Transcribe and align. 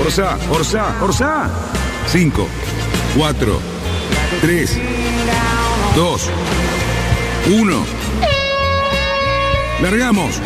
Orsá, 0.00 0.38
Orsá, 0.50 0.96
Orsá. 1.02 1.50
5, 2.06 2.46
4, 3.16 3.60
3, 4.40 4.78
2, 5.96 6.30
1. 7.50 7.84
Largamos. 9.82 10.40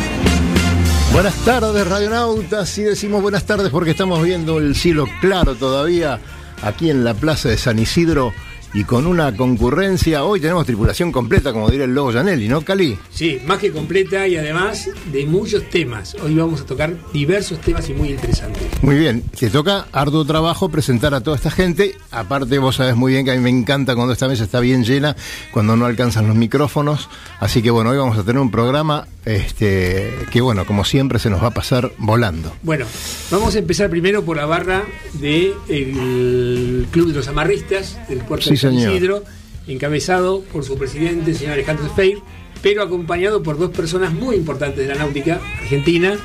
Buenas 1.11 1.35
tardes, 1.45 1.87
radionautas. 1.87 2.77
Y 2.77 2.83
decimos 2.83 3.21
buenas 3.21 3.45
tardes 3.45 3.69
porque 3.69 3.91
estamos 3.91 4.21
viendo 4.23 4.59
el 4.59 4.75
cielo 4.75 5.05
claro 5.21 5.55
todavía 5.55 6.19
aquí 6.61 6.89
en 6.89 7.03
la 7.03 7.13
plaza 7.13 7.49
de 7.49 7.57
San 7.57 7.79
Isidro 7.79 8.33
y 8.73 8.83
con 8.83 9.07
una 9.07 9.35
concurrencia. 9.35 10.23
Hoy 10.23 10.39
tenemos 10.39 10.65
tripulación 10.65 11.11
completa, 11.11 11.51
como 11.53 11.69
diría 11.69 11.85
el 11.85 11.93
Lobo 11.93 12.11
Janelli, 12.11 12.47
¿no, 12.47 12.61
Cali? 12.61 12.97
Sí, 13.09 13.39
más 13.45 13.59
que 13.59 13.71
completa 13.71 14.27
y 14.27 14.37
además 14.37 14.89
de 15.11 15.25
muchos 15.25 15.69
temas. 15.69 16.15
Hoy 16.15 16.35
vamos 16.35 16.61
a 16.61 16.65
tocar 16.65 16.93
diversos 17.11 17.59
temas 17.61 17.89
y 17.89 17.93
muy 17.93 18.09
interesantes. 18.09 18.63
Muy 18.81 18.97
bien, 18.97 19.23
te 19.37 19.49
toca 19.49 19.87
arduo 19.91 20.25
trabajo 20.25 20.69
presentar 20.69 21.13
a 21.13 21.21
toda 21.21 21.37
esta 21.37 21.51
gente. 21.51 21.95
Aparte, 22.11 22.59
vos 22.59 22.75
sabés 22.75 22.95
muy 22.95 23.13
bien 23.13 23.25
que 23.25 23.31
a 23.31 23.35
mí 23.35 23.41
me 23.41 23.49
encanta 23.49 23.95
cuando 23.95 24.13
esta 24.13 24.27
mesa 24.27 24.43
está 24.43 24.59
bien 24.59 24.83
llena, 24.83 25.15
cuando 25.51 25.75
no 25.75 25.85
alcanzan 25.85 26.27
los 26.27 26.35
micrófonos. 26.35 27.09
Así 27.39 27.61
que 27.61 27.71
bueno, 27.71 27.89
hoy 27.91 27.97
vamos 27.97 28.17
a 28.17 28.23
tener 28.23 28.39
un 28.39 28.51
programa 28.51 29.07
este, 29.29 30.11
que 30.31 30.41
bueno, 30.41 30.65
como 30.65 30.83
siempre 30.85 31.19
se 31.19 31.29
nos 31.29 31.41
va 31.43 31.47
a 31.47 31.53
pasar 31.53 31.91
volando. 31.97 32.53
Bueno, 32.63 32.85
vamos 33.31 33.55
a 33.55 33.59
empezar 33.59 33.89
primero 33.89 34.23
por 34.25 34.37
la 34.37 34.45
barra 34.45 34.83
del 35.13 36.87
Club 36.91 37.07
de 37.09 37.13
los 37.13 37.27
Amarristas 37.27 37.97
del 38.09 38.19
puerto 38.19 38.45
Sí, 38.45 38.51
de 38.51 38.57
San 38.57 38.73
señor. 38.75 38.93
Isidro, 38.93 39.23
encabezado 39.67 40.41
por 40.51 40.63
su 40.65 40.77
presidente, 40.77 41.31
el 41.31 41.37
señor 41.37 41.53
Alejandro 41.53 41.87
Feir, 41.95 42.19
pero 42.61 42.81
acompañado 42.83 43.43
por 43.43 43.57
dos 43.57 43.69
personas 43.71 44.11
muy 44.13 44.35
importantes 44.35 44.87
de 44.87 44.93
la 44.93 44.99
náutica 44.99 45.39
argentina, 45.61 46.15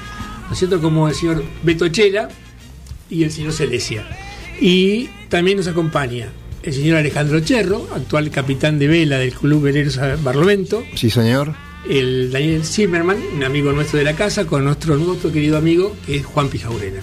¿no 0.47 0.53
es 0.53 0.59
cierto? 0.59 0.81
Como 0.81 1.09
el 1.09 1.15
señor 1.15 1.45
Beto 1.63 1.89
Chela 1.89 2.29
y 3.11 3.23
el 3.25 3.31
señor 3.31 3.53
Celesia. 3.53 4.05
Y 4.61 5.09
también 5.29 5.59
nos 5.59 5.67
acompaña 5.69 6.29
el 6.63 6.73
señor 6.73 6.97
Alejandro 6.97 7.41
Cherro, 7.41 7.87
actual 7.95 8.31
capitán 8.31 8.79
de 8.79 8.87
vela 8.89 9.19
del 9.19 9.35
Club 9.35 9.63
Veleros 9.63 10.01
Barlovento, 10.23 10.83
Sí, 10.95 11.11
señor. 11.11 11.53
El 11.89 12.31
Daniel 12.31 12.65
Zimmerman, 12.65 13.19
un 13.37 13.45
amigo 13.45 13.73
nuestro 13.73 13.99
de 13.99 14.05
la 14.05 14.15
casa, 14.17 14.47
con 14.47 14.65
nuestro, 14.65 14.97
nuestro 14.97 15.31
querido 15.33 15.57
amigo 15.59 15.95
que 16.07 16.17
es 16.17 16.27
Juan 16.27 16.49
Pijaurena. 16.49 17.01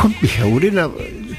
Juan 0.00 0.14
Pijaurena, 0.20 0.88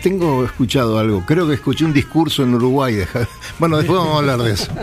tengo 0.04 0.46
escuchado 0.46 1.00
algo. 1.00 1.24
Creo 1.26 1.48
que 1.48 1.56
escuché 1.56 1.86
un 1.86 1.94
discurso 1.94 2.44
en 2.44 2.54
Uruguay. 2.56 2.98
Bueno, 3.60 3.78
después 3.78 3.98
vamos 3.98 4.16
a 4.16 4.18
hablar 4.20 4.40
de 4.42 4.52
eso. 4.54 4.68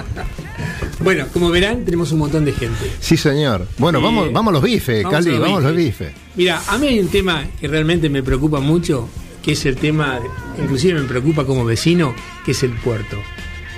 Bueno, 1.03 1.27
como 1.33 1.49
verán, 1.51 1.83
tenemos 1.87 2.13
un 2.13 2.19
montón 2.19 2.45
de 2.45 2.53
gente. 2.53 2.91
Sí, 3.01 3.17
señor. 3.17 3.67
Bueno, 3.79 4.01
Eh, 4.01 4.03
vamos, 4.03 4.33
vamos 4.33 4.51
a 4.51 4.53
los 4.53 4.63
bifes, 4.63 5.03
vamos 5.03 5.15
a 5.15 5.19
Cali, 5.23 5.31
los 5.31 5.41
vamos 5.41 5.65
a 5.65 5.69
los 5.69 5.77
bifes. 5.77 6.13
Mira, 6.37 6.63
a 6.69 6.77
mí 6.77 6.89
hay 6.89 7.01
un 7.01 7.09
tema 7.09 7.43
que 7.59 7.69
realmente 7.69 8.11
me 8.11 8.23
preocupa 8.23 8.61
mucho, 8.61 9.09
que 9.43 9.53
es 9.53 9.65
el 9.65 9.77
tema, 9.77 10.21
inclusive 10.63 11.01
me 11.01 11.09
preocupa 11.09 11.47
como 11.47 11.65
vecino, 11.65 12.15
que 12.45 12.51
es 12.51 12.63
el 12.65 12.73
puerto. 12.73 13.17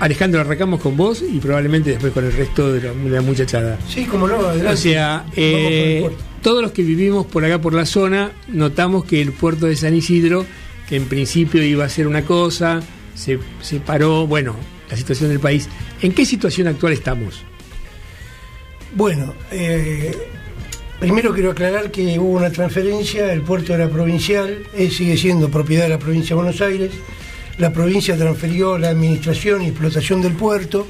Alejandro, 0.03 0.41
arrancamos 0.41 0.81
con 0.81 0.97
vos 0.97 1.23
y 1.23 1.39
probablemente 1.39 1.91
después 1.91 2.11
con 2.11 2.25
el 2.25 2.33
resto 2.33 2.73
de 2.73 2.81
la, 2.81 2.93
de 2.93 3.09
la 3.09 3.21
muchachada. 3.21 3.79
Sí, 3.87 4.03
como 4.03 4.27
no, 4.27 4.35
adelante. 4.35 4.73
O 4.73 4.75
sea, 4.75 5.25
eh, 5.33 6.09
todos 6.41 6.61
los 6.61 6.73
que 6.73 6.83
vivimos 6.83 7.25
por 7.25 7.45
acá 7.45 7.61
por 7.61 7.73
la 7.73 7.85
zona 7.85 8.33
notamos 8.49 9.05
que 9.05 9.21
el 9.21 9.31
puerto 9.31 9.65
de 9.65 9.77
San 9.77 9.95
Isidro, 9.95 10.45
que 10.89 10.97
en 10.97 11.05
principio 11.05 11.63
iba 11.63 11.85
a 11.85 11.89
ser 11.89 12.07
una 12.07 12.25
cosa, 12.25 12.81
se, 13.15 13.39
se 13.61 13.79
paró, 13.79 14.27
bueno, 14.27 14.57
la 14.89 14.97
situación 14.97 15.29
del 15.29 15.39
país. 15.39 15.69
¿En 16.01 16.11
qué 16.11 16.25
situación 16.25 16.67
actual 16.67 16.91
estamos? 16.91 17.41
Bueno, 18.95 19.33
eh, 19.51 20.15
primero 20.99 21.33
quiero 21.33 21.51
aclarar 21.51 21.91
que 21.91 22.19
hubo 22.19 22.37
una 22.37 22.51
transferencia, 22.51 23.31
el 23.31 23.41
puerto 23.41 23.73
era 23.73 23.89
provincial, 23.89 24.67
eh, 24.75 24.89
sigue 24.91 25.15
siendo 25.15 25.49
propiedad 25.49 25.83
de 25.83 25.89
la 25.89 25.99
provincia 25.99 26.35
de 26.35 26.41
Buenos 26.41 26.59
Aires. 26.59 26.91
La 27.57 27.71
provincia 27.71 28.17
transfirió 28.17 28.77
la 28.77 28.89
administración 28.89 29.61
y 29.61 29.67
explotación 29.67 30.21
del 30.21 30.33
puerto 30.33 30.87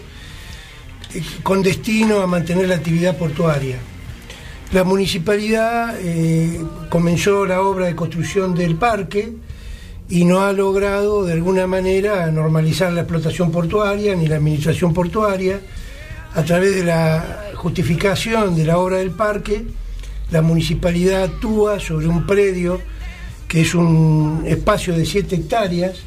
eh, 1.13 1.22
con 1.44 1.62
destino 1.62 2.22
a 2.22 2.28
mantener 2.28 2.69
la 2.69 2.75
actividad 2.75 3.18
portuaria. 3.18 3.78
La 4.72 4.84
municipalidad 4.84 5.96
eh, 6.00 6.59
comenzó 6.90 7.46
la 7.46 7.62
obra 7.62 7.88
de 7.88 7.96
construcción 7.96 8.56
del 8.56 8.75
parque 8.75 9.34
y 10.09 10.25
no 10.25 10.41
ha 10.41 10.53
logrado 10.53 11.25
de 11.25 11.34
alguna 11.34 11.68
manera 11.68 12.31
normalizar 12.31 12.91
la 12.94 13.01
explotación 13.01 13.51
portuaria 13.51 14.16
ni 14.16 14.28
la 14.28 14.38
administración 14.38 14.94
portuaria. 14.94 15.59
A 16.35 16.44
través 16.44 16.75
de 16.75 16.84
la 16.84 17.51
justificación 17.56 18.56
de 18.56 18.66
la 18.66 18.80
obra 18.80 18.97
del 18.97 19.12
parque, 19.12 19.63
la 20.31 20.41
municipalidad 20.41 21.24
actúa 21.24 21.80
sobre 21.80 22.07
un 22.07 22.25
predio 22.25 22.81
que 23.47 23.62
es 23.62 23.75
un 23.75 24.44
espacio 24.47 24.97
de 24.97 25.06
7 25.06 25.35
hectáreas, 25.35 26.00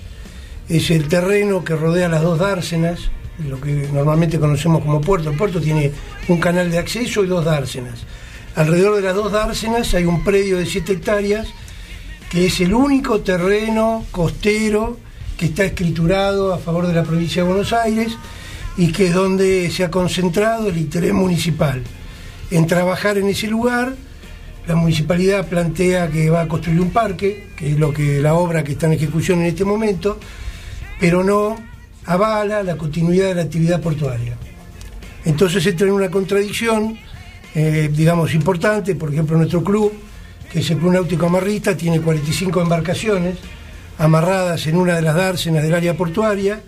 es 0.68 0.90
el 0.90 1.08
terreno 1.08 1.64
que 1.64 1.76
rodea 1.76 2.08
las 2.08 2.22
dos 2.22 2.38
dársenas, 2.38 3.10
lo 3.48 3.60
que 3.60 3.88
normalmente 3.92 4.38
conocemos 4.38 4.82
como 4.82 5.00
puerto. 5.00 5.30
El 5.30 5.36
puerto 5.36 5.60
tiene 5.60 5.92
un 6.28 6.40
canal 6.40 6.70
de 6.70 6.78
acceso 6.78 7.24
y 7.24 7.28
dos 7.28 7.44
dársenas. 7.44 8.00
Alrededor 8.54 8.96
de 8.96 9.02
las 9.02 9.14
dos 9.14 9.32
dársenas 9.32 9.92
hay 9.94 10.04
un 10.04 10.24
predio 10.24 10.56
de 10.58 10.66
7 10.66 10.94
hectáreas 10.94 11.48
que 12.30 12.46
es 12.46 12.60
el 12.60 12.74
único 12.74 13.20
terreno 13.20 14.04
costero 14.10 14.98
que 15.36 15.46
está 15.46 15.64
escriturado 15.64 16.52
a 16.54 16.58
favor 16.58 16.86
de 16.86 16.94
la 16.94 17.04
provincia 17.04 17.42
de 17.42 17.48
Buenos 17.48 17.72
Aires 17.72 18.16
y 18.76 18.92
que 18.92 19.08
es 19.08 19.14
donde 19.14 19.70
se 19.70 19.84
ha 19.84 19.90
concentrado 19.90 20.68
el 20.68 20.78
interés 20.78 21.12
municipal. 21.12 21.82
En 22.50 22.66
trabajar 22.66 23.18
en 23.18 23.28
ese 23.28 23.46
lugar, 23.46 23.94
la 24.66 24.74
municipalidad 24.74 25.46
plantea 25.46 26.10
que 26.10 26.30
va 26.30 26.42
a 26.42 26.48
construir 26.48 26.80
un 26.80 26.90
parque, 26.90 27.48
que 27.56 27.72
es 27.72 27.78
lo 27.78 27.92
que 27.92 28.20
la 28.20 28.34
obra 28.34 28.64
que 28.64 28.72
está 28.72 28.86
en 28.86 28.94
ejecución 28.94 29.40
en 29.40 29.46
este 29.46 29.64
momento, 29.64 30.18
pero 31.00 31.22
no 31.22 31.56
avala 32.06 32.62
la 32.62 32.76
continuidad 32.76 33.28
de 33.28 33.34
la 33.34 33.42
actividad 33.42 33.80
portuaria. 33.80 34.36
Entonces 35.24 35.66
entra 35.66 35.86
en 35.86 35.92
una 35.92 36.10
contradicción, 36.10 36.96
eh, 37.54 37.90
digamos, 37.92 38.32
importante, 38.34 38.94
por 38.94 39.12
ejemplo, 39.12 39.36
nuestro 39.36 39.62
club, 39.62 39.92
que 40.50 40.60
es 40.60 40.70
el 40.70 40.78
Club 40.78 40.92
Náutico 40.92 41.26
Amarrista, 41.26 41.76
tiene 41.76 42.00
45 42.00 42.62
embarcaciones 42.62 43.36
amarradas 43.98 44.66
en 44.66 44.76
una 44.76 44.94
de 44.94 45.02
las 45.02 45.16
dársenas 45.16 45.62
del 45.62 45.74
área 45.74 45.96
portuaria 45.96 46.62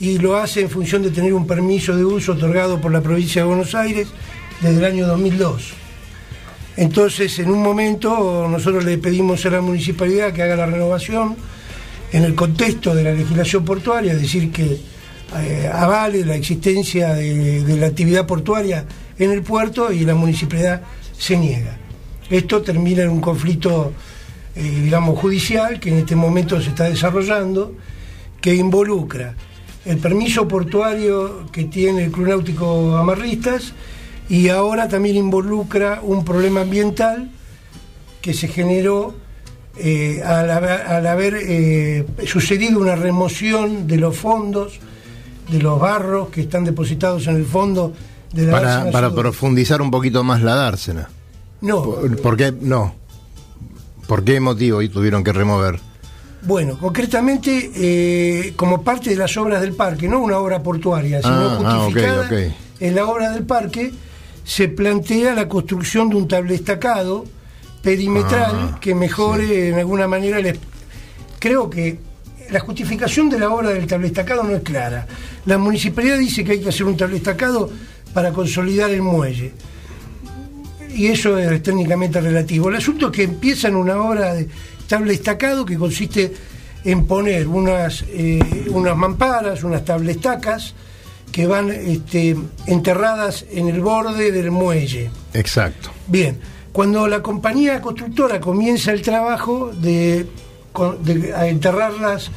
y 0.00 0.18
lo 0.18 0.36
hace 0.36 0.62
en 0.62 0.70
función 0.70 1.02
de 1.02 1.10
tener 1.10 1.32
un 1.32 1.46
permiso 1.46 1.96
de 1.96 2.04
uso 2.04 2.32
otorgado 2.32 2.80
por 2.80 2.90
la 2.90 3.00
provincia 3.00 3.42
de 3.42 3.48
Buenos 3.48 3.74
Aires 3.74 4.08
desde 4.60 4.78
el 4.78 4.84
año 4.84 5.06
2002. 5.06 5.74
Entonces, 6.76 7.38
en 7.38 7.50
un 7.50 7.62
momento, 7.62 8.48
nosotros 8.48 8.84
le 8.84 8.98
pedimos 8.98 9.46
a 9.46 9.50
la 9.50 9.60
municipalidad 9.60 10.32
que 10.32 10.42
haga 10.42 10.56
la 10.56 10.66
renovación 10.66 11.36
en 12.14 12.22
el 12.22 12.36
contexto 12.36 12.94
de 12.94 13.02
la 13.02 13.12
legislación 13.12 13.64
portuaria, 13.64 14.12
es 14.12 14.20
decir, 14.20 14.52
que 14.52 14.78
eh, 15.36 15.68
avale 15.72 16.24
la 16.24 16.36
existencia 16.36 17.12
de, 17.12 17.76
la 17.76 17.88
actividad 17.88 18.24
portuaria 18.24 18.86
en 19.18 19.32
el 19.32 19.42
puerto 19.42 19.90
y 19.90 20.04
la 20.04 20.14
municipalidad 20.14 20.80
se 21.18 21.36
niega. 21.36 21.76
Esto 22.30 22.62
termina 22.62 23.02
en 23.02 23.10
un 23.10 23.20
conflicto, 23.20 23.92
eh, 24.54 24.62
digamos, 24.62 25.18
judicial 25.18 25.80
que 25.80 25.88
en 25.90 25.98
este 25.98 26.14
momento 26.14 26.60
se 26.60 26.68
está 26.68 26.84
desarrollando, 26.84 27.74
que 28.40 28.54
involucra 28.54 29.34
el 29.84 29.98
permiso 29.98 30.46
portuario 30.46 31.50
que 31.50 31.64
tiene 31.64 32.04
el 32.04 32.12
Club 32.12 32.28
Náutico 32.28 32.96
Amarristas 32.96 33.72
y 34.28 34.50
ahora 34.50 34.86
también 34.86 35.16
involucra 35.16 35.98
un 36.00 36.24
problema 36.24 36.60
ambiental 36.60 37.32
que 38.22 38.34
se 38.34 38.46
generó 38.46 39.23
eh, 39.76 40.22
al, 40.24 40.50
haber, 40.50 40.80
al 40.82 41.06
haber, 41.06 41.34
eh, 41.40 42.06
sucedido 42.26 42.80
una 42.80 42.96
remoción 42.96 43.86
de 43.86 43.96
los 43.96 44.16
fondos, 44.16 44.78
de 45.50 45.58
los 45.58 45.78
barros 45.80 46.28
que 46.28 46.42
están 46.42 46.64
depositados 46.64 47.26
en 47.26 47.36
el 47.36 47.44
fondo 47.44 47.92
de 48.32 48.46
la 48.46 48.52
Para, 48.52 48.90
para 48.90 49.14
profundizar 49.14 49.82
un 49.82 49.90
poquito 49.90 50.24
más 50.24 50.42
la 50.42 50.54
dársena. 50.54 51.08
No, 51.60 51.82
¿Por, 51.82 52.20
por 52.20 52.36
qué? 52.36 52.52
No. 52.60 52.94
¿Por 54.06 54.22
qué 54.24 54.38
motivo 54.40 54.82
y 54.82 54.88
tuvieron 54.88 55.24
que 55.24 55.32
remover? 55.32 55.80
bueno, 56.46 56.78
concretamente 56.78 57.70
eh, 57.74 58.52
como 58.56 58.82
parte 58.82 59.10
de 59.10 59.16
las 59.16 59.36
obras 59.36 59.60
del 59.60 59.72
parque, 59.74 60.08
no 60.08 60.20
una 60.20 60.38
obra 60.38 60.62
portuaria, 60.62 61.22
sino 61.22 61.34
Ah, 61.34 61.58
ah, 61.64 61.78
ok, 61.78 61.84
justificada 61.84 62.26
ok. 62.26 62.54
en 62.80 62.94
la 62.94 63.06
obra 63.06 63.30
del 63.30 63.44
parque, 63.44 63.92
se 64.44 64.68
plantea 64.68 65.34
la 65.34 65.48
construcción 65.48 66.10
de 66.10 66.16
un 66.16 66.28
tablestacado 66.28 67.24
perimetral 67.84 68.70
Ah, 68.72 68.78
que 68.80 68.94
mejore 68.94 69.68
en 69.68 69.74
alguna 69.78 70.08
manera 70.08 70.38
el... 70.38 70.58
Creo 71.38 71.68
que 71.68 71.98
la 72.50 72.60
justificación 72.60 73.28
de 73.28 73.38
la 73.38 73.50
obra 73.50 73.70
del 73.70 73.86
tablestacado 73.86 74.42
no 74.42 74.56
es 74.56 74.62
clara. 74.62 75.06
La 75.46 75.58
municipalidad 75.58 76.18
dice 76.18 76.42
que 76.42 76.52
hay 76.52 76.60
que 76.60 76.70
hacer 76.70 76.86
un 76.86 76.96
tablestacado 76.96 77.70
para 78.12 78.32
consolidar 78.32 78.90
el 78.90 79.02
muelle 79.02 79.52
y 80.94 81.08
eso 81.08 81.36
es 81.38 81.62
técnicamente 81.62 82.20
relativo. 82.20 82.68
El 82.68 82.76
asunto 82.76 83.06
es 83.06 83.12
que 83.12 83.22
empiezan 83.24 83.74
una 83.74 84.00
obra 84.00 84.34
de 84.34 84.48
tablestacado 84.86 85.64
que 85.64 85.76
consiste 85.76 86.32
en 86.84 87.06
poner 87.06 87.48
unas, 87.48 88.04
eh, 88.08 88.66
unas 88.70 88.96
mamparas, 88.96 89.64
unas 89.64 89.84
tablestacas 89.84 90.74
que 91.32 91.46
van 91.46 91.70
este, 91.70 92.36
enterradas 92.66 93.44
en 93.50 93.68
el 93.68 93.80
borde 93.80 94.30
del 94.30 94.50
muelle. 94.50 95.10
Exacto. 95.32 95.90
Bien, 96.06 96.38
cuando 96.74 97.06
la 97.06 97.22
compañía 97.22 97.80
constructora 97.80 98.40
comienza 98.40 98.90
el 98.90 99.00
trabajo 99.00 99.70
de, 99.72 100.26
enterrar 101.46 101.92
las, 102.00 102.32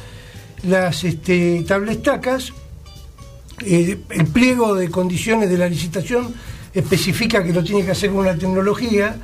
las 0.62 1.02
este, 1.02 1.64
tablestacas, 1.66 2.52
eh, 3.66 3.98
el 4.10 4.26
pliego 4.28 4.76
de 4.76 4.90
condiciones 4.90 5.50
de 5.50 5.58
la 5.58 5.68
licitación 5.68 6.32
especifica 6.72 7.42
que 7.42 7.52
lo 7.52 7.64
tiene 7.64 7.84
que 7.84 7.90
hacer 7.90 8.10
con 8.10 8.20
una 8.20 8.36
tecnología 8.36 9.16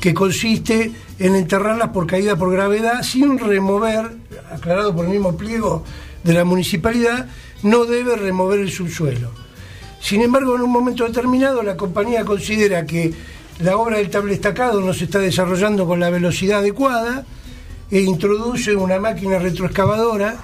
que 0.00 0.14
consiste 0.14 0.92
en 1.18 1.34
enterrarlas 1.34 1.88
por 1.88 2.06
caída 2.06 2.36
por 2.36 2.52
gravedad 2.52 3.02
sin 3.02 3.40
remover, 3.40 4.12
aclarado 4.52 4.94
por 4.94 5.06
el 5.06 5.10
mismo 5.10 5.36
pliego 5.36 5.82
de 6.22 6.34
la 6.34 6.44
municipalidad, 6.44 7.26
no 7.64 7.84
debe 7.84 8.14
remover 8.14 8.60
el 8.60 8.70
subsuelo. 8.70 9.32
Sin 10.00 10.22
embargo, 10.22 10.54
en 10.54 10.62
un 10.62 10.70
momento 10.70 11.04
determinado 11.04 11.64
la 11.64 11.76
compañía 11.76 12.24
considera 12.24 12.86
que 12.86 13.12
la 13.60 13.76
obra 13.76 13.98
del 13.98 14.10
tablestacado 14.10 14.80
no 14.80 14.92
se 14.94 15.04
está 15.04 15.18
desarrollando 15.18 15.86
con 15.86 16.00
la 16.00 16.10
velocidad 16.10 16.58
adecuada 16.60 17.24
e 17.90 18.00
introduce 18.00 18.74
una 18.74 18.98
máquina 18.98 19.38
retroexcavadora, 19.38 20.36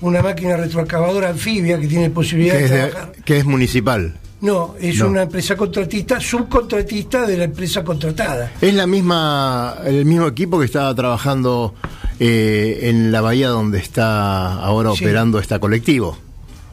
una 0.00 0.22
máquina 0.22 0.56
retroexcavadora 0.56 1.30
anfibia 1.30 1.78
que 1.78 1.86
tiene 1.86 2.10
posibilidad 2.10 2.56
Que 2.56 2.62
de 2.62 2.68
trabajar. 2.68 3.12
que 3.24 3.38
es 3.38 3.44
municipal. 3.44 4.18
No, 4.40 4.74
es 4.78 4.98
No. 4.98 5.08
una 5.08 5.22
empresa 5.22 5.56
contratista, 5.56 6.20
subcontratista 6.20 7.26
de 7.26 7.38
la 7.38 7.44
empresa 7.44 7.82
contratada. 7.82 8.52
Es 8.60 8.74
la 8.74 8.86
misma, 8.86 9.78
el 9.86 10.04
mismo 10.04 10.26
equipo 10.26 10.58
que 10.58 10.66
estaba 10.66 10.94
trabajando 10.94 11.74
eh, 12.18 12.80
en 12.90 13.12
la 13.12 13.20
bahía 13.20 13.48
donde 13.48 13.78
está 13.78 14.54
ahora 14.54 14.90
Sí. 14.94 15.04
operando 15.04 15.38
esta 15.38 15.58
colectivo. 15.58 16.16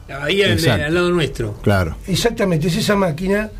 La 0.08 0.18
bahía 0.18 0.46
al 0.52 0.94
lado 0.94 1.10
nuestro. 1.10 1.54
Claro. 1.62 1.96
Exactamente, 2.06 2.68
es 2.68 2.76
esa 2.76 2.96
máquina 2.96 3.50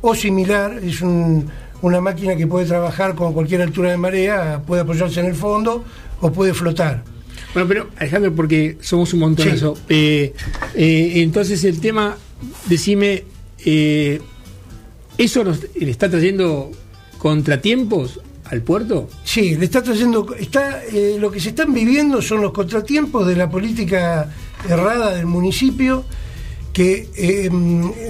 o 0.00 0.14
similar, 0.14 0.78
es 0.82 1.00
un- 1.00 1.48
una 1.82 2.00
máquina 2.00 2.36
que 2.36 2.46
puede 2.46 2.66
trabajar 2.66 3.14
con 3.14 3.32
cualquier 3.32 3.62
altura 3.62 3.90
de 3.90 3.96
marea, 3.96 4.62
puede 4.66 4.82
apoyarse 4.82 5.20
en 5.20 5.26
el 5.26 5.34
fondo 5.34 5.84
o 6.20 6.32
puede 6.32 6.54
flotar. 6.54 7.04
Bueno, 7.54 7.68
pero 7.68 7.88
Alejandro, 7.96 8.34
porque 8.34 8.76
somos 8.80 9.12
un 9.14 9.20
montón 9.20 9.44
Sí. 9.44 9.50
de 9.50 9.56
eso. 9.56 9.74
eh, 9.88 10.34
eh, 10.74 11.12
entonces 11.16 11.64
el 11.64 11.80
tema, 11.80 12.16
decime, 12.66 13.24
eh, 13.64 14.20
¿eso 15.16 15.44
nos, 15.44 15.60
le 15.74 15.90
está 15.90 16.10
trayendo 16.10 16.70
contratiempos 17.18 18.20
al 18.44 18.62
puerto? 18.62 19.08
Sí, 19.24 19.56
le 19.56 19.64
está 19.64 19.82
trayendo, 19.82 20.34
está, 20.38 20.82
eh, 20.84 21.16
lo 21.18 21.30
que 21.30 21.40
se 21.40 21.50
están 21.50 21.72
viviendo 21.72 22.20
son 22.22 22.42
los 22.42 22.52
contratiempos 22.52 23.26
de 23.26 23.36
la 23.36 23.48
política 23.50 24.30
errada 24.68 25.14
del 25.14 25.26
municipio 25.26 26.04
que 26.72 27.48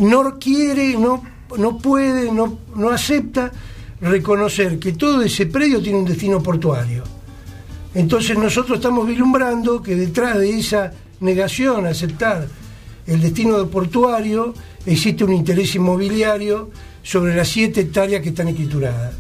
no 0.01 0.39
quiere, 0.39 0.95
no, 0.99 1.23
no 1.57 1.79
puede, 1.79 2.31
no, 2.31 2.59
no 2.75 2.91
acepta 2.91 3.51
reconocer 4.01 4.79
que 4.79 4.93
todo 4.93 5.23
ese 5.23 5.47
predio 5.47 5.83
tiene 5.83 5.99
un 5.99 6.05
destino 6.05 6.43
portuario. 6.43 7.05
Entonces 7.95 8.37
nosotros 8.37 8.79
estamos 8.79 9.07
vislumbrando 9.07 9.83
que 9.83 9.97
detrás 9.97 10.39
de 10.39 10.59
esa 10.59 10.93
negación 11.21 11.87
a 11.87 11.91
aceptar 11.91 12.47
el 13.07 13.21
destino 13.21 13.67
portuario 13.69 14.55
existe 14.85 15.25
un 15.25 15.33
interés 15.33 15.75
inmobiliario 15.75 16.71
sobre 17.03 17.35
las 17.35 17.49
siete 17.49 17.81
hectáreas 17.81 18.23
que 18.23 18.29
están 18.29 18.49
escrituradas. 18.49 19.15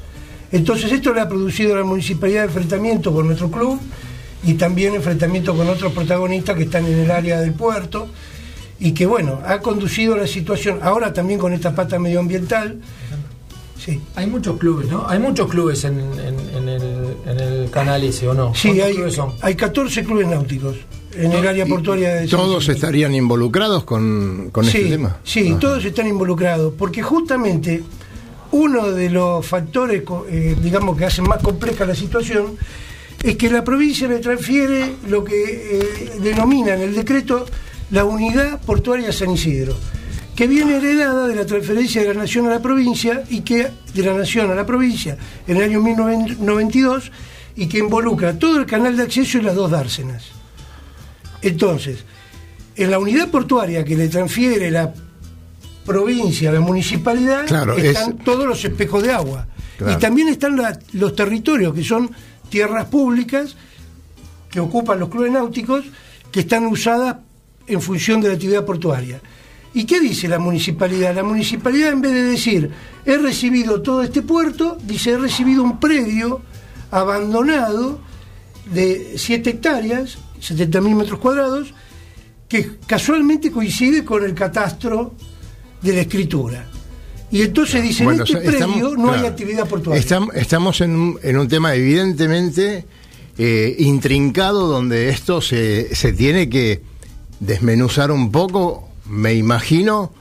Entonces 0.53 0.93
esto 0.93 1.13
le 1.13 1.21
ha 1.21 1.29
producido 1.29 1.75
a 1.75 1.79
la 1.79 1.85
municipalidad 1.85 2.45
enfrentamiento 2.45 3.13
con 3.13 3.27
nuestro 3.27 3.51
club 3.51 3.81
y 4.45 4.55
también 4.55 4.95
enfrentamiento 4.95 5.57
con 5.57 5.69
otros 5.69 5.93
protagonistas 5.93 6.57
que 6.57 6.65
están 6.65 6.87
en 6.87 6.99
el 6.99 7.11
área 7.11 7.41
del 7.41 7.55
puerto 7.55 8.09
y 8.81 8.93
que 8.93 9.07
bueno, 9.07 9.41
ha 9.45 9.59
conducido 9.61 10.15
a 10.15 10.19
la 10.19 10.27
situación, 10.27 10.79
ahora 10.83 11.13
también 11.13 11.39
con 11.41 11.53
esta 11.53 11.75
pata 11.75 11.99
medioambiental. 11.99 12.81
Sí. 13.85 14.01
Hay 14.17 14.27
muchos 14.27 14.59
clubes, 14.59 14.89
¿no? 14.89 15.07
Hay 15.09 15.19
muchos 15.19 15.49
clubes 15.49 15.85
en, 15.85 15.99
en- 16.01 16.57
en 16.57 16.69
el, 16.69 17.17
en 17.27 17.41
el 17.41 17.71
canal 17.71 18.03
ese, 18.05 18.29
¿o 18.29 18.35
no? 18.35 18.53
Sí, 18.55 18.69
¿Cuántos 18.69 18.87
hay, 18.87 18.95
clubes 18.95 19.15
son? 19.15 19.33
hay 19.41 19.55
14 19.55 20.05
clubes 20.05 20.27
náuticos 20.27 20.77
en 21.15 21.33
el 21.33 21.47
área 21.47 21.65
portuaria 21.65 22.15
de 22.17 22.29
¿Todos 22.29 22.69
estarían 22.69 23.15
involucrados 23.15 23.85
con, 23.85 24.51
con 24.53 24.65
sí, 24.65 24.79
este 24.79 24.91
tema? 24.91 25.19
Sí, 25.25 25.49
Ajá. 25.51 25.59
todos 25.61 25.85
están 25.85 26.07
involucrados, 26.07 26.75
porque 26.77 27.03
justamente 27.03 27.83
uno 28.51 28.91
de 28.93 29.11
los 29.11 29.47
factores, 29.47 30.03
eh, 30.29 30.57
digamos, 30.63 30.97
que 30.97 31.05
hacen 31.07 31.27
más 31.27 31.41
compleja 31.43 31.87
la 31.87 31.95
situación, 31.95 32.57
es 33.23 33.37
que 33.37 33.51
la 33.51 33.65
provincia 33.65 34.07
le 34.09 34.19
transfiere 34.19 34.95
lo 35.09 35.25
que 35.25 35.35
eh, 35.81 36.11
denomina 36.21 36.75
en 36.75 36.83
el 36.83 36.95
decreto 36.95 37.47
la 37.90 38.05
unidad 38.05 38.61
portuaria 38.61 39.12
San 39.12 39.31
Isidro, 39.31 39.76
que 40.37 40.46
viene 40.46 40.76
heredada 40.76 41.26
de 41.26 41.35
la 41.35 41.46
transferencia 41.46 42.02
de 42.02 42.14
la 42.14 42.20
nación 42.20 42.46
a 42.46 42.50
la 42.50 42.62
provincia 42.62 43.25
y 43.29 43.40
que 43.40 43.69
de 43.94 44.02
la 44.02 44.12
nación 44.14 44.50
a 44.50 44.55
la 44.55 44.67
provincia 44.67 45.17
en 45.46 45.56
el 45.56 45.62
año 45.64 45.81
1992 45.82 47.11
y 47.56 47.67
que 47.67 47.79
involucra 47.79 48.38
todo 48.38 48.61
el 48.61 48.67
canal 48.67 48.96
de 48.96 49.02
acceso 49.02 49.38
y 49.38 49.43
las 49.43 49.55
dos 49.56 49.70
dársenas. 49.70 50.25
Entonces, 51.43 52.05
en 52.76 52.90
la 52.90 52.99
unidad 52.99 53.29
portuaria 53.31 53.85
que 53.85 53.97
le 53.97 54.09
transfiere 54.09 54.71
la 54.71 54.92
provincia 55.85 56.50
a 56.50 56.52
la 56.52 56.61
municipalidad 56.61 57.47
Claro, 57.47 57.76
están 57.76 58.11
es- 58.18 58.25
todos 58.25 58.47
los 58.47 58.64
espejos 58.64 59.02
de 59.02 59.12
agua. 59.12 59.47
Claro. 59.78 59.92
Y 59.92 59.97
también 59.97 60.28
están 60.28 60.57
la- 60.57 60.78
los 60.92 61.16
territorios 61.16 61.75
que 61.75 61.83
son 61.85 62.11
tierras 62.50 62.87
públicas 62.87 63.57
que 64.50 64.61
ocupan 64.61 64.99
los 65.00 65.09
clubes 65.09 65.33
náuticos 65.33 65.85
que 66.30 66.40
están 66.40 66.66
usadas 66.66 67.16
en 67.69 67.81
función 67.81 68.21
de 68.21 68.29
la 68.29 68.35
actividad 68.35 68.65
portuaria. 68.65 69.21
¿Y 69.75 69.85
qué 69.85 70.01
dice 70.01 70.29
la 70.29 70.39
municipalidad? 70.39 71.15
La 71.15 71.23
municipalidad 71.23 71.93
en 71.93 72.01
vez 72.01 72.13
de 72.13 72.23
decir 72.25 72.71
he 73.05 73.17
recibido 73.19 73.83
todo 73.83 74.03
este 74.03 74.23
puerto, 74.23 74.79
dice 74.83 75.13
he 75.13 75.19
recibido 75.19 75.63
un 75.63 75.79
predio 75.79 76.41
abandonado 76.91 78.01
de 78.73 79.15
7 79.17 79.51
hectáreas, 79.51 80.19
70.000 80.41 80.95
metros 80.95 81.19
cuadrados, 81.19 81.73
que 82.49 82.71
casualmente 82.87 83.51
coincide 83.51 84.05
con 84.05 84.25
el 84.25 84.35
catastro 84.35 85.15
de 85.83 85.93
la 85.95 86.01
escritura. 86.03 86.67
Y 87.31 87.43
entonces 87.43 87.83
dice, 87.83 88.05
Bueno, 88.05 88.25
en 88.27 88.37
este 88.37 88.49
o 88.49 88.53
sea, 88.53 88.67
predio 88.67 88.97
no 88.97 89.13
hay 89.13 89.27
actividad 89.27 89.69
portuaria. 89.69 90.03
estam- 90.03 90.31
estamos 90.35 90.81
en 90.81 90.97
un, 90.97 91.19
en 91.23 91.37
un 91.39 91.47
tema 91.47 91.75
evidentemente 91.75 92.87
eh, 93.37 93.77
intrincado 93.79 94.67
donde 94.67 95.11
esto 95.11 95.41
se, 95.43 95.95
se 95.95 96.13
tiene 96.15 96.49
que 96.49 96.81
desmenuzar 97.40 98.11
un 98.11 98.30
poco, 98.33 98.88
me 99.07 99.35
imagino, 99.35 100.12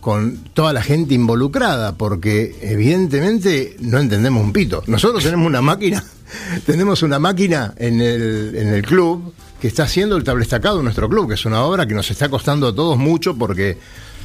con 0.00 0.36
toda 0.52 0.74
la 0.74 0.82
gente 0.82 1.14
involucrada, 1.14 1.94
porque 1.94 2.56
evidentemente 2.60 3.74
no 3.80 3.98
entendemos 3.98 4.44
un 4.44 4.52
pito. 4.52 4.82
Nosotros 4.86 5.24
tenemos 5.24 5.46
una 5.46 5.62
máquina, 5.62 6.04
tenemos 6.66 7.02
una 7.02 7.18
máquina 7.18 7.72
en 7.78 8.02
el, 8.02 8.54
en 8.54 8.68
el 8.68 8.82
club 8.82 9.32
que 9.58 9.68
está 9.68 9.84
haciendo 9.84 10.16
el 10.18 10.24
tablestacado 10.24 10.76
de 10.76 10.82
nuestro 10.82 11.08
club, 11.08 11.28
que 11.28 11.34
es 11.34 11.46
una 11.46 11.62
obra 11.62 11.86
que 11.86 11.94
nos 11.94 12.10
está 12.10 12.28
costando 12.28 12.68
a 12.68 12.74
todos 12.74 12.98
mucho 12.98 13.34
porque, 13.34 13.78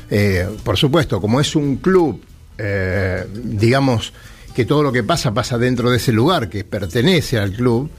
eh, 0.09 0.49
por 0.65 0.75
supuesto, 0.75 1.21
como 1.21 1.39
es 1.39 1.55
un 1.55 1.77
club, 1.77 2.21
eh, 2.57 3.25
digamos, 3.33 4.11
que 4.53 4.65
todo 4.65 4.83
lo 4.83 4.91
que 4.91 5.03
pasa 5.03 5.33
pasa 5.33 5.57
dentro 5.57 5.91
de 5.91 5.95
ese 5.95 6.11
lugar 6.11 6.49
que 6.49 6.65
pertenece 6.65 7.39
al 7.39 7.53
club, 7.53 7.89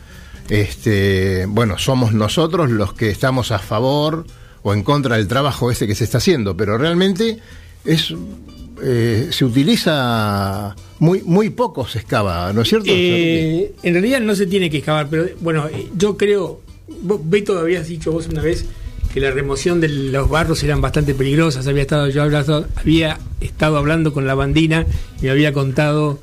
este, 0.50 1.46
bueno, 1.46 1.78
somos 1.78 2.12
nosotros 2.12 2.70
los 2.70 2.92
que 2.92 3.08
estamos 3.08 3.52
a 3.52 3.58
favor 3.58 4.26
o 4.62 4.74
en 4.74 4.82
contra 4.82 5.16
del 5.16 5.28
trabajo 5.28 5.70
ese 5.70 5.86
que 5.86 5.94
se 5.94 6.04
está 6.04 6.18
haciendo, 6.18 6.56
pero 6.56 6.78
realmente 6.78 7.38
es 7.84 8.14
eh, 8.82 9.28
se 9.30 9.44
utiliza 9.44 10.74
muy 10.98 11.22
muy 11.22 11.50
poco 11.50 11.86
se 11.86 11.98
excava, 11.98 12.52
¿no 12.52 12.62
es 12.62 12.68
cierto? 12.68 12.88
Eh, 12.88 13.74
en 13.82 13.92
realidad 13.92 14.20
no 14.20 14.34
se 14.34 14.46
tiene 14.46 14.70
que 14.70 14.78
excavar, 14.78 15.08
pero 15.08 15.26
bueno, 15.40 15.66
eh, 15.68 15.88
yo 15.96 16.16
creo, 16.16 16.60
vos, 17.02 17.20
Beto, 17.24 17.58
habías 17.58 17.88
dicho 17.88 18.12
vos 18.12 18.26
una 18.28 18.42
vez 18.42 18.64
que 19.12 19.20
la 19.20 19.30
remoción 19.30 19.80
de 19.80 19.88
los 19.88 20.28
barros 20.28 20.62
eran 20.62 20.80
bastante 20.80 21.14
peligrosas. 21.14 21.66
Había 21.66 21.82
estado 21.82 22.08
yo 22.08 22.22
hablando, 22.22 22.66
había 22.76 23.18
estado 23.40 23.76
hablando 23.76 24.12
con 24.12 24.26
la 24.26 24.34
bandina 24.34 24.86
y 25.20 25.24
me 25.24 25.30
había 25.30 25.52
contado 25.52 26.20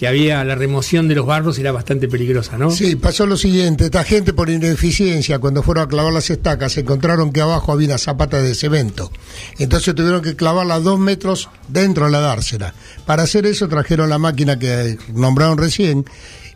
que 0.00 0.08
había 0.08 0.42
la 0.44 0.54
remoción 0.54 1.08
de 1.08 1.14
los 1.14 1.26
barros 1.26 1.58
era 1.58 1.72
bastante 1.72 2.08
peligrosa, 2.08 2.56
¿no? 2.56 2.70
Sí, 2.70 2.96
pasó 2.96 3.26
lo 3.26 3.36
siguiente, 3.36 3.84
esta 3.84 4.02
gente 4.02 4.32
por 4.32 4.48
ineficiencia, 4.48 5.38
cuando 5.40 5.62
fueron 5.62 5.84
a 5.84 5.88
clavar 5.88 6.10
las 6.10 6.30
estacas, 6.30 6.74
encontraron 6.78 7.34
que 7.34 7.42
abajo 7.42 7.70
había 7.70 7.88
una 7.88 7.98
zapata 7.98 8.40
de 8.40 8.54
cemento. 8.54 9.12
Entonces 9.58 9.94
tuvieron 9.94 10.22
que 10.22 10.36
clavarla 10.36 10.80
dos 10.80 10.98
metros 10.98 11.50
dentro 11.68 12.06
de 12.06 12.12
la 12.12 12.20
dársena. 12.20 12.72
Para 13.04 13.24
hacer 13.24 13.44
eso 13.44 13.68
trajeron 13.68 14.08
la 14.08 14.16
máquina 14.16 14.58
que 14.58 14.96
nombraron 15.12 15.58
recién, 15.58 16.06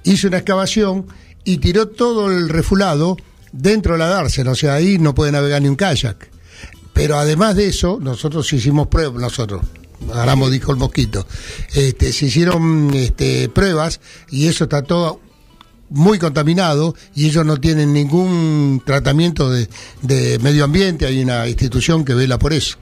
hizo 0.05 0.29
una 0.29 0.39
excavación 0.39 1.05
y 1.45 1.59
tiró 1.59 1.89
todo 1.89 2.33
el 2.33 2.49
refulado 2.49 3.19
dentro 3.53 3.93
de 3.93 3.99
la 3.99 4.07
dársena, 4.07 4.53
o 4.53 4.55
sea, 4.55 4.73
ahí 4.73 4.97
no 4.97 5.15
puede 5.15 5.33
navegar 5.33 5.61
ni 5.61 5.69
un 5.69 5.77
kayak. 5.77 6.31
Pero 6.95 7.19
además 7.19 7.57
de 7.57 7.67
eso, 7.67 7.99
nosotros 8.01 8.51
hicimos 8.55 8.87
pruebas, 8.87 9.21
nosotros, 9.21 9.67
Aramo 10.13 10.51
dijo 10.51 10.73
el 10.73 10.79
mosquito, 10.79 11.27
este, 11.75 12.13
se 12.13 12.27
hicieron 12.27 12.93
este, 12.95 13.49
pruebas 13.49 14.01
y 14.31 14.47
eso 14.49 14.65
está 14.65 14.83
todo 14.83 15.21
muy 15.91 16.19
contaminado 16.19 16.95
y 17.15 17.27
ellos 17.27 17.45
no 17.47 17.57
tienen 17.59 17.93
ningún 17.93 18.83
tratamiento 18.85 19.51
de, 19.51 19.69
de 20.03 20.39
medio 20.41 20.65
ambiente, 20.65 21.07
hay 21.07 21.23
una 21.23 21.47
institución 21.49 22.05
que 22.05 22.15
vela 22.15 22.39
por 22.39 22.53
eso. 22.53 22.77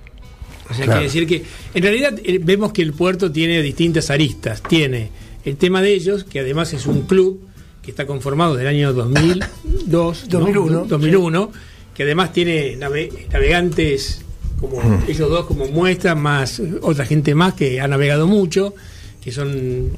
O 0.70 0.74
sea, 0.74 0.84
Claro. 0.86 1.00
quiere 1.00 1.04
decir 1.04 1.26
que 1.26 1.44
en 1.74 1.82
realidad 1.82 2.14
eh, 2.24 2.38
vemos 2.42 2.72
que 2.72 2.82
el 2.82 2.92
puerto 2.94 3.30
tiene 3.30 3.60
distintas 3.60 4.08
aristas. 4.10 4.62
Tiene 4.62 5.10
el 5.44 5.56
tema 5.56 5.82
de 5.82 5.92
ellos, 5.92 6.24
que 6.24 6.40
además 6.40 6.72
es 6.72 6.86
un 6.86 7.02
club 7.02 7.40
que 7.82 7.90
está 7.90 8.06
conformado 8.06 8.54
del 8.56 8.68
año 8.68 8.92
2002, 8.94 10.24
¿no? 10.24 10.38
2001, 10.38 10.84
2001, 10.86 11.52
que 11.94 12.04
además 12.04 12.32
tiene 12.32 12.76
nave- 12.76 13.26
navegantes 13.30 14.22
como 14.62 14.80
ellos 15.06 15.28
dos 15.28 15.44
como 15.46 15.66
muestra, 15.66 16.14
más 16.14 16.58
eh, 16.60 16.72
otra 16.80 17.04
gente 17.04 17.34
más 17.34 17.52
que 17.54 17.80
ha 17.80 17.86
navegado 17.88 18.26
mucho, 18.26 18.74
que 19.22 19.30
son 19.32 19.90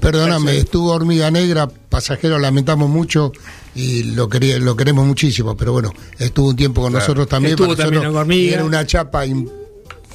Perdóname, 0.00 0.56
estuvo 0.56 0.92
Hormiga 0.92 1.30
Negra, 1.30 1.68
pasajero, 1.68 2.38
lamentamos 2.38 2.88
mucho 2.88 3.32
y 3.74 4.02
lo, 4.14 4.28
quería, 4.30 4.58
lo 4.58 4.74
queremos 4.74 5.06
muchísimo, 5.06 5.56
pero 5.56 5.72
bueno, 5.72 5.92
estuvo 6.18 6.48
un 6.48 6.56
tiempo 6.56 6.80
con 6.80 6.92
nosotros 6.94 7.28
también. 7.28 7.52
Estuvo 7.52 7.68
para 7.68 7.84
también 7.84 8.02
nosotros 8.04 8.20
Hormiga. 8.22 8.54
Era 8.54 8.64
una 8.64 8.86
chapa. 8.86 9.26
in- 9.26 9.48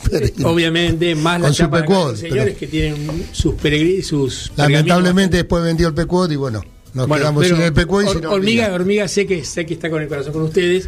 obviamente 0.43 1.15
más 1.15 1.39
la 1.41 1.51
chapa 1.51 1.81
de 1.81 1.87
los 1.89 2.19
señores 2.19 2.43
pero- 2.45 2.57
que 2.59 2.67
tienen 2.67 3.25
sus 3.31 3.55
peregri- 3.55 4.01
sus 4.03 4.51
Lamentablemente 4.55 5.37
después 5.37 5.63
vendió 5.63 5.87
el 5.87 5.93
Pecuot 5.93 6.31
y 6.31 6.35
bueno, 6.35 6.63
nos 6.93 7.07
Bueno, 7.07 7.23
quedamos 7.23 7.45
sin 7.47 7.61
el 7.61 7.73
Pecuot 7.73 8.03
y 8.05 8.25
Hormiga. 8.25 8.73
hormiga 8.73 9.07
sé 9.07 9.25
que 9.25 9.43
sé 9.45 9.65
que 9.65 9.73
está 9.75 9.89
con 9.89 10.01
el 10.01 10.07
corazón 10.07 10.33
con 10.33 10.41
ustedes. 10.43 10.87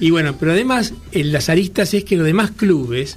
Y 0.00 0.10
bueno, 0.10 0.36
pero 0.38 0.52
además 0.52 0.94
en 1.12 1.32
las 1.32 1.48
aristas 1.48 1.92
es 1.94 2.04
que 2.04 2.16
los 2.16 2.26
demás 2.26 2.50
clubes 2.52 3.16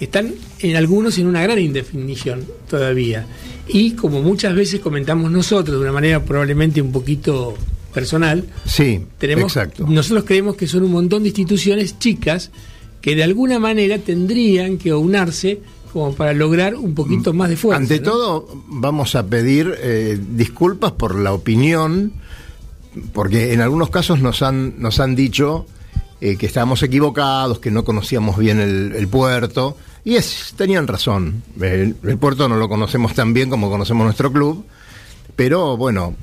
están 0.00 0.34
en 0.60 0.76
algunos 0.76 1.18
en 1.18 1.26
una 1.26 1.42
gran 1.42 1.58
indefinición 1.58 2.44
todavía. 2.68 3.26
Y 3.66 3.92
como 3.92 4.22
muchas 4.22 4.54
veces 4.54 4.80
comentamos 4.80 5.30
nosotros, 5.30 5.76
de 5.76 5.82
una 5.82 5.92
manera 5.92 6.22
probablemente 6.22 6.80
un 6.80 6.92
poquito 6.92 7.56
personal, 7.92 8.44
Sí, 8.64 9.00
tenemos, 9.18 9.56
exacto. 9.56 9.86
nosotros 9.88 10.24
creemos 10.24 10.56
que 10.56 10.66
son 10.66 10.84
un 10.84 10.92
montón 10.92 11.22
de 11.22 11.30
instituciones 11.30 11.98
chicas 11.98 12.50
que 13.00 13.14
de 13.14 13.22
alguna 13.22 13.58
manera 13.58 13.98
tendrían 13.98 14.78
que 14.78 14.92
unarse 14.92 15.60
como 15.92 16.14
para 16.14 16.32
lograr 16.34 16.74
un 16.74 16.94
poquito 16.94 17.32
más 17.32 17.48
de 17.48 17.56
fuerza. 17.56 17.80
Ante 17.80 18.00
¿no? 18.00 18.10
todo, 18.10 18.62
vamos 18.68 19.14
a 19.14 19.26
pedir 19.26 19.74
eh, 19.80 20.18
disculpas 20.32 20.92
por 20.92 21.14
la 21.18 21.32
opinión, 21.32 22.12
porque 23.12 23.52
en 23.52 23.60
algunos 23.60 23.90
casos 23.90 24.20
nos 24.20 24.42
han, 24.42 24.74
nos 24.78 25.00
han 25.00 25.16
dicho 25.16 25.66
eh, 26.20 26.36
que 26.36 26.46
estábamos 26.46 26.82
equivocados, 26.82 27.58
que 27.58 27.70
no 27.70 27.84
conocíamos 27.84 28.36
bien 28.36 28.60
el, 28.60 28.94
el 28.94 29.08
puerto, 29.08 29.76
y 30.08 30.16
es, 30.16 30.54
tenían 30.56 30.86
razón. 30.86 31.42
El, 31.60 31.94
puerto 32.18 32.48
no 32.48 32.56
lo 32.56 32.68
conocemos 32.68 33.14
tan 33.14 33.34
bien 33.34 33.50
como 33.50 33.70
conocemos 33.70 34.04
nuestro 34.04 34.32
club, 34.32 34.64
pero 35.36 35.76
bueno, 35.76 36.16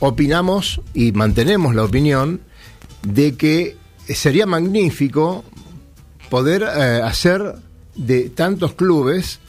opinamos 0.00 0.80
y 0.94 1.12
mantenemos 1.12 1.74
la 1.74 1.84
opinión 1.84 2.40
de 3.02 3.36
que 3.36 3.76
sería 4.08 4.46
magnífico 4.46 5.44
poder 6.30 6.62
eh, 6.62 7.02
hacer 7.04 7.56
de 7.94 8.30
tantos 8.30 8.72
clubes 8.72 9.40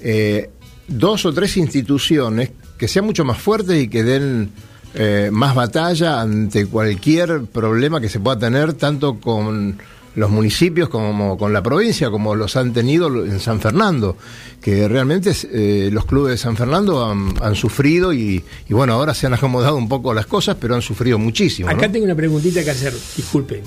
eh, 0.00 0.48
dos 0.88 1.26
o 1.26 1.34
tres 1.34 1.58
instituciones 1.58 2.52
que 2.78 2.88
sean 2.88 3.04
mucho 3.04 3.26
más 3.26 3.36
fuertes 3.36 3.82
y 3.82 3.88
que 3.88 4.02
den 4.02 4.50
eh, 4.94 5.30
más 5.32 5.54
batalla 5.54 6.20
ante 6.20 6.66
cualquier 6.66 7.44
problema 7.44 8.00
que 8.00 8.08
se 8.08 8.20
pueda 8.20 8.38
tener, 8.38 8.72
tanto 8.74 9.20
con 9.20 9.78
los 10.16 10.30
municipios 10.30 10.88
como 10.88 11.38
con 11.38 11.52
la 11.52 11.62
provincia, 11.62 12.10
como 12.10 12.34
los 12.34 12.56
han 12.56 12.72
tenido 12.72 13.24
en 13.24 13.38
San 13.38 13.60
Fernando, 13.60 14.16
que 14.60 14.88
realmente 14.88 15.32
eh, 15.52 15.90
los 15.92 16.04
clubes 16.04 16.32
de 16.32 16.38
San 16.38 16.56
Fernando 16.56 17.04
han, 17.04 17.34
han 17.40 17.54
sufrido 17.54 18.12
y, 18.12 18.42
y 18.68 18.74
bueno, 18.74 18.94
ahora 18.94 19.14
se 19.14 19.26
han 19.26 19.34
acomodado 19.34 19.76
un 19.76 19.88
poco 19.88 20.12
las 20.12 20.26
cosas, 20.26 20.56
pero 20.60 20.74
han 20.74 20.82
sufrido 20.82 21.18
muchísimo. 21.18 21.70
¿no? 21.70 21.76
Acá 21.76 21.90
tengo 21.90 22.04
una 22.04 22.16
preguntita 22.16 22.64
que 22.64 22.70
hacer, 22.70 22.92
disculpen. 23.16 23.62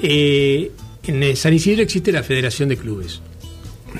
Eh, 0.00 0.72
en 1.04 1.36
San 1.36 1.52
Isidro 1.52 1.82
existe 1.82 2.12
la 2.12 2.22
Federación 2.22 2.68
de 2.68 2.76
Clubes. 2.76 3.20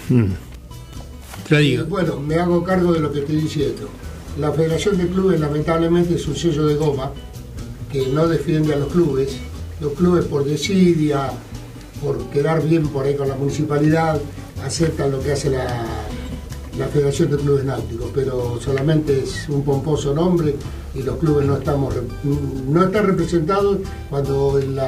Te 0.09 1.55
lo 1.55 1.59
digo. 1.59 1.85
Bueno, 1.85 2.19
me 2.21 2.37
hago 2.37 2.65
cargo 2.65 2.93
de 2.93 3.01
lo 3.01 3.13
que 3.13 3.21
estoy 3.21 3.37
diciendo. 3.37 3.89
La 4.39 4.51
Federación 4.51 4.97
de 4.97 5.09
Clubes 5.09 5.41
lamentablemente 5.41 6.15
es 6.15 6.27
un 6.27 6.35
sello 6.35 6.67
de 6.67 6.77
goma 6.77 7.13
que 7.91 8.07
no 8.07 8.27
defiende 8.27 8.73
a 8.73 8.79
los 8.79 8.91
clubes. 8.91 9.37
Los 9.81 9.93
clubes 9.93 10.25
por 10.25 10.45
desidia, 10.45 11.31
por 12.03 12.19
quedar 12.31 12.63
bien 12.67 12.89
por 12.89 13.05
ahí 13.05 13.15
con 13.15 13.29
la 13.29 13.35
municipalidad, 13.35 14.21
aceptan 14.65 15.11
lo 15.11 15.21
que 15.21 15.33
hace 15.33 15.51
la, 15.51 15.85
la 16.79 16.87
Federación 16.87 17.31
de 17.31 17.37
Clubes 17.37 17.65
Náuticos, 17.65 18.11
pero 18.15 18.59
solamente 18.61 19.23
es 19.23 19.49
un 19.51 19.63
pomposo 19.65 20.15
nombre 20.15 20.55
y 20.95 21.03
los 21.03 21.17
clubes 21.19 21.47
no 21.47 21.57
estamos 21.57 21.95
no 22.69 22.85
están 22.85 23.07
representados 23.07 23.79
cuando 24.09 24.59
el 24.59 24.79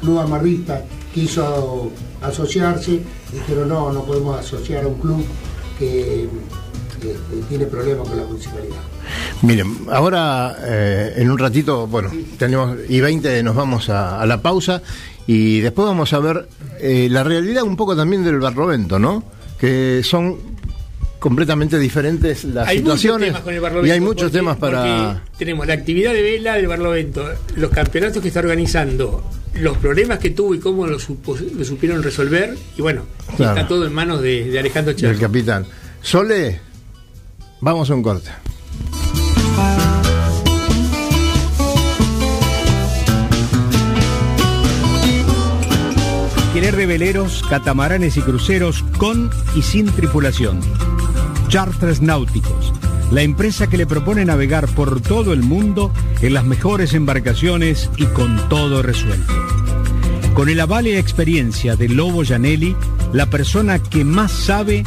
club 0.00 0.18
amarrista 0.18 0.84
quiso 1.12 1.90
asociarse, 2.22 3.02
dijeron 3.32 3.68
no, 3.68 3.92
no 3.92 4.04
podemos 4.04 4.38
asociar 4.38 4.84
a 4.84 4.88
un 4.88 4.94
club 4.94 5.24
que, 5.78 6.28
que- 7.00 7.08
que 7.12 7.42
tiene 7.48 7.66
problemas 7.66 8.08
con 8.08 8.16
la 8.18 8.24
municipalidad. 8.24 8.76
Miren, 9.42 9.76
ahora 9.90 10.56
eh, 10.64 11.14
en 11.16 11.30
un 11.30 11.38
ratito, 11.38 11.86
bueno, 11.86 12.10
tenemos 12.38 12.76
y 12.88 13.00
20 13.00 13.42
nos 13.42 13.54
vamos 13.56 13.88
a, 13.88 14.20
a 14.20 14.26
la 14.26 14.42
pausa 14.42 14.82
y 15.26 15.60
después 15.60 15.86
vamos 15.86 16.12
a 16.12 16.18
ver 16.18 16.48
eh, 16.80 17.08
la 17.10 17.22
realidad 17.24 17.62
un 17.62 17.76
poco 17.76 17.96
también 17.96 18.24
del 18.24 18.38
Barlovento, 18.40 18.98
¿no? 18.98 19.22
Que 19.58 20.02
son 20.04 20.36
completamente 21.18 21.78
diferentes 21.78 22.44
las 22.44 22.68
Hay 22.68 22.78
muchos 22.80 23.00
situaciones 23.00 23.28
temas 23.30 23.42
con 23.42 23.54
el 23.54 23.60
Barlovento. 23.60 23.88
y 23.88 23.90
hay 23.90 24.00
muchos 24.00 24.24
porque- 24.24 24.38
temas 24.38 24.56
para 24.56 25.24
Tenemos 25.36 25.66
la 25.66 25.74
actividad 25.74 26.12
de 26.12 26.22
vela 26.22 26.54
del 26.54 26.68
Barlovento, 26.68 27.28
los 27.56 27.70
campeonatos 27.70 28.22
que 28.22 28.28
está 28.28 28.40
organizando, 28.40 29.24
los 29.54 29.76
problemas 29.78 30.18
que 30.20 30.30
tuvo 30.30 30.54
y 30.54 30.60
cómo 30.60 30.86
lo, 30.86 30.98
supo- 31.00 31.36
lo 31.56 31.64
supieron 31.64 32.02
resolver. 32.02 32.56
Y 32.76 32.82
bueno, 32.82 33.02
Claro. 33.36 33.56
está 33.56 33.68
todo 33.68 33.86
en 33.86 33.92
manos 33.92 34.20
de, 34.22 34.44
de 34.50 34.58
Alejandro 34.60 34.92
del 34.94 35.02
Chaco. 35.14 35.20
capitán. 35.20 35.66
Sole, 36.02 36.60
vamos 37.60 37.90
a 37.90 37.94
un 37.94 38.02
corte. 38.02 38.30
Alquiler 46.36 46.76
de 46.76 46.86
veleros, 46.86 47.44
catamaranes 47.48 48.16
y 48.16 48.20
cruceros 48.20 48.82
con 48.98 49.30
y 49.54 49.62
sin 49.62 49.86
tripulación. 49.86 50.60
Charters 51.48 52.02
Náuticos, 52.02 52.72
la 53.12 53.22
empresa 53.22 53.68
que 53.68 53.76
le 53.76 53.86
propone 53.86 54.24
navegar 54.24 54.66
por 54.66 55.00
todo 55.00 55.32
el 55.32 55.42
mundo 55.42 55.92
en 56.20 56.34
las 56.34 56.44
mejores 56.44 56.94
embarcaciones 56.94 57.90
y 57.96 58.06
con 58.06 58.48
todo 58.48 58.82
resuelto. 58.82 59.32
Con 60.34 60.48
el 60.48 60.60
aval 60.60 60.86
y 60.86 60.96
experiencia 60.96 61.76
de 61.76 61.88
Lobo 61.88 62.24
Janelli, 62.24 62.76
la 63.12 63.26
persona 63.26 63.78
que 63.78 64.04
más 64.04 64.32
sabe 64.32 64.84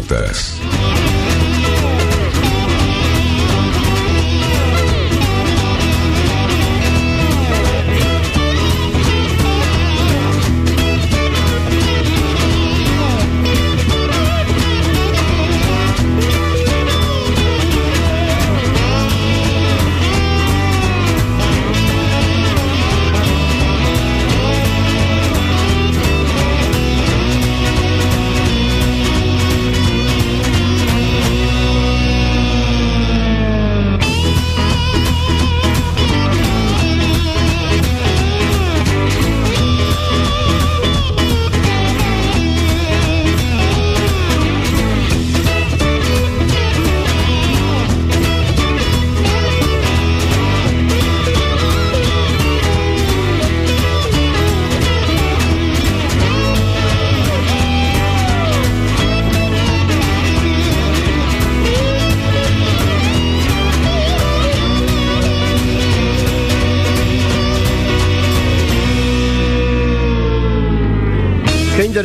Radionautas. 0.00 0.59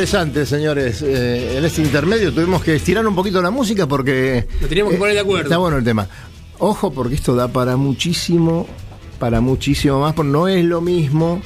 Interesante, 0.06 0.46
señores. 0.46 1.02
Eh, 1.02 1.58
en 1.58 1.66
este 1.66 1.82
intermedio 1.82 2.32
tuvimos 2.32 2.64
que 2.64 2.76
estirar 2.76 3.06
un 3.08 3.16
poquito 3.16 3.42
la 3.42 3.50
música 3.50 3.88
porque. 3.88 4.46
Nos 4.62 4.70
teníamos 4.70 4.94
que 4.94 5.00
poner 5.00 5.16
de 5.16 5.22
acuerdo. 5.22 5.44
Está 5.44 5.58
bueno 5.58 5.78
el 5.78 5.84
tema. 5.84 6.08
Ojo, 6.60 6.94
porque 6.94 7.16
esto 7.16 7.36
da 7.36 7.48
para 7.48 7.76
muchísimo, 7.76 8.68
para 9.18 9.42
muchísimo 9.42 10.02
más, 10.02 10.14
porque 10.14 10.32
no 10.32 10.48
es 10.48 10.64
lo 10.64 10.80
mismo 10.80 11.42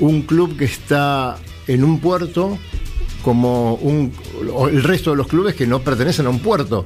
un 0.00 0.22
club 0.22 0.56
que 0.58 0.66
está 0.66 1.38
en 1.66 1.82
un 1.82 1.98
puerto 1.98 2.58
como 3.22 3.74
un, 3.76 4.12
el 4.70 4.82
resto 4.82 5.12
de 5.12 5.16
los 5.16 5.26
clubes 5.26 5.54
que 5.54 5.66
no 5.66 5.80
pertenecen 5.80 6.26
a 6.26 6.28
un 6.28 6.40
puerto. 6.40 6.84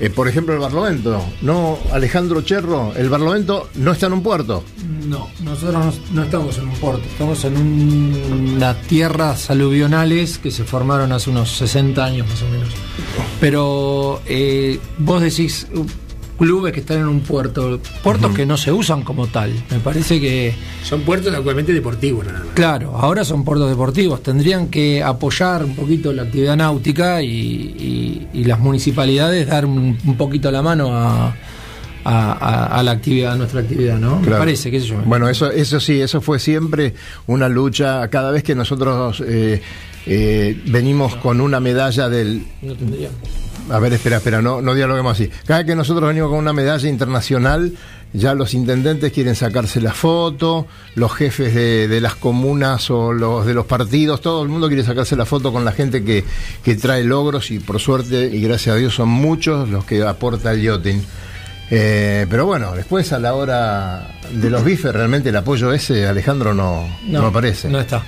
Eh, 0.00 0.10
por 0.10 0.26
ejemplo, 0.28 0.54
el 0.54 0.60
Barlovento. 0.60 1.24
No, 1.42 1.78
Alejandro 1.92 2.40
Cherro, 2.42 2.92
el 2.96 3.08
Barlovento 3.08 3.68
no 3.76 3.92
está 3.92 4.06
en 4.06 4.14
un 4.14 4.22
puerto. 4.22 4.64
No, 5.06 5.28
nosotros 5.44 6.00
no, 6.12 6.22
estamos 6.24 6.58
en 6.58 6.64
un 6.68 6.74
puerto, 6.76 7.02
estamos 7.06 7.44
en 7.44 7.56
un- 7.56 8.52
unas 8.56 8.80
tierras 8.82 9.50
aluvionales 9.50 10.38
que 10.38 10.50
se 10.50 10.64
formaron 10.64 11.12
hace 11.12 11.30
unos 11.30 11.50
60 11.56 12.04
años 12.04 12.26
más 12.28 12.42
o 12.42 12.48
menos. 12.48 12.68
Pero 13.40 14.20
eh, 14.26 14.78
vos 14.98 15.20
decís 15.22 15.66
clubes 16.38 16.72
que 16.72 16.80
están 16.80 16.98
en 16.98 17.06
un 17.08 17.20
puerto, 17.20 17.80
puertos 18.02 18.34
que 18.34 18.44
no 18.46 18.56
se 18.56 18.72
usan 18.72 19.02
como 19.02 19.26
tal. 19.28 19.52
Me 19.70 19.78
parece 19.80 20.20
que, 20.20 20.54
Son 20.82 21.02
puertos 21.02 21.32
actualmente 21.34 21.72
deportivos, 21.72 22.26
nada 22.26 22.40
más. 22.40 22.48
claro, 22.54 22.96
ahora 22.96 23.24
son 23.24 23.44
puertos 23.44 23.68
deportivos, 23.70 24.22
tendrían 24.22 24.68
que 24.68 25.02
apoyar 25.02 25.64
un 25.64 25.74
poquito 25.76 26.12
la 26.12 26.22
actividad 26.22 26.56
náutica 26.56 27.22
y, 27.22 27.28
y- 27.30 28.28
y 28.32 28.44
las 28.44 28.58
municipalidades 28.58 29.46
dar 29.46 29.64
un, 29.66 29.98
un 30.04 30.16
poquito 30.16 30.50
la 30.50 30.62
mano 30.62 30.90
a, 30.92 31.34
a- 32.04 32.82
la 32.82 32.90
actividad, 32.90 33.32
a 33.32 33.36
nuestra 33.36 33.60
actividad, 33.60 33.98
¿no? 33.98 34.20
Me 34.20 34.30
parece, 34.32 34.70
qué 34.70 34.80
sé 34.80 34.86
yo. 34.88 34.96
Bueno, 35.06 35.28
eso, 35.28 35.50
eso 35.50 35.80
sí, 35.80 36.00
eso 36.00 36.20
fue 36.20 36.38
siempre 36.38 36.94
una 37.26 37.48
lucha. 37.48 38.06
Cada 38.08 38.30
vez 38.30 38.42
que 38.42 38.54
nosotros 38.54 39.22
eh, 39.26 39.62
eh, 40.06 40.60
venimos 40.66 41.16
con 41.16 41.40
una 41.40 41.60
medalla 41.60 42.08
del. 42.08 42.44
no 42.60 42.74
tendría. 42.74 43.08
A 43.70 43.78
ver, 43.78 43.94
espera, 43.94 44.18
espera, 44.18 44.42
no, 44.42 44.60
no 44.60 44.74
dialoguemos 44.74 45.12
así. 45.12 45.30
Cada 45.46 45.60
vez 45.60 45.66
que 45.66 45.74
nosotros 45.74 46.08
venimos 46.08 46.28
con 46.28 46.38
una 46.38 46.52
medalla 46.52 46.88
internacional, 46.88 47.72
ya 48.12 48.34
los 48.34 48.54
intendentes 48.54 49.10
quieren 49.12 49.34
sacarse 49.34 49.80
la 49.80 49.92
foto, 49.92 50.66
los 50.94 51.12
jefes 51.12 51.54
de, 51.54 51.88
de 51.88 52.00
las 52.00 52.14
comunas 52.14 52.90
o 52.90 53.12
los 53.12 53.46
de 53.46 53.54
los 53.54 53.66
partidos, 53.66 54.20
todo 54.20 54.42
el 54.42 54.48
mundo 54.48 54.68
quiere 54.68 54.84
sacarse 54.84 55.16
la 55.16 55.24
foto 55.24 55.52
con 55.52 55.64
la 55.64 55.72
gente 55.72 56.04
que, 56.04 56.24
que 56.62 56.76
trae 56.76 57.04
logros 57.04 57.50
y 57.50 57.58
por 57.58 57.80
suerte 57.80 58.30
y 58.32 58.40
gracias 58.40 58.76
a 58.76 58.78
Dios 58.78 58.94
son 58.94 59.08
muchos 59.08 59.68
los 59.68 59.84
que 59.84 60.02
aporta 60.02 60.52
el 60.52 60.62
yachting. 60.62 61.02
Eh, 61.70 62.26
pero 62.28 62.46
bueno, 62.46 62.72
después 62.74 63.12
a 63.12 63.18
la 63.18 63.34
hora 63.34 64.14
de 64.30 64.50
los 64.50 64.62
bifes, 64.62 64.92
realmente 64.92 65.30
el 65.30 65.36
apoyo 65.36 65.72
ese, 65.72 66.06
Alejandro, 66.06 66.54
no, 66.54 66.86
no, 67.08 67.26
aparece. 67.26 67.68
No 67.68 67.80
está. 67.80 68.04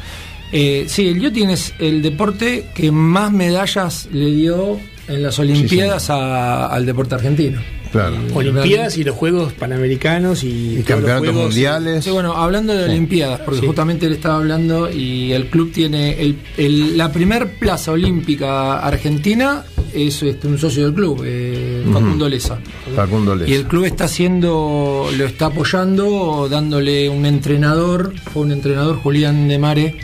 Eh, 0.53 0.85
sí, 0.88 1.09
el 1.09 1.21
yachting 1.21 1.51
es 1.51 1.75
el 1.79 2.03
deporte 2.03 2.71
que 2.75 2.92
más 2.92 3.33
medallas 3.33 4.09
le 4.12 4.27
dio 4.27 4.79
en 5.09 5.23
las 5.23 5.38
Olimpiadas 5.38 6.11
a- 6.11 6.66
al 6.66 6.85
deporte 6.87 7.14
argentino. 7.14 7.61
Claro. 7.92 8.16
Olimpiadas 8.35 8.99
y 8.99 9.05
los 9.05 9.14
Juegos 9.14 9.53
Panamericanos 9.55 10.42
y, 10.45 10.79
Y 10.81 10.83
campeonatos 10.83 11.29
juegos- 11.29 11.42
mundiales. 11.45 12.05
Sí, 12.05 12.11
bueno, 12.11 12.35
hablando 12.35 12.75
de 12.75 12.85
Sí. 12.85 12.90
Olimpiadas, 12.90 13.40
porque 13.40 13.61
Sí. 13.61 13.66
justamente 13.66 14.07
él 14.07 14.12
estaba 14.12 14.37
hablando 14.37 14.90
y 14.90 15.33
el 15.33 15.47
club 15.47 15.73
tiene 15.73 16.21
el, 16.21 16.37
el- 16.59 16.99
la 16.99 17.11
primer 17.12 17.55
plaza 17.59 17.92
olímpica 17.92 18.81
argentina 18.81 19.64
es 19.95 20.23
este, 20.23 20.47
un 20.49 20.59
socio 20.59 20.85
del 20.85 20.95
club, 20.95 21.23
eh, 21.25 21.85
Facundo 21.90 22.29
Leza. 22.29 22.59
Facundo 22.95 23.35
Y 23.37 23.38
Leza. 23.38 23.55
el 23.55 23.64
club 23.66 23.85
está 23.85 24.05
haciendo, 24.05 25.09
lo 25.16 25.25
está 25.25 25.47
apoyando, 25.47 26.49
dándole 26.51 27.09
un 27.09 27.25
entrenador, 27.25 28.12
fue 28.33 28.42
un 28.42 28.53
entrenador, 28.53 28.97
Julián 28.97 29.49
de 29.49 29.59
Mare, 29.59 29.97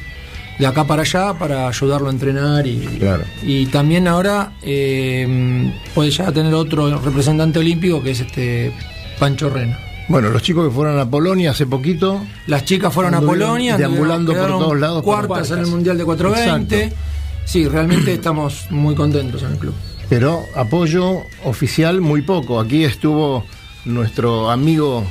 de 0.62 0.68
acá 0.68 0.86
para 0.86 1.02
allá, 1.02 1.34
para 1.34 1.66
ayudarlo 1.66 2.06
a 2.06 2.12
entrenar 2.12 2.64
y, 2.68 2.78
Claro. 3.00 3.24
y 3.42 3.66
también 3.66 4.06
ahora 4.06 4.52
eh, 4.62 5.72
puede 5.92 6.10
ya 6.12 6.30
tener 6.30 6.54
otro 6.54 6.98
representante 7.00 7.58
olímpico 7.58 8.00
que 8.00 8.12
es 8.12 8.20
este 8.20 8.72
Pancho 9.18 9.50
Rena. 9.50 9.76
Bueno, 10.08 10.30
los 10.30 10.40
chicos 10.42 10.68
que 10.68 10.72
fueron 10.72 11.00
a 11.00 11.08
Polonia 11.10 11.50
hace 11.50 11.66
poquito, 11.66 12.24
Las 12.46 12.64
chicas 12.64 12.92
fueron 12.94 13.14
a 13.14 13.20
Polonia, 13.20 13.76
deambulando 13.76 14.32
por 14.34 14.46
todos 14.46 14.78
lados 14.78 15.02
cuartas 15.02 15.50
en 15.50 15.58
el. 15.58 15.66
Mundial 15.66 15.98
de 15.98 16.04
420. 16.04 16.76
Exacto. 16.84 16.96
Sí, 17.44 17.66
realmente 17.66 18.12
estamos 18.20 18.66
muy 18.70 18.94
contentos 18.94 19.42
en 19.42 19.52
el 19.52 19.58
club. 19.58 19.74
pero 20.08 20.44
apoyo 20.54 21.22
oficial 21.44 22.00
muy 22.00 22.22
poco. 22.22 22.60
Aquí 22.60 22.84
estuvo 22.84 23.44
nuestro 23.84 24.48
amigo, 24.50 25.04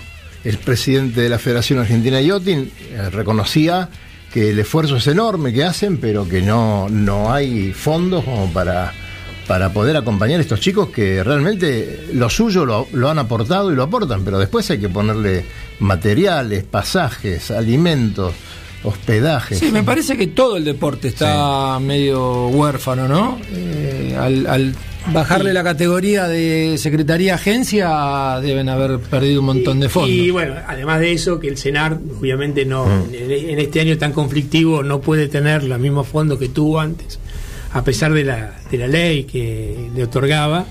el 0.46 0.58
presidente 0.60 1.20
de 1.20 1.28
la 1.30 1.40
Federación 1.40 1.80
Argentina 1.80 2.18
de 2.18 2.26
Yachting, 2.28 2.72
eh, 2.92 3.10
reconocía 3.12 3.90
que 4.32 4.50
el 4.50 4.60
esfuerzo 4.60 4.96
es 4.98 5.08
enorme 5.08 5.54
que 5.54 5.63
hacen, 5.63 5.98
pero 5.98 6.28
que 6.28 6.41
no, 6.41 6.88
no 6.89 7.34
hay 7.34 7.74
fondos 7.74 8.24
como 8.24 8.52
para, 8.52 8.94
para 9.48 9.74
poder 9.74 9.98
acompañar 9.98 10.39
a 10.39 10.41
estos 10.41 10.60
chicos 10.60 10.89
que 10.89 11.24
realmente 11.24 12.08
lo 12.13 12.30
suyo 12.30 12.65
lo, 12.65 12.88
lo 12.94 13.10
han 13.10 13.20
aportado 13.20 13.72
y 13.72 13.76
lo 13.76 13.84
aportan, 13.84 14.24
pero 14.24 14.39
después 14.39 14.70
hay 14.72 14.80
que 14.80 14.89
ponerle 14.89 15.46
materiales, 15.80 16.63
pasajes, 16.63 17.52
alimentos, 17.52 18.34
hospedajes. 18.84 19.60
Sí, 19.60 19.72
me 19.72 19.84
parece 19.84 20.17
que 20.17 20.28
todo 20.28 20.58
el 20.58 20.63
deporte 20.63 21.10
está 21.10 21.78
medio 21.80 22.48
huérfano, 22.48 23.08
¿no? 23.08 23.39
Eh, 23.52 24.15
al, 24.20 24.48
al 24.48 24.76
bajarle 25.14 25.54
la 25.54 25.64
categoría 25.64 26.28
de 26.28 26.78
secretaría 26.78 27.36
agencia 27.36 28.40
deben 28.42 28.70
haber 28.70 29.00
perdido 29.00 29.40
un 29.40 29.48
montón 29.48 29.80
de 29.80 29.90
fondos. 29.90 30.10
Y 30.12 30.30
bueno, 30.32 30.56
además 30.68 31.00
de 31.00 31.14
eso, 31.14 31.40
que 31.40 31.48
el 31.48 31.58
CENAR 31.58 31.98
obviamente 32.20 32.66
no, 32.66 32.86
Mm. 32.86 33.14
en, 33.14 33.32
en 33.32 33.60
este 33.60 33.80
año 33.82 33.98
tan 33.98 34.12
conflictivo 34.14 34.84
no 34.84 35.02
puede 35.02 35.28
tener 35.28 35.64
los 35.64 35.80
mismos 35.80 36.08
fondos 36.08 36.38
que 36.40 36.50
tuvo 36.50 36.80
antes, 36.80 37.20
a 37.74 37.84
pesar 37.84 38.14
de 38.14 38.24
la, 38.24 38.60
de 38.70 38.78
la 38.78 38.88
ley 38.88 39.24
que 39.24 39.90
le 39.96 40.04
otorgaba. 40.04 40.66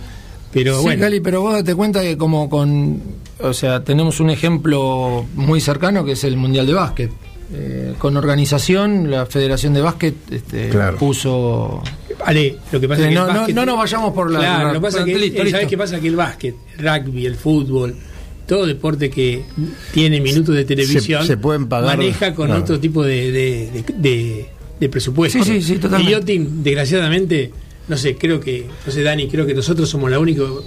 Pero 0.52 0.78
sí, 0.78 0.82
bueno, 0.82 1.02
Gali, 1.02 1.20
pero 1.20 1.42
vos 1.42 1.52
date 1.54 1.74
cuenta 1.74 2.02
que 2.02 2.16
como 2.16 2.48
con, 2.50 3.00
o 3.40 3.52
sea, 3.52 3.84
tenemos 3.84 4.18
un 4.20 4.30
ejemplo 4.30 5.24
muy 5.34 5.60
cercano 5.60 6.04
que 6.04 6.12
es 6.12 6.24
el 6.24 6.36
Mundial 6.36 6.66
de 6.66 6.72
Básquet. 6.74 7.10
Eh, 7.52 7.94
con 7.98 8.16
organización, 8.16 9.10
la 9.10 9.26
Federación 9.26 9.74
de 9.74 9.80
Básquet 9.80 10.14
este, 10.30 10.68
Claro. 10.68 10.96
puso... 10.98 11.82
Ale, 12.24 12.56
lo 12.72 12.80
que 12.80 12.88
pasa 12.88 13.08
que 13.08 13.14
no, 13.14 13.26
el 13.28 13.34
no- 13.34 13.40
básquet- 13.46 13.54
no 13.54 13.66
nos 13.66 13.78
vayamos 13.78 14.12
por 14.14 14.30
la- 14.30 14.38
Claro, 14.40 14.58
la- 14.68 14.72
lo 14.74 14.80
que 14.80 14.82
pasa 14.86 14.98
es 15.00 15.04
que, 15.04 15.18
listo, 15.18 15.36
¿sabés 15.38 15.52
listo. 15.52 15.68
qué 15.68 15.78
pasa? 15.78 16.00
Que 16.00 16.08
el 16.08 16.16
básquet, 16.16 16.54
el 16.78 16.84
rugby, 17.04 17.26
el 17.26 17.34
fútbol, 17.36 17.94
todo 18.46 18.66
deporte 18.66 19.10
que 19.10 19.44
tiene 19.92 20.20
minutos 20.20 20.54
de 20.54 20.64
televisión 20.64 21.24
se 21.26 21.36
pueden 21.36 21.68
pagar, 21.68 21.96
maneja 21.96 22.34
con 22.34 22.46
claro. 22.46 22.62
otro 22.62 22.80
tipo 22.80 23.02
de, 23.04 23.30
de, 23.32 23.70
de- 23.70 23.94
de- 23.96 24.46
de 24.80 24.88
presupuesto. 24.88 25.42
Sí, 25.44 25.60
sí, 25.60 25.62
sí, 25.62 25.78
totalmente. 25.78 26.10
Y 26.10 26.14
Yotin, 26.14 26.62
desgraciadamente, 26.62 27.52
no 27.88 27.96
sé, 27.96 28.16
creo 28.16 28.40
que, 28.40 28.66
no 28.86 28.92
sé, 28.92 29.02
Dani, 29.02 29.28
creo 29.28 29.46
que 29.46 29.54
nosotros 29.54 29.88
somos 29.88 30.10
la 30.10 30.18
único 30.18 30.64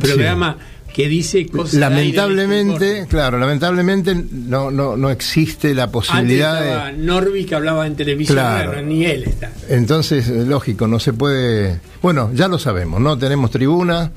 programa 0.00 0.56
que 0.96 1.08
dice 1.10 1.46
cosas 1.46 1.74
Lamentablemente, 1.74 3.04
claro, 3.06 3.38
lamentablemente 3.38 4.14
no, 4.14 4.70
no, 4.70 4.96
no 4.96 5.10
existe 5.10 5.74
la 5.74 5.82
Antes 5.82 5.92
posibilidad 5.92 6.66
estaba 6.66 6.86
de... 6.90 6.96
Norby 6.96 7.44
que 7.44 7.54
hablaba 7.54 7.86
en 7.86 7.96
televisión, 7.96 8.38
Claro. 8.38 8.80
ni 8.80 9.04
él 9.04 9.24
está. 9.24 9.52
Entonces, 9.68 10.26
eh, 10.30 10.46
lógico, 10.46 10.86
no 10.86 10.98
se 10.98 11.12
puede. 11.12 11.82
Bueno, 12.00 12.30
ya 12.32 12.48
lo 12.48 12.58
sabemos, 12.58 12.98
no 13.02 13.18
tenemos 13.18 13.50
tribuna, 13.50 14.12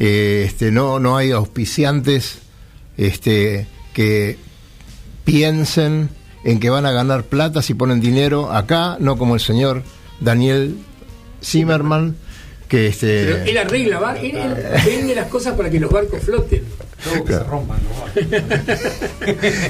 eh, 0.00 0.44
este, 0.46 0.70
no, 0.70 0.98
no 0.98 1.18
hay 1.18 1.30
auspiciantes 1.30 2.38
este, 2.96 3.66
que 3.92 4.38
piensen 5.26 6.08
en 6.42 6.58
que 6.58 6.70
van 6.70 6.86
a 6.86 6.92
ganar 6.92 7.24
plata 7.24 7.60
si 7.60 7.74
ponen 7.74 8.00
dinero 8.00 8.50
acá, 8.50 8.96
no 8.98 9.18
como 9.18 9.34
el 9.34 9.40
señor 9.40 9.82
Daniel 10.20 10.74
Zimmerman, 11.42 12.16
que 12.68 12.86
este. 12.88 13.24
Pero 13.24 13.36
él 13.44 13.58
arregla, 13.58 13.98
bar- 13.98 14.18
él, 14.18 14.36
él 14.36 14.54
vende 14.86 15.14
las 15.14 15.28
cosas 15.28 15.54
para 15.54 15.70
que 15.70 15.80
los 15.80 15.90
barcos 15.90 16.20
floten. 16.22 16.62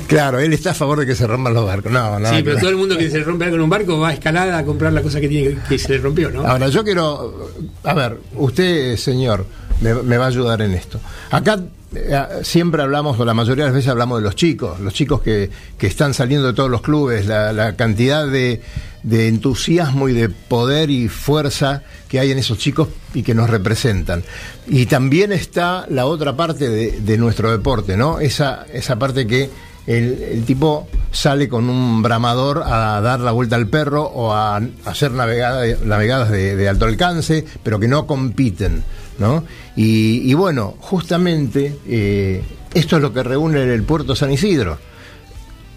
Claro, 0.07 0.39
él 0.41 0.53
está 0.53 0.71
a 0.71 0.75
favor 0.75 1.01
de 1.01 1.07
que 1.07 1.15
se 1.15 1.27
rompan 1.27 1.55
los 1.55 1.67
barcos. 1.67 1.93
No, 1.93 2.19
no. 2.19 2.29
sí, 2.29 2.35
pero 2.37 2.45
claro. 2.45 2.59
todo 2.61 2.71
el 2.71 2.77
mundo 2.77 2.97
que 2.97 3.11
se 3.11 3.19
le 3.19 3.25
rompe 3.25 3.45
algo 3.45 3.57
en 3.57 3.63
un 3.63 3.71
barco 3.71 3.99
va 3.99 4.11
a 4.11 4.15
escalada 4.15 4.59
a 4.59 4.65
comprar 4.65 4.93
la 4.93 5.03
cosa 5.03 5.21
que 5.21 5.29
tiene 5.29 5.55
que, 5.55 5.61
que 5.71 5.79
se 5.79 5.93
le 5.95 5.99
rompió, 5.99 6.31
¿no? 6.31 6.47
Ahora, 6.47 6.69
yo 6.69 6.85
quiero. 6.85 7.51
A 7.83 7.95
ver, 7.95 8.19
usted, 8.37 8.97
señor, 8.97 9.47
me, 9.81 9.95
me 9.95 10.17
va 10.17 10.27
a 10.27 10.29
ayudar 10.29 10.63
en 10.63 10.73
esto. 10.73 11.01
Acá 11.31 11.61
eh, 11.95 12.19
siempre 12.43 12.83
hablamos, 12.83 13.19
o 13.19 13.25
la 13.25 13.35
mayoría 13.35 13.65
de 13.65 13.71
las 13.71 13.77
veces 13.77 13.91
hablamos 13.91 14.19
de 14.21 14.25
los 14.25 14.37
chicos, 14.37 14.81
los 14.81 14.95
chicos 14.95 15.21
que, 15.23 15.51
que 15.79 15.87
están 15.87 16.15
saliendo 16.15 16.49
de 16.49 16.55
todos 16.55 16.71
los 16.71 16.83
clubes, 16.83 17.27
la, 17.27 17.53
la 17.53 17.75
cantidad 17.77 18.27
de, 18.27 18.61
de 19.05 19.29
entusiasmo 19.29 20.09
y 20.09 20.13
de 20.15 20.29
poder 20.29 20.91
y 20.91 21.09
fuerza 21.09 21.83
que 22.09 22.19
hay 22.19 22.33
en 22.33 22.39
esos 22.39 22.59
chicos 22.59 22.89
y 23.15 23.23
que 23.23 23.35
nos 23.35 23.49
representan. 23.49 24.25
Y 24.67 24.87
también 24.87 25.31
está 25.33 25.87
la 25.89 26.07
otra 26.07 26.35
parte 26.37 26.69
de, 26.69 27.01
de 27.01 27.17
nuestro 27.19 27.51
deporte, 27.53 27.97
¿no? 27.97 28.19
Esa, 28.19 28.67
esa 28.73 28.99
parte 28.99 29.27
que 29.27 29.51
el, 29.87 30.23
el 30.33 30.45
tipo 30.45 30.89
sale 31.13 31.49
con 31.49 31.69
un 31.69 32.03
bramador 32.03 32.63
a 32.65 33.01
dar 33.03 33.21
la 33.21 33.33
vuelta 33.33 33.57
al 33.57 33.69
perro 33.69 34.03
o 34.05 34.33
a 34.33 34.57
hacer 34.87 35.13
navegada- 35.13 35.77
navegadas 35.85 36.31
de, 36.31 36.69
alto 36.69 36.87
alcance, 36.87 37.45
pero 37.63 37.79
que 37.79 37.87
no 37.87 38.07
compiten, 38.07 38.83
¿no? 39.19 39.45
Y, 39.77 40.29
y 40.29 40.33
bueno, 40.35 40.75
justamente 40.81 41.77
eh, 41.87 42.43
esto 42.73 42.97
es 42.97 43.03
lo 43.03 43.13
que 43.13 43.23
reúne 43.23 43.63
el 43.63 43.83
puerto 43.83 44.17
San 44.17 44.33
Isidro 44.33 44.79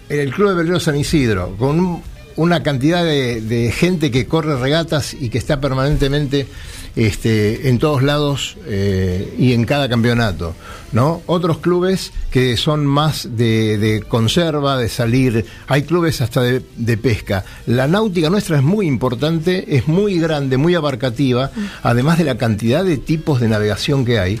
el 0.08 0.32
Club 0.32 0.48
de 0.48 0.54
Velero 0.54 0.80
San 0.80 0.96
Isidro, 0.96 1.54
con 1.58 1.78
un- 1.78 2.02
una 2.38 2.62
cantidad 2.62 3.04
de, 3.04 3.40
de 3.40 3.72
gente 3.72 4.12
que 4.12 4.26
corre 4.26 4.56
regatas 4.56 5.12
y 5.12 5.28
que 5.28 5.38
está 5.38 5.60
permanentemente 5.60 6.46
este, 6.94 7.68
en 7.68 7.78
todos 7.78 8.02
lados 8.02 8.56
eh, 8.66 9.34
y 9.36 9.52
en 9.52 9.64
cada 9.64 9.88
campeonato, 9.88 10.54
¿no? 10.92 11.20
Otros 11.26 11.58
clubes 11.58 12.12
que 12.30 12.56
son 12.56 12.86
más 12.86 13.36
de, 13.36 13.76
de 13.78 14.02
conserva, 14.02 14.76
de 14.76 14.88
salir, 14.88 15.46
hay 15.66 15.82
clubes 15.82 16.20
hasta 16.20 16.40
de, 16.42 16.62
de 16.76 16.96
pesca. 16.96 17.44
La 17.66 17.88
náutica 17.88 18.30
nuestra 18.30 18.58
es 18.58 18.62
muy 18.62 18.86
importante, 18.86 19.76
es 19.76 19.88
muy 19.88 20.20
grande, 20.20 20.56
muy 20.58 20.76
abarcativa, 20.76 21.50
además 21.82 22.18
de 22.18 22.24
la 22.24 22.38
cantidad 22.38 22.84
de 22.84 22.98
tipos 22.98 23.40
de 23.40 23.48
navegación 23.48 24.04
que 24.04 24.20
hay, 24.20 24.40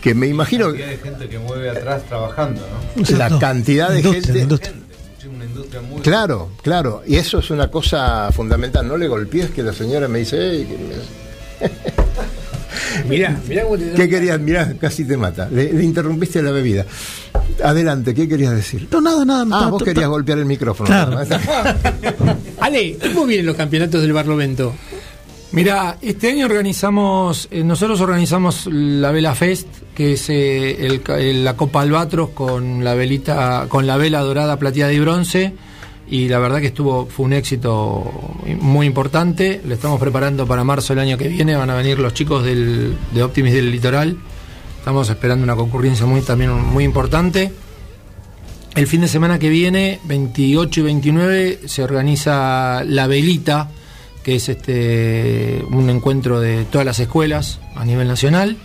que 0.00 0.14
me 0.14 0.26
imagino 0.26 0.66
cantidad 0.66 0.88
de 0.88 0.98
gente 0.98 1.28
que 1.28 1.38
mueve 1.38 1.70
atrás 1.70 2.02
trabajando, 2.08 2.62
¿no? 2.96 3.16
la 3.16 3.38
cantidad 3.38 3.90
de 3.90 4.02
gente... 4.02 4.87
muy 5.90 6.02
Claro, 6.02 6.50
claro, 6.62 7.02
y 7.06 7.16
eso 7.16 7.38
es 7.38 7.50
una 7.50 7.70
cosa 7.70 8.30
fundamental. 8.32 8.86
No 8.86 8.96
le 8.96 9.08
golpees 9.08 9.50
que 9.50 9.62
la 9.62 9.72
señora 9.72 10.08
me 10.08 10.20
dice, 10.20 10.36
"Ey, 10.50 10.64
que 10.64 10.78
me- 10.78 11.68
Mirá, 13.08 13.38
mirá 13.48 13.62
cómo 13.64 13.78
te 13.78 13.92
¿qué 13.94 14.08
querías? 14.08 14.40
Mirá, 14.40 14.74
casi 14.80 15.04
te 15.04 15.16
mata. 15.16 15.48
Le, 15.50 15.72
le 15.72 15.84
interrumpiste 15.84 16.42
la 16.42 16.50
bebida. 16.50 16.84
Adelante, 17.62 18.14
¿qué 18.14 18.28
querías 18.28 18.54
decir? 18.54 18.88
No, 18.90 19.00
nada, 19.00 19.24
nada. 19.24 19.44
Ah, 19.52 19.68
vos 19.70 19.82
querías 19.82 20.08
golpear 20.08 20.38
el 20.38 20.44
micrófono. 20.46 20.86
Claro. 20.86 21.18
Ale, 22.60 22.98
¿cómo 23.14 23.26
vienen 23.26 23.46
los 23.46 23.56
campeonatos 23.56 24.02
del 24.02 24.12
Barlovento? 24.12 24.74
Mira, 25.50 25.96
este 26.02 26.30
año 26.30 26.44
organizamos, 26.44 27.48
eh, 27.50 27.64
nosotros 27.64 28.00
organizamos 28.02 28.66
la 28.70 29.10
Vela 29.12 29.34
Fest, 29.34 29.66
que 29.94 30.12
es 30.12 30.28
eh, 30.28 30.84
el 30.86 31.02
el- 31.18 31.42
la 31.44 31.56
Copa 31.56 31.80
Albatros 31.80 32.30
con 32.30 32.84
la 32.84 32.94
velita, 32.94 33.64
con 33.68 33.86
la 33.86 33.96
vela 33.96 34.20
dorada, 34.20 34.58
plateada 34.58 34.92
y 34.92 35.00
bronce, 35.00 35.54
y 36.10 36.28
la 36.28 36.38
verdad 36.38 36.60
que 36.60 36.66
estuvo, 36.66 37.06
fue 37.06 37.24
un 37.26 37.32
éxito 37.32 38.12
muy 38.60 38.86
importante. 38.86 39.62
Lo 39.66 39.72
estamos 39.74 39.98
preparando 39.98 40.46
para 40.46 40.64
marzo 40.64 40.94
del 40.94 41.02
año 41.02 41.16
que 41.16 41.28
viene, 41.28 41.56
van 41.56 41.70
a 41.70 41.74
venir 41.76 41.98
los 41.98 42.12
chicos 42.12 42.44
del, 42.44 42.94
de 43.14 43.22
Optimis 43.22 43.54
del 43.54 43.70
Litoral. 43.70 44.18
Estamos 44.78 45.08
esperando 45.08 45.44
una 45.44 45.56
concurrencia 45.56 46.04
muy 46.04 46.20
también 46.20 46.52
muy 46.52 46.84
importante. 46.84 47.50
El 48.74 48.86
fin 48.86 49.00
de 49.00 49.08
semana 49.08 49.38
que 49.38 49.48
viene, 49.48 49.98
28 50.04 50.80
y 50.80 50.82
29, 50.82 51.60
se 51.66 51.82
organiza 51.82 52.84
la 52.84 53.06
velita, 53.06 53.70
que 54.28 54.34
es 54.34 54.50
este 54.50 55.64
un 55.70 55.88
encuentro 55.88 56.38
de 56.38 56.66
todas 56.66 56.84
las 56.84 56.98
escuelas 57.00 57.60
a 57.74 57.86
nivel 57.86 58.06
nacional. 58.08 58.58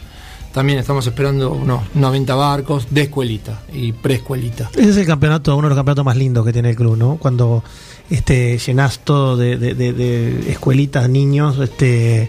También 0.54 0.78
estamos 0.78 1.08
esperando 1.08 1.52
unos 1.54 1.84
90 1.96 2.36
barcos 2.36 2.88
de 2.90 3.04
escuelita 3.04 3.62
y 3.72 3.94
preescuelita. 3.94 4.70
Ese 4.76 4.90
es 4.90 4.98
el 4.98 5.06
campeonato, 5.06 5.56
uno 5.56 5.68
de 5.68 5.70
los 5.70 5.78
campeonatos 5.78 6.04
más 6.04 6.18
lindos 6.18 6.46
que 6.46 6.52
tiene 6.52 6.72
el 6.72 6.76
club, 6.76 6.98
¿no? 6.98 7.16
Cuando 7.16 7.64
este 8.10 8.58
llenás 8.58 9.00
todo 9.06 9.38
de, 9.38 9.56
de- 9.56 9.74
de- 9.74 9.94
de 9.94 10.52
escuelitas, 10.52 11.08
niños, 11.10 11.58
este 11.60 12.24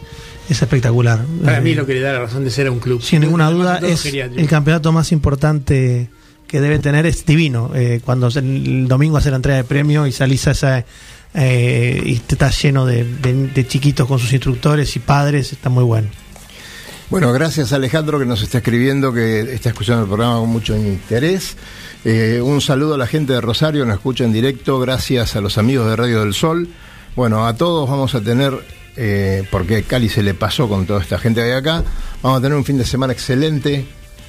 es 0.48 0.62
espectacular. 0.62 1.24
Para 1.44 1.60
mí 1.60 1.70
Eh, 1.70 1.74
lo 1.74 1.86
que 1.86 1.94
le 1.94 2.00
da 2.02 2.12
la 2.12 2.20
razón 2.20 2.44
de 2.44 2.50
ser 2.50 2.68
a 2.68 2.70
un 2.70 2.78
club. 2.78 3.02
sin 3.02 3.20
ninguna 3.22 3.50
duda 3.50 3.80
es 3.82 4.02
geriátrico. 4.02 4.40
el 4.40 4.48
campeonato 4.48 4.92
más 4.92 5.10
importante 5.10 6.08
que 6.46 6.60
debe 6.60 6.78
tener 6.78 7.04
es 7.04 7.26
divino 7.26 7.72
Eh, 7.74 8.00
cuando 8.04 8.28
el 8.28 8.86
domingo 8.86 9.16
hace 9.16 9.30
la 9.30 9.36
entrega 9.36 9.56
de 9.56 9.64
premios 9.64 10.06
y 10.08 10.12
salís 10.12 10.46
a 10.46 10.52
esa 10.52 10.84
eh, 11.34 12.00
y 12.04 12.18
te 12.20 12.34
estás 12.36 12.60
lleno 12.62 12.86
de, 12.86 13.04
de- 13.04 13.48
de 13.48 13.66
chiquitos 13.66 14.06
con 14.06 14.18
sus 14.18 14.32
instructores 14.32 14.94
y 14.96 15.00
padres 15.00 15.52
está 15.52 15.68
muy 15.68 15.84
bueno 15.84 16.08
Bueno, 17.10 17.32
gracias 17.32 17.72
Alejandro 17.72 18.18
que 18.18 18.24
nos 18.26 18.42
está 18.42 18.58
escribiendo, 18.58 19.12
que 19.12 19.40
está 19.52 19.70
escuchando 19.70 20.02
el 20.02 20.08
programa 20.08 20.38
con 20.40 20.48
mucho 20.48 20.76
interés. 20.76 21.56
Eh, 22.04 22.40
un 22.42 22.60
saludo 22.60 22.94
a 22.94 22.98
la 22.98 23.06
gente 23.06 23.32
de 23.32 23.40
Rosario, 23.40 23.84
nos 23.84 23.96
escucha 23.96 24.24
en 24.24 24.32
directo, 24.32 24.78
gracias 24.78 25.36
a 25.36 25.40
los 25.40 25.58
amigos 25.58 25.88
de 25.88 25.96
Radio 25.96 26.20
del 26.20 26.34
Sol. 26.34 26.68
Bueno, 27.16 27.46
a 27.46 27.54
todos 27.56 27.88
vamos 27.88 28.14
a 28.14 28.20
tener, 28.20 28.52
eh, 28.96 29.42
porque 29.50 29.82
Cali 29.84 30.08
se 30.08 30.22
le 30.22 30.34
pasó 30.34 30.68
con 30.68 30.86
toda 30.86 31.00
esta 31.02 31.18
gente 31.18 31.40
que 31.40 31.46
hay 31.48 31.52
acá, 31.58 31.82
vamos 32.22 32.38
a 32.38 32.42
tener 32.42 32.56
un 32.58 32.64
fin 32.64 32.78
de 32.78 32.84
semana 32.84 33.12
excelente. 33.12 33.84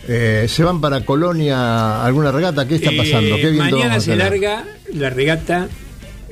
Eh, 0.08 0.46
¿Se 0.48 0.64
van 0.64 0.80
para 0.82 1.04
Colonia 1.04 2.04
alguna 2.06 2.32
regata? 2.32 2.68
¿Qué 2.68 2.76
está 2.76 2.92
Eh, 2.92 2.98
pasando? 2.98 3.36
¿Qué 3.38 3.50
viento 3.52 3.78
mañana 3.78 4.00
se 4.00 4.16
larga 4.16 4.64
la 4.94 5.10
regata 5.10 5.68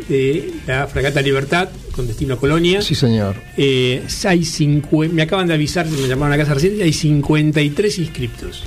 de 0.10 0.52
la 0.68 0.88
Fragata 0.88 1.22
Libertad 1.22 1.70
con 1.96 2.08
destino 2.08 2.34
a 2.36 2.38
Colonia. 2.38 2.82
Sí, 2.82 2.96
señor. 2.96 3.36
Eh, 3.58 4.04
hay 4.26 4.40
cincu- 4.42 5.10
me 5.10 5.22
acaban 5.22 5.48
de 5.48 5.54
avisar, 5.54 5.88
me 5.88 6.08
llamaron 6.08 6.34
a 6.34 6.38
casa 6.38 6.54
recién, 6.56 6.82
hay 6.82 6.94
53 6.94 8.00
inscriptos. 8.00 8.64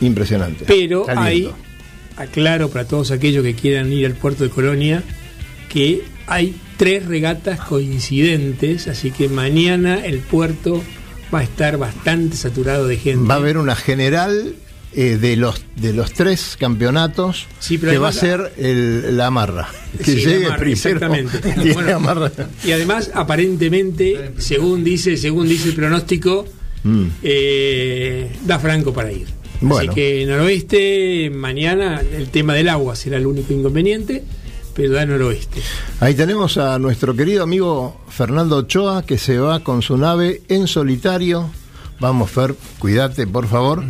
Impresionante. 0.00 0.64
Pero 0.66 1.06
hay, 1.08 1.50
aclaro 2.16 2.70
para 2.70 2.86
todos 2.86 3.10
aquellos 3.10 3.42
que 3.44 3.54
quieran 3.54 3.92
ir 3.92 4.06
al 4.06 4.14
puerto 4.14 4.44
de 4.44 4.50
Colonia, 4.50 5.02
que 5.68 6.02
hay 6.26 6.54
tres 6.76 7.06
regatas 7.06 7.60
coincidentes, 7.60 8.88
así 8.88 9.10
que 9.10 9.28
mañana 9.28 10.04
el 10.04 10.18
puerto 10.20 10.82
va 11.34 11.40
a 11.40 11.42
estar 11.42 11.76
bastante 11.78 12.36
saturado 12.36 12.86
de 12.86 12.96
gente. 12.96 13.26
Va 13.28 13.34
a 13.34 13.38
haber 13.38 13.58
una 13.58 13.74
general 13.76 14.54
eh, 14.96 15.18
de 15.18 15.36
los 15.36 15.62
de 15.76 15.92
los 15.92 16.12
tres 16.12 16.56
campeonatos 16.58 17.46
Sí, 17.60 17.78
que 17.78 17.98
va 17.98 18.08
a 18.08 18.12
ser 18.12 18.52
el- 18.56 19.16
la 19.16 19.26
amarra. 19.26 19.68
Que 19.98 20.04
Sí, 20.04 20.14
llegue 20.16 20.46
amarra, 20.46 20.56
primero. 20.60 20.72
exactamente. 20.74 21.72
Bueno, 21.74 21.96
amarra. 21.96 22.32
Y 22.64 22.72
además, 22.72 23.10
aparentemente, 23.14 24.32
según 24.38 24.82
dice, 24.82 25.16
según 25.16 25.48
dice 25.48 25.68
el 25.68 25.74
pronóstico, 25.74 26.46
Mm. 26.84 27.06
eh, 27.22 28.30
da 28.46 28.58
franco 28.58 28.92
para 28.92 29.10
ir. 29.12 29.26
Bueno. 29.60 29.90
Así 29.90 30.00
que 30.00 30.24
noroeste, 30.26 31.30
mañana 31.34 32.00
el 32.00 32.28
tema 32.28 32.54
del 32.54 32.68
agua 32.68 32.94
será 32.94 33.16
el 33.16 33.26
único 33.26 33.52
inconveniente, 33.52 34.22
pero 34.74 34.92
da 34.92 35.04
noroeste. 35.06 35.60
Ahí 36.00 36.14
tenemos 36.14 36.58
a 36.58 36.78
nuestro 36.78 37.16
querido 37.16 37.42
amigo 37.42 38.00
Fernando 38.08 38.56
Ochoa 38.58 39.04
que 39.04 39.18
se 39.18 39.38
va 39.38 39.60
con 39.60 39.82
su 39.82 39.96
nave 39.96 40.42
en 40.48 40.66
solitario. 40.68 41.50
Vamos, 41.98 42.30
Fer, 42.30 42.54
cuídate, 42.78 43.26
por 43.26 43.48
favor. 43.48 43.82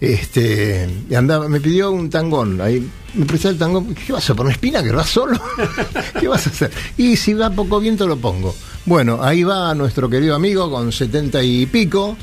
Este, 0.00 0.88
andaba, 1.16 1.48
me 1.48 1.60
pidió 1.60 1.90
un 1.90 2.10
tangón. 2.10 2.60
Ahí 2.60 2.86
me 3.14 3.24
prestó 3.26 3.48
el 3.50 3.58
tangón. 3.58 3.94
¿Qué 3.94 4.12
vas 4.12 4.28
a 4.28 4.34
poner 4.34 4.52
espina 4.52 4.82
que 4.82 4.90
vas 4.92 5.08
solo? 5.08 5.40
¿Qué 6.20 6.28
vas 6.28 6.46
a 6.46 6.50
hacer? 6.50 6.70
Y 6.96 7.16
si 7.16 7.32
va 7.34 7.50
poco 7.50 7.80
viento 7.80 8.06
lo 8.06 8.16
pongo. 8.16 8.54
Bueno, 8.86 9.22
ahí 9.22 9.42
va 9.44 9.74
nuestro 9.74 10.10
querido 10.10 10.34
amigo 10.34 10.70
con 10.70 10.92
setenta 10.92 11.42
y 11.42 11.64
pico. 11.66 12.16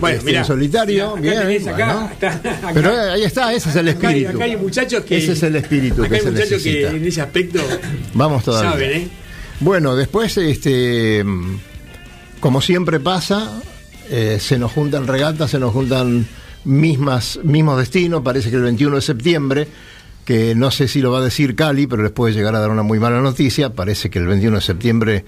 Bueno, 0.00 0.18
este, 0.18 0.36
en 0.36 0.44
solitario. 0.44 1.10
acá 1.12 1.20
bien, 1.20 1.38
tenés, 1.40 1.66
acá, 1.66 1.92
bueno. 1.94 2.10
está- 2.12 2.28
acá- 2.34 2.70
Pero 2.74 2.90
eh, 2.92 3.10
ahí 3.12 3.22
está, 3.24 3.52
ese 3.52 3.70
es 3.70 3.76
el 3.76 3.88
hay- 3.88 3.94
espíritu. 3.94 4.28
Acá 4.30 4.44
hay 4.44 4.56
muchachos 4.56 5.04
que. 5.04 5.16
Ese 5.16 5.32
es 5.32 5.42
el 5.42 5.56
espíritu 5.56 6.02
acá 6.02 6.08
que 6.10 6.14
hay 6.16 6.20
se 6.22 6.30
muchachos 6.30 6.62
que 6.62 6.86
en 6.86 7.04
ese 7.06 7.20
aspecto 7.20 7.60
Vamos 8.12 8.44
todavía. 8.44 8.70
saben, 8.72 8.90
¿eh? 8.92 9.08
Bueno, 9.60 9.96
después, 9.96 10.36
este, 10.36 11.24
como 12.40 12.60
siempre 12.60 13.00
pasa, 13.00 13.60
eh, 14.10 14.38
se 14.40 14.58
nos 14.58 14.72
juntan 14.72 15.06
regatas, 15.06 15.50
se 15.50 15.58
nos 15.58 15.72
juntan 15.72 16.26
mismas, 16.64 17.38
mismos 17.42 17.78
destinos. 17.78 18.22
Parece 18.22 18.50
que 18.50 18.56
el 18.56 18.62
21 18.62 18.96
de 18.96 19.02
septiembre, 19.02 19.68
que 20.24 20.54
no 20.54 20.70
sé 20.70 20.88
si 20.88 21.00
lo 21.00 21.10
va 21.12 21.18
a 21.18 21.22
decir 21.24 21.54
Cali, 21.54 21.86
pero 21.86 22.02
les 22.02 22.12
puede 22.12 22.34
llegar 22.34 22.54
a 22.54 22.60
dar 22.60 22.70
una 22.70 22.82
muy 22.82 22.98
mala 22.98 23.20
noticia. 23.20 23.70
Parece 23.74 24.10
que 24.10 24.18
el 24.18 24.26
21 24.26 24.56
de 24.56 24.62
septiembre, 24.62 25.24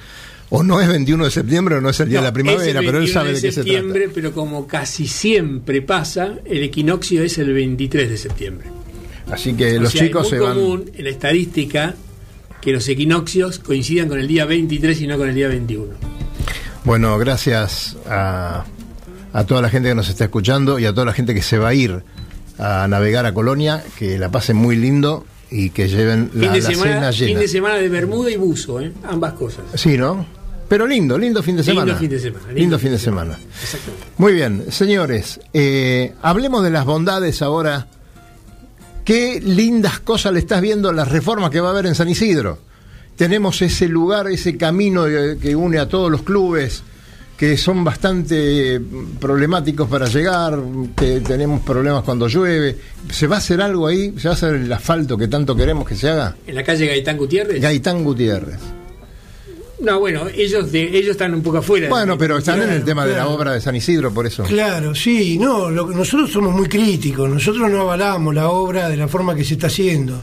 o 0.50 0.62
no 0.62 0.80
es 0.80 0.88
21 0.88 1.24
de 1.24 1.30
septiembre, 1.30 1.74
o 1.76 1.80
no 1.80 1.90
es 1.90 2.00
el 2.00 2.08
día 2.08 2.18
de 2.20 2.24
la 2.24 2.32
primavera, 2.32 2.80
pero 2.80 2.98
él 2.98 3.04
21 3.04 3.12
sabe 3.12 3.28
de 3.32 3.34
qué 3.34 3.40
se 3.40 3.62
trata. 3.62 3.68
septiembre, 3.70 4.10
pero 4.14 4.32
como 4.32 4.66
casi 4.66 5.06
siempre 5.06 5.82
pasa, 5.82 6.34
el 6.44 6.62
equinoccio 6.62 7.22
es 7.22 7.36
el 7.38 7.52
23 7.52 8.08
de 8.10 8.16
septiembre. 8.16 8.66
Así 9.30 9.54
que 9.54 9.76
O 9.78 9.82
los 9.82 9.92
sea, 9.92 10.04
chicos 10.06 10.24
es 10.24 10.30
se 10.30 10.36
muy 10.36 10.46
van. 10.46 10.54
común 10.56 10.90
en 10.94 11.04
la 11.04 11.10
estadística 11.10 11.94
que 12.62 12.72
los 12.72 12.88
equinoccios 12.88 13.58
coincidan 13.58 14.08
con 14.08 14.18
el 14.18 14.26
día 14.28 14.44
23 14.44 15.00
y 15.02 15.06
no 15.08 15.18
con 15.18 15.28
el 15.28 15.34
día 15.34 15.48
21. 15.48 15.86
Bueno, 16.84 17.18
gracias 17.18 17.96
a, 18.08 18.64
a 19.36 19.44
toda 19.44 19.60
la 19.60 19.68
gente 19.68 19.90
que 19.90 19.94
nos 19.94 20.08
está 20.08 20.24
escuchando 20.24 20.78
y 20.78 20.86
a 20.86 20.94
toda 20.94 21.04
la 21.04 21.12
gente 21.12 21.34
que 21.34 21.42
se 21.42 21.58
va 21.58 21.68
a 21.68 21.74
ir 21.74 22.02
a 22.58 22.88
navegar 22.88 23.26
a 23.26 23.34
Colonia, 23.34 23.84
que 23.98 24.18
la 24.18 24.30
pasen 24.30 24.56
muy 24.56 24.76
lindo 24.76 25.26
y 25.50 25.68
que 25.68 25.88
lleven 25.90 26.30
la, 26.32 26.40
fin, 26.40 26.52
de 26.54 26.60
la 26.62 26.68
semana, 26.70 26.94
cena 26.94 27.12
fin 27.12 27.26
llena. 27.26 27.40
de 27.40 27.48
semana 27.48 27.74
de 27.74 27.88
Bermuda 27.90 28.30
y 28.30 28.36
buzo, 28.36 28.80
¿eh? 28.80 28.92
ambas 29.06 29.34
cosas. 29.34 29.64
Sí, 29.74 29.98
¿no? 29.98 30.24
Pero 30.70 30.86
lindo, 30.86 31.18
lindo 31.18 31.42
fin 31.42 31.54
de 31.54 31.62
Lindo 31.62 31.82
semana. 31.82 31.98
fin 31.98 32.08
de 32.08 32.18
semana, 32.18 32.44
Lindo, 32.46 32.60
lindo 32.60 32.78
fin 32.78 32.90
de 32.92 32.98
semana. 32.98 33.38
Exactamente. 33.62 34.06
Muy 34.16 34.32
bien, 34.32 34.64
señores, 34.70 35.38
eh, 35.52 36.14
hablemos 36.22 36.64
de 36.64 36.70
las 36.70 36.86
bondades 36.86 37.42
ahora. 37.42 37.88
Qué 39.04 39.38
lindas 39.42 40.00
cosas 40.00 40.32
le 40.32 40.38
estás 40.38 40.62
viendo 40.62 40.88
a 40.88 40.94
las 40.94 41.08
reformas 41.08 41.50
que 41.50 41.60
va 41.60 41.68
a 41.68 41.72
haber 41.72 41.84
en 41.84 41.94
San 41.94 42.08
Isidro. 42.08 42.58
Tenemos 43.16 43.60
ese 43.60 43.86
lugar, 43.86 44.28
ese 44.28 44.56
camino 44.56 45.06
eh, 45.06 45.36
que 45.36 45.54
une 45.54 45.78
a 45.78 45.90
todos 45.90 46.10
los 46.10 46.22
clubes 46.22 46.82
que 47.36 47.56
son 47.58 47.84
bastante 47.84 48.78
mm, 48.80 49.16
problemáticos 49.18 49.88
para 49.88 50.06
llegar, 50.06 50.58
que 50.96 51.20
tenemos 51.20 51.60
problemas 51.60 52.02
cuando 52.04 52.28
llueve. 52.28 52.76
¿Se 53.10 53.26
va 53.26 53.36
a 53.36 53.38
hacer 53.38 53.60
algo 53.60 53.86
ahí? 53.86 54.14
¿Se 54.18 54.28
va 54.28 54.34
a 54.34 54.36
hacer 54.36 54.54
el 54.54 54.72
asfalto 54.72 55.18
que 55.18 55.28
tanto 55.28 55.54
queremos 55.54 55.86
que 55.86 55.94
se 55.94 56.08
haga? 56.08 56.34
En 56.46 56.54
la 56.54 56.64
calle 56.64 56.86
Gaitán 56.86 57.16
Gutiérrez. 57.18 57.60
Gaitán 57.60 58.02
Gutiérrez. 58.04 58.58
no, 59.80 60.00
bueno, 60.00 60.22
ellos 60.34 60.72
de, 60.72 60.84
ellos 60.96 61.10
están 61.10 61.34
un 61.34 61.42
poco 61.42 61.58
afuera. 61.58 61.90
Bueno, 61.90 62.16
pero 62.16 62.38
están 62.38 62.56
en 62.56 62.62
el 62.62 62.68
Claro, 62.68 62.84
tema 62.86 63.06
de 63.06 63.14
la 63.16 63.28
obra 63.28 63.52
de 63.52 63.60
San 63.60 63.76
Isidro, 63.76 64.10
por 64.12 64.26
eso. 64.26 64.42
Claro, 64.44 64.94
sí, 64.94 65.38
no, 65.38 65.68
lo- 65.70 65.88
nosotros 65.90 66.32
somos 66.32 66.54
muy 66.54 66.68
críticos, 66.68 67.28
nosotros 67.28 67.70
no 67.70 67.82
avalamos 67.82 68.34
la 68.34 68.48
obra 68.48 68.88
de 68.88 68.96
la 68.96 69.08
forma 69.08 69.34
que 69.34 69.44
se 69.44 69.54
está 69.54 69.66
haciendo. 69.66 70.22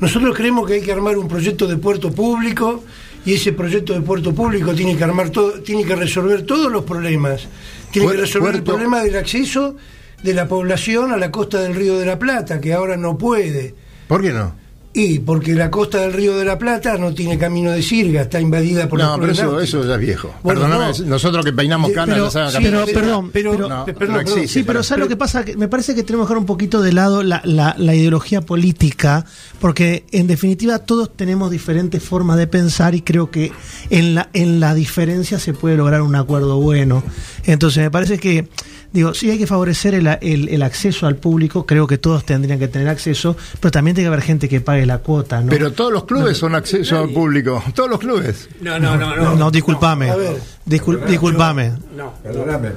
Nosotros 0.00 0.36
creemos 0.36 0.66
que 0.66 0.74
hay 0.74 0.82
que 0.82 0.92
armar 0.92 1.16
un 1.16 1.28
proyecto 1.28 1.66
de 1.66 1.78
puerto 1.78 2.10
público 2.12 2.84
y 3.24 3.34
ese 3.34 3.52
proyecto 3.52 3.94
de 3.94 4.00
puerto 4.00 4.34
público 4.34 4.74
tiene 4.74 4.96
que 4.96 5.04
armar 5.04 5.30
todo, 5.30 5.60
tiene 5.62 5.84
que 5.84 5.94
resolver 5.94 6.42
todos 6.42 6.70
los 6.70 6.84
problemas. 6.84 7.46
Tiene 7.90 8.10
que 8.10 8.16
resolver 8.18 8.54
el 8.54 8.62
problema 8.62 9.02
del 9.02 9.16
acceso 9.16 9.76
de 10.22 10.34
la 10.34 10.48
población 10.48 11.12
a 11.12 11.16
la 11.16 11.30
costa 11.30 11.60
del 11.60 11.74
Río 11.74 11.98
de 11.98 12.06
la 12.06 12.18
Plata, 12.18 12.60
que 12.60 12.72
ahora 12.72 12.96
no 12.96 13.18
puede. 13.18 13.74
¿Por 14.08 14.22
qué 14.22 14.30
no? 14.32 14.61
Y 14.94 15.20
porque 15.20 15.54
la 15.54 15.70
costa 15.70 16.02
del 16.02 16.12
Río 16.12 16.36
de 16.36 16.44
la 16.44 16.58
Plata 16.58 16.98
no 16.98 17.14
tiene 17.14 17.38
camino 17.38 17.70
de 17.70 17.80
sirga, 17.82 18.20
está 18.22 18.38
invadida 18.38 18.90
por 18.90 18.98
No, 18.98 19.16
los 19.16 19.20
pero 19.20 19.32
eso, 19.32 19.60
eso 19.60 19.88
ya 19.88 19.94
es 19.94 20.00
viejo. 20.00 20.34
Bueno, 20.42 20.60
Perdóname, 20.60 20.92
no. 20.98 21.04
nosotros 21.06 21.42
que 21.46 21.52
peinamos 21.54 21.92
canas 21.92 22.14
pero- 22.14 22.24
ya 22.26 22.30
saben 22.30 22.50
sí. 22.52 22.58
Pero, 22.62 22.84
perdón, 22.84 23.30
pero- 23.32 23.54
No, 23.58 23.68
no 23.68 23.84
perdón. 23.86 24.20
existe. 24.20 24.48
Sí, 24.48 24.62
pero 24.64 24.82
¿sabes 24.82 25.04
lo 25.04 25.08
que 25.08 25.16
pasa? 25.16 25.44
Me 25.56 25.66
parece 25.66 25.94
que 25.94 26.02
tenemos 26.02 26.26
que 26.26 26.28
dejar 26.34 26.38
un 26.40 26.46
poquito 26.46 26.82
de 26.82 26.92
lado 26.92 27.22
la, 27.22 27.40
la- 27.44 27.74
la 27.78 27.94
ideología 27.94 28.42
política, 28.42 29.24
porque 29.62 30.04
en 30.12 30.26
definitiva 30.26 30.78
todos 30.80 31.16
tenemos 31.16 31.50
diferentes 31.50 32.02
formas 32.02 32.36
de 32.36 32.46
pensar 32.46 32.94
y 32.94 33.00
creo 33.00 33.30
que 33.30 33.50
en 33.88 34.14
la, 34.14 34.28
en 34.34 34.60
la 34.60 34.74
diferencia 34.74 35.38
se 35.38 35.54
puede 35.54 35.78
lograr 35.78 36.02
un 36.02 36.16
acuerdo 36.16 36.58
bueno. 36.60 37.02
Entonces 37.44 37.82
me 37.82 37.90
parece 37.90 38.18
que, 38.18 38.46
digo, 38.92 39.14
sí 39.14 39.30
hay 39.30 39.38
que 39.38 39.46
favorecer 39.46 39.94
el, 39.94 40.06
el- 40.20 40.48
el 40.48 40.62
acceso 40.62 41.06
al 41.06 41.16
público, 41.16 41.66
creo 41.66 41.86
que 41.86 41.98
todos 41.98 42.24
tendrían 42.24 42.58
que 42.58 42.68
tener 42.68 42.88
acceso, 42.88 43.36
pero 43.60 43.70
también 43.70 43.94
tiene 43.94 44.06
que 44.08 44.12
haber 44.14 44.22
gente 44.24 44.48
que 44.48 44.60
pague 44.60 44.86
la 44.86 44.98
cuota. 44.98 45.40
¿no? 45.40 45.50
Pero 45.50 45.72
todos 45.72 45.92
los 45.92 46.04
clubes 46.04 46.36
son 46.38 46.54
acceso 46.54 46.98
al 46.98 47.10
público. 47.10 47.62
Todos 47.74 47.90
los 47.90 47.98
clubes. 47.98 48.48
No, 48.60 48.78
no, 48.78 48.96
no, 48.96 49.16
no, 49.16 49.24
no. 49.24 49.34
no, 49.36 49.50
disculpame. 49.50 50.10
A 50.10 50.16
ver. 50.16 50.36
Discul- 50.64 51.04
disculpame. 51.06 51.72
No. 51.96 52.14
Perdóname. 52.22 52.70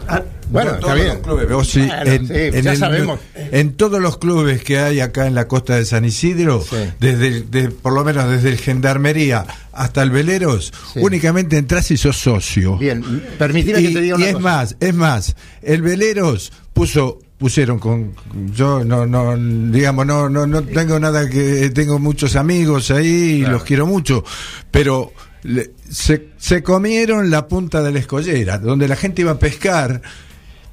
Bueno, 0.50 0.72
No 0.72 0.76
está 0.76 0.80
todos 0.80 0.96
bien. 0.96 1.08
los 1.08 1.18
clubes, 1.20 1.50
vos 1.50 1.70
sí, 1.70 1.80
Bueno, 1.80 2.12
en, 2.12 2.28
sí, 2.28 2.34
en 2.34 2.64
ya 2.64 2.72
el- 2.72 2.78
sabemos. 2.78 3.20
en 3.36 3.74
todos 3.74 4.02
los 4.02 4.18
clubes 4.18 4.64
que 4.64 4.80
hay 4.80 5.00
acá 5.02 5.28
en 5.28 5.36
la 5.36 5.48
costa 5.48 5.76
de 5.76 5.86
San 5.86 6.04
Isidro, 6.06 6.62
Sí. 6.68 6.76
desde 7.00 7.28
el- 7.28 7.52
de- 7.52 7.70
por 7.70 7.94
lo 7.94 8.04
menos 8.04 8.30
desde 8.30 8.50
el 8.50 8.58
Gendarmería 8.58 9.46
hasta 9.72 10.02
el 10.04 10.10
Veleros, 10.12 10.72
Sí. 10.94 11.00
únicamente 11.02 11.58
entras 11.58 11.90
y 11.92 11.98
sos 11.98 12.18
socio. 12.18 12.78
Bien, 12.78 13.04
permitime 13.38 13.80
y, 13.82 13.88
que 13.88 13.94
te 13.94 14.02
diga 14.02 14.16
y 14.18 14.22
una 14.22 14.28
es 14.28 14.34
cosa. 14.34 14.44
más, 14.44 14.76
es 14.80 14.94
más, 14.94 15.36
el 15.62 15.82
Veleros 15.82 16.52
puso 16.74 17.20
pusieron 17.38 17.80
con 17.80 18.14
yo 18.54 18.86
no 18.86 19.06
no 19.06 19.36
digamos 19.70 20.06
no 20.06 20.30
no 20.30 20.48
no 20.48 20.64
tengo 20.64 20.98
nada 21.02 21.30
que 21.30 21.70
tengo 21.72 22.00
muchos 22.00 22.38
amigos 22.38 22.92
ahí 22.92 23.42
y 23.42 23.46
los 23.46 23.64
quiero 23.66 23.86
mucho 23.86 24.24
pero 24.72 25.12
le- 25.46 25.72
se, 25.90 26.30
se 26.38 26.62
comieron 26.64 27.30
la 27.30 27.48
punta 27.48 27.82
de 27.82 27.92
la 27.92 28.00
escollera 28.00 28.58
donde 28.58 28.88
la 28.88 28.96
gente 28.96 29.22
iba 29.22 29.32
a 29.32 29.40
pescar 29.40 30.02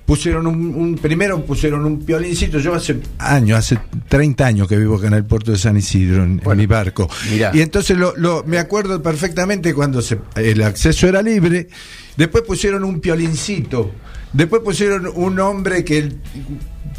pusieron 0.05 0.47
un, 0.49 0.75
un- 0.75 0.97
primero 0.99 1.45
pusieron 1.45 1.85
un 1.85 2.01
piolincito 2.05 2.59
yo 2.59 2.75
hace 2.75 2.97
años 3.19 3.59
hace 3.59 3.79
30 4.09 4.45
años 4.45 4.67
que 4.69 4.77
vivo 4.77 4.97
acá 4.97 5.07
en 5.07 5.15
el 5.15 5.25
puerto 5.25 5.53
de 5.53 5.59
San 5.59 5.77
Isidro 5.77 6.25
en, 6.25 6.41
en 6.45 6.57
mi 6.57 6.67
barco 6.67 7.09
mirá. 7.31 7.51
y 7.55 7.61
entonces 7.61 7.97
lo, 7.97 8.15
lo- 8.17 8.43
me 8.45 8.59
acuerdo 8.59 9.01
perfectamente 9.01 9.73
cuando 9.73 10.03
se, 10.03 10.19
el 10.37 10.63
acceso 10.63 11.07
era 11.07 11.23
libre 11.23 11.69
después 12.17 12.43
pusieron 12.45 12.83
un 12.83 13.01
piolincito 13.01 13.93
después 14.33 14.63
pusieron 14.63 15.09
un 15.15 15.39
hombre 15.39 15.85
que 15.85 16.09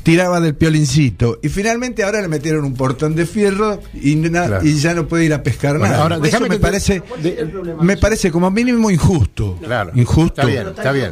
tiraba 0.04 0.40
del 0.40 0.56
piolincito 0.56 1.40
y 1.44 1.50
finalmente 1.50 2.04
ahora 2.04 2.22
le 2.22 2.28
metieron 2.28 2.66
un 2.66 2.74
portón 2.74 3.16
de 3.16 3.26
fierro 3.26 3.80
y, 3.94 4.16
na- 4.16 4.48
Claro. 4.48 4.66
y 4.66 4.78
ya 4.80 4.94
no 4.94 5.08
puede 5.08 5.26
ir 5.26 5.34
a 5.34 5.44
pescar 5.44 5.78
Bueno, 5.78 5.92
nada 5.92 6.02
ahora, 6.04 6.16
Eso 6.16 6.24
déjame 6.24 6.50
me 6.50 6.56
te- 6.56 6.62
parece 6.62 7.04
de- 7.22 7.76
me 7.82 7.98
parece 7.98 8.32
como 8.32 8.50
mínimo 8.52 8.90
injusto 8.90 9.60
Claro. 9.64 9.92
injusto 9.96 10.42
Está 10.42 10.46
bien, 10.46 10.68
está 10.70 10.92
bien. 10.92 11.12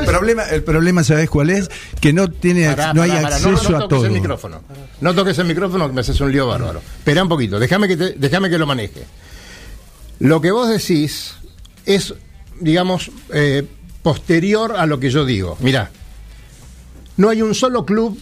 el 0.00 0.04
problema, 0.06 0.42
el 0.44 0.62
problema, 0.62 1.04
¿sabes 1.04 1.28
cuál 1.30 1.50
es? 1.50 1.70
Que 2.00 2.12
no 2.12 2.28
tiene, 2.30 2.66
Pará, 2.68 2.92
no 2.94 3.02
hay 3.02 3.10
pará, 3.10 3.22
pará, 3.22 3.36
acceso 3.36 3.50
no, 3.64 3.70
no 3.70 3.76
a 3.76 3.80
toques 3.80 3.88
todo. 3.98 4.06
el 4.06 4.12
micrófono. 4.12 4.60
No 5.00 5.14
toques 5.14 5.38
el 5.38 5.46
micrófono 5.46 5.86
que 5.88 5.92
me 5.94 6.00
haces 6.00 6.20
un 6.20 6.32
lío 6.32 6.46
bárbaro. 6.46 6.80
Espera 6.98 7.22
un 7.22 7.28
poquito, 7.28 7.58
déjame 7.58 7.88
que, 7.88 7.96
te- 7.96 8.14
déjame 8.18 8.50
que 8.50 8.58
lo 8.58 8.66
maneje. 8.66 9.02
Lo 10.18 10.40
que 10.40 10.50
vos 10.50 10.68
decís 10.68 11.34
es, 11.86 12.14
digamos, 12.60 13.10
eh, 13.32 13.64
posterior 14.02 14.74
a 14.76 14.86
lo 14.86 15.00
que 15.00 15.10
yo 15.10 15.24
digo. 15.24 15.56
Mirá, 15.60 15.90
no 17.16 17.28
hay 17.28 17.42
un 17.42 17.54
solo 17.54 17.84
club, 17.84 18.18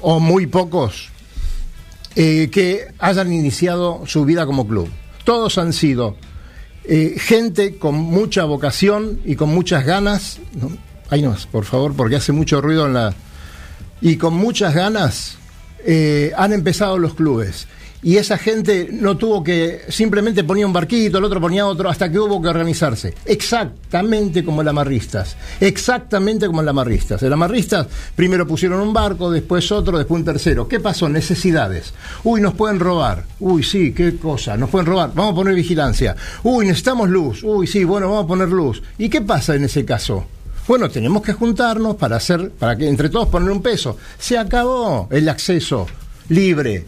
o 0.00 0.20
muy 0.20 0.46
pocos, 0.46 1.10
eh, 2.16 2.48
que 2.50 2.88
hayan 2.98 3.32
iniciado 3.32 4.02
su 4.06 4.24
vida 4.24 4.46
como 4.46 4.66
club. 4.66 4.88
Todos 5.24 5.58
han 5.58 5.72
sido 5.72 6.16
eh, 6.84 7.14
gente 7.18 7.76
con 7.76 7.94
mucha 7.94 8.44
vocación 8.44 9.20
y 9.24 9.36
con 9.36 9.50
muchas 9.50 9.84
ganas. 9.84 10.38
¿no? 10.54 10.76
Ahí 11.10 11.22
no, 11.22 11.36
por 11.52 11.64
favor, 11.64 11.94
porque 11.94 12.16
hace 12.16 12.32
mucho 12.32 12.60
ruido 12.60 12.86
en 12.86 12.94
la. 12.94 13.14
Y 14.00 14.16
con 14.16 14.34
muchas 14.34 14.74
ganas 14.74 15.36
eh, 15.84 16.32
han 16.36 16.52
empezado 16.52 16.98
los 16.98 17.14
clubes. 17.14 17.68
Y 18.02 18.16
esa 18.16 18.38
gente 18.38 18.88
no 18.90 19.16
tuvo 19.16 19.44
que, 19.44 19.82
simplemente 19.88 20.44
ponía 20.44 20.66
un 20.66 20.72
barquito, 20.72 21.18
el 21.18 21.24
otro 21.24 21.40
ponía 21.40 21.66
otro, 21.66 21.88
hasta 21.88 22.10
que 22.10 22.18
hubo 22.18 22.40
que 22.40 22.48
organizarse. 22.48 23.14
Exactamente 23.26 24.42
como 24.42 24.62
el 24.62 24.68
Amarristas. 24.68 25.36
Exactamente 25.60 26.46
como 26.46 26.62
el 26.62 26.68
Amarristas. 26.68 27.22
El 27.22 27.32
Amarristas 27.32 27.88
primero 28.16 28.46
pusieron 28.46 28.80
un 28.80 28.92
barco, 28.92 29.30
después 29.30 29.70
otro, 29.70 29.98
después 29.98 30.18
un 30.18 30.24
tercero. 30.24 30.66
¿Qué 30.66 30.80
pasó? 30.80 31.08
Necesidades. 31.08 31.92
Uy, 32.24 32.40
nos 32.40 32.54
pueden 32.54 32.80
robar. 32.80 33.24
Uy, 33.38 33.62
sí, 33.62 33.92
qué 33.92 34.16
cosa. 34.16 34.56
Nos 34.56 34.70
pueden 34.70 34.86
robar. 34.86 35.12
Vamos 35.14 35.32
a 35.32 35.36
poner 35.36 35.54
vigilancia. 35.54 36.16
Uy, 36.42 36.66
necesitamos 36.66 37.10
luz. 37.10 37.42
Uy, 37.42 37.66
sí, 37.66 37.84
bueno, 37.84 38.08
vamos 38.08 38.24
a 38.24 38.28
poner 38.28 38.48
luz. 38.48 38.82
¿Y 38.96 39.10
qué 39.10 39.20
pasa 39.20 39.54
en 39.54 39.64
ese 39.64 39.84
caso? 39.84 40.24
Bueno, 40.66 40.88
tenemos 40.88 41.22
que 41.22 41.32
juntarnos 41.32 41.96
para 41.96 42.16
hacer, 42.16 42.50
para 42.52 42.76
que 42.76 42.88
entre 42.88 43.10
todos 43.10 43.28
poner 43.28 43.50
un 43.50 43.60
peso. 43.60 43.98
Se 44.18 44.38
acabó 44.38 45.08
el 45.10 45.28
acceso 45.28 45.86
libre 46.28 46.86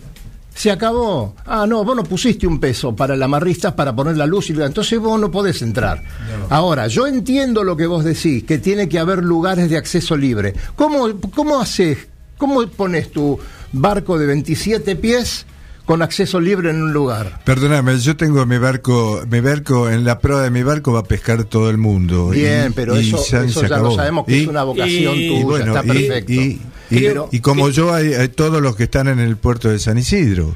se 0.55 0.71
acabó. 0.71 1.35
Ah, 1.47 1.67
no, 1.67 1.85
vos 1.85 1.97
no 1.97 2.05
pusiste 2.05 2.47
un 2.47 2.61
peso 2.61 2.95
para 2.95 3.15
el 3.15 3.23
amarristas 3.23 3.73
para 3.75 3.95
poner 3.95 4.17
la 4.17 4.27
luz 4.27 4.51
y 4.51 4.53
entonces 4.53 4.99
vos 4.99 5.19
no 5.21 5.31
podés 5.31 5.63
entrar. 5.63 6.03
Ahora, 6.51 6.87
yo 6.89 7.07
entiendo 7.07 7.65
lo 7.65 7.77
que 7.77 7.87
vos 7.87 8.05
decís, 8.05 8.45
que 8.45 8.59
tiene 8.59 8.89
que 8.89 8.99
haber 8.99 9.23
lugares 9.23 9.71
de 9.71 9.77
acceso 9.77 10.17
libre. 10.17 10.55
¿Cómo, 10.77 11.09
cómo 11.35 11.61
haces, 11.61 11.99
cómo 12.37 12.67
pones 12.67 13.11
tu 13.11 13.39
barco 13.73 14.19
de 14.19 14.27
27 14.27 14.97
pies 14.97 15.47
con 15.85 16.03
acceso 16.03 16.41
libre 16.41 16.71
en 16.71 16.83
un 16.83 16.93
lugar. 16.93 17.41
Perdóname, 17.45 17.99
yo 17.99 18.17
tengo 18.17 18.47
mi 18.47 18.59
barco, 18.59 19.23
mi 19.29 19.41
barco, 19.41 19.91
en 19.91 20.05
la 20.05 20.21
proa 20.21 20.43
de 20.43 20.51
mi 20.51 20.63
barco 20.63 20.93
va 20.93 21.01
a 21.01 21.05
pescar 21.05 21.45
todo 21.45 21.71
el 21.71 21.79
mundo. 21.79 22.31
Bien, 22.31 22.73
pero 22.73 22.95
eso, 22.95 23.23
ya, 23.25 23.43
lo 23.79 23.95
sabemos 23.95 24.27
que 24.27 24.43
es 24.43 24.49
una 24.49 24.63
vocación 24.63 25.15
tuya, 25.15 25.65
está 25.65 25.83
perfecto. 25.83 26.33
Y, 27.31 27.41
como 27.41 27.71
yo, 27.71 27.95
hay, 27.95 28.29
todos 28.29 28.61
los 28.61 28.77
que 28.77 28.85
están 28.85 29.09
en 29.09 29.19
el 29.19 29.37
puerto 29.37 29.69
de 29.69 29.79
San 29.79 29.99
Isidro. 29.99 30.55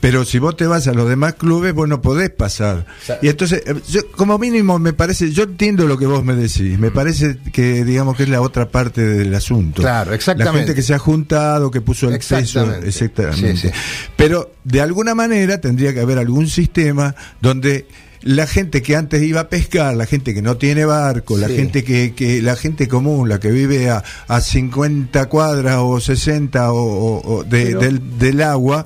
Pero 0.00 0.24
si 0.24 0.38
vos 0.38 0.56
te 0.56 0.66
vas 0.66 0.86
a 0.86 0.92
los 0.92 1.08
demás 1.08 1.34
clubes, 1.34 1.72
vos 1.72 1.88
no 1.88 2.02
podés 2.02 2.30
pasar. 2.30 2.86
y 3.22 3.28
entonces, 3.28 3.62
eh, 3.66 3.74
yo, 3.88 4.10
como 4.12 4.38
mínimo, 4.38 4.78
me 4.78 4.92
parece, 4.92 5.32
yo 5.32 5.44
entiendo 5.44 5.86
lo 5.86 5.98
que 5.98 6.06
vos 6.06 6.24
me 6.24 6.34
decís. 6.34 6.78
Me 6.78 6.90
parece 6.90 7.38
que, 7.52 7.84
digamos, 7.84 8.16
que 8.16 8.24
es 8.24 8.28
la 8.28 8.40
otra 8.40 8.68
parte 8.68 9.04
del 9.04 9.34
asunto. 9.34 9.82
Claro, 9.82 10.12
exactamente. 10.12 10.52
La 10.52 10.58
gente 10.58 10.74
que 10.74 10.82
se 10.82 10.94
ha 10.94 10.98
juntado, 10.98 11.70
que 11.70 11.80
puso 11.80 12.08
el 12.08 12.18
peso. 12.18 12.74
Exactamente. 12.82 13.72
Pero, 14.16 14.52
de 14.64 14.80
alguna 14.80 15.14
manera, 15.14 15.60
tendría 15.60 15.94
que 15.94 16.00
haber 16.00 16.18
algún 16.18 16.48
sistema 16.48 17.14
donde 17.40 17.86
la 18.22 18.46
gente 18.46 18.82
que 18.82 18.96
antes 18.96 19.22
iba 19.22 19.40
a 19.40 19.48
pescar, 19.48 19.94
la 19.96 20.06
gente 20.06 20.34
que 20.34 20.42
no 20.42 20.56
tiene 20.56 20.84
barco, 20.84 21.36
la 21.36 21.48
gente 21.48 21.84
que, 21.84 22.14
que, 22.14 22.42
la 22.42 22.56
gente 22.56 22.88
común, 22.88 23.28
la 23.28 23.38
que 23.38 23.50
vive 23.50 23.90
a, 23.90 24.02
a 24.26 24.40
50 24.40 25.26
cuadras 25.26 25.76
o 25.78 26.00
60 26.00 26.72
o, 26.72 27.44
del, 27.44 28.42
agua, 28.42 28.84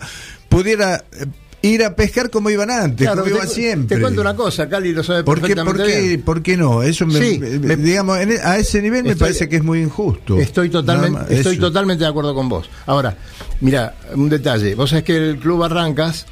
pudiera 0.48 1.04
eh, 1.12 1.26
ir 1.62 1.84
a 1.84 1.96
pescar 1.96 2.30
como 2.30 2.50
iban 2.50 2.70
antes, 2.70 3.08
como 3.08 3.26
iban 3.26 3.48
siempre. 3.48 3.96
Te 3.96 4.02
cuento 4.02 4.20
una 4.20 4.36
cosa, 4.36 4.68
Cali 4.68 4.92
lo 4.92 5.02
sabe 5.02 5.24
¿Por 5.24 5.40
qué, 5.40 5.56
por 5.56 5.76
qué, 5.76 6.20
¿Por 6.24 6.42
qué 6.42 6.56
no? 6.56 6.82
Eso 6.82 7.06
me, 7.06 7.20
digamos, 7.20 8.18
e, 8.18 8.40
a 8.42 8.58
ese 8.58 8.82
nivel 8.82 9.04
me 9.04 9.16
parece 9.16 9.48
que 9.48 9.56
es 9.56 9.64
muy 9.64 9.80
injusto. 9.80 10.38
Estoy 10.38 10.68
totalmente, 10.68 11.34
estoy 11.34 11.58
totalmente 11.58 12.04
de 12.04 12.10
acuerdo 12.10 12.34
con 12.34 12.48
vos. 12.48 12.68
Ahora, 12.86 13.16
mira, 13.60 13.94
un 14.14 14.28
detalle. 14.28 14.74
Vos 14.74 14.90
sabés 14.90 15.04
que 15.04 15.16
el 15.16 15.38
Club 15.38 15.60
Barrancas 15.60 16.26
Mm, 16.26 16.31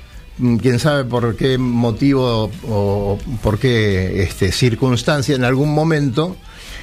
quién 0.61 0.79
sabe 0.79 1.05
por 1.05 1.37
qué 1.37 1.59
motivo 1.59 2.51
o 2.69 3.19
por 3.43 3.59
qué 3.59 4.23
este, 4.23 4.53
circunstancia 4.53 5.35
en 5.35 5.45
algún 5.45 5.73
momento 5.73 6.37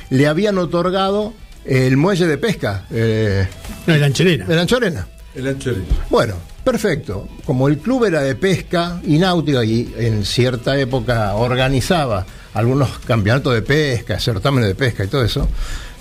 le 0.09 0.27
habían 0.27 0.57
otorgado 0.57 1.33
el 1.65 1.97
muelle 1.97 2.27
de 2.27 2.37
pesca. 2.37 2.85
Eh, 2.91 3.47
no, 3.85 3.93
el 3.93 4.03
Anchorena. 4.03 4.45
El 4.47 4.59
Anchorena. 4.59 5.07
El 5.35 5.47
Anchorena. 5.47 5.85
Bueno, 6.09 6.35
perfecto. 6.63 7.27
Como 7.45 7.67
el 7.67 7.77
club 7.79 8.05
era 8.05 8.21
de 8.21 8.35
pesca 8.35 9.01
y 9.05 9.17
náutica 9.17 9.63
y 9.65 9.93
en 9.97 10.25
cierta 10.25 10.77
época 10.79 11.33
organizaba 11.35 12.25
algunos 12.53 12.99
campeonatos 12.99 13.53
de 13.53 13.61
pesca, 13.61 14.19
certámenes 14.19 14.69
de 14.69 14.75
pesca 14.75 15.03
y 15.03 15.07
todo 15.07 15.23
eso, 15.23 15.47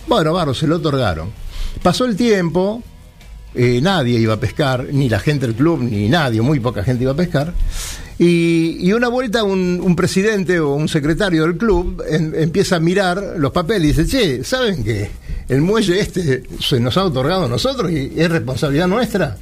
bueno, 0.06 0.32
Barro, 0.32 0.54
se 0.54 0.66
lo 0.66 0.76
otorgaron. 0.76 1.30
Pasó 1.82 2.04
el 2.04 2.16
tiempo, 2.16 2.82
eh, 3.56 3.80
nadie 3.80 4.18
iba 4.18 4.34
a 4.34 4.40
pescar, 4.40 4.86
ni 4.92 5.08
la 5.08 5.18
gente 5.18 5.46
del 5.46 5.56
club, 5.56 5.80
ni 5.80 6.08
nadie, 6.08 6.42
muy 6.42 6.60
poca 6.60 6.84
gente 6.84 7.04
iba 7.04 7.12
a 7.12 7.16
pescar. 7.16 7.54
Y, 8.18 8.92
una 8.92 9.08
vuelta 9.08 9.44
un, 9.44 9.94
presidente 9.96 10.58
o 10.60 10.74
un 10.74 10.88
secretario 10.88 11.42
del 11.42 11.56
club 11.56 12.02
empieza 12.08 12.76
a 12.76 12.80
mirar 12.80 13.34
los 13.36 13.52
papeles 13.52 13.98
y 13.98 14.02
dice, 14.02 14.06
che, 14.06 14.44
¿saben 14.44 14.82
que 14.84 15.10
el 15.48 15.60
muelle 15.60 16.00
este 16.00 16.42
se 16.60 16.80
nos 16.80 16.96
ha 16.96 17.04
otorgado 17.04 17.44
a 17.44 17.48
nosotros 17.48 17.90
y 17.90 18.12
es 18.16 18.30
responsabilidad 18.30 18.88
nuestra? 18.88 19.36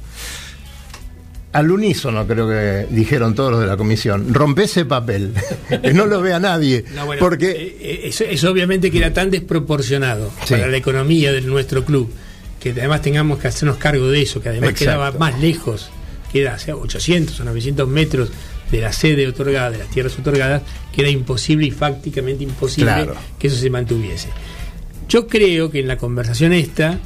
Al 1.53 1.71
unísono 1.71 2.27
creo 2.27 2.49
que 2.49 2.87
dijeron 2.93 3.33
todos 3.33 3.51
los 3.51 3.61
de 3.61 3.67
la 3.67 3.77
comisión, 3.77 4.33
rompe 4.33 4.63
ese 4.63 4.83
papel, 4.83 5.33
que 5.81 5.93
no 5.93 6.05
lo 6.05 6.21
vea 6.21 6.39
nadie. 6.39 6.83
porque 7.17 7.51
eh, 7.51 8.09
eh, 8.09 8.27
eso, 8.29 8.51
obviamente 8.51 8.91
que 8.91 8.97
era 8.97 9.13
tan 9.13 9.29
desproporcionado 9.29 10.31
para 10.49 10.67
la 10.67 10.75
economía 10.75 11.31
de 11.31 11.39
nuestro 11.41 11.85
club 11.85 12.11
que 12.73 12.79
además 12.79 13.03
tengamos 13.03 13.37
que 13.37 13.47
hacernos 13.47 13.77
cargo 13.77 14.07
de 14.07 14.23
eso, 14.23 14.41
que 14.41 14.49
además 14.49 14.73
quedaba 14.73 15.11
más 15.11 15.39
lejos, 15.39 15.91
queda 16.33 16.55
a 16.55 16.75
800 16.75 17.39
o 17.39 17.43
900 17.43 17.87
metros 17.87 18.31
de 18.71 18.81
la 18.81 18.91
sede 18.91 19.27
otorgada, 19.27 19.69
de 19.69 19.77
las 19.77 19.87
tierras 19.89 20.17
otorgadas, 20.17 20.63
que 20.91 21.01
era 21.01 21.11
imposible 21.11 21.67
y 21.67 21.71
fácticamente 21.71 22.43
imposible 22.43 23.07
que 23.37 23.47
eso 23.49 23.57
se 23.57 23.69
mantuviese. 23.69 24.29
Yo 25.07 25.27
creo 25.27 25.69
que 25.69 25.81
en 25.81 25.87
la 25.87 25.97
conversación 25.97 26.53
esta, 26.53 26.97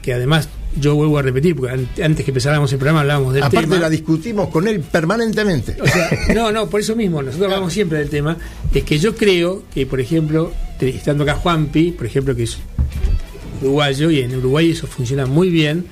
que 0.00 0.14
además 0.14 0.48
yo 0.80 0.94
vuelvo 0.94 1.18
a 1.18 1.22
repetir, 1.22 1.54
porque 1.54 1.74
antes 2.02 2.24
que 2.24 2.30
empezáramos 2.30 2.72
el 2.72 2.78
programa 2.78 3.02
hablábamos 3.02 3.34
del 3.34 3.42
tema. 3.50 3.60
Aparte 3.64 3.78
la 3.78 3.90
discutimos 3.90 4.48
con 4.48 4.66
él 4.66 4.80
permanentemente. 4.80 5.76
no, 6.34 6.50
no, 6.52 6.70
por 6.70 6.80
eso 6.80 6.96
mismo, 6.96 7.22
nosotros 7.22 7.52
hablamos 7.52 7.70
siempre 7.70 7.98
del 7.98 8.08
tema, 8.08 8.34
es 8.72 8.82
que 8.82 8.98
yo 8.98 9.14
creo 9.14 9.64
que, 9.74 9.84
por 9.84 10.00
ejemplo, 10.00 10.52
estando 10.80 11.24
acá 11.24 11.34
Juanpi, 11.34 11.92
por 11.92 12.06
ejemplo, 12.06 12.34
que 12.34 12.44
es 12.44 12.56
uruguayo, 13.60 14.10
y 14.10 14.20
en 14.20 14.36
Uruguay 14.36 14.70
eso 14.70 14.86
funciona 14.86 15.26
muy 15.26 15.50
bien, 15.50 15.86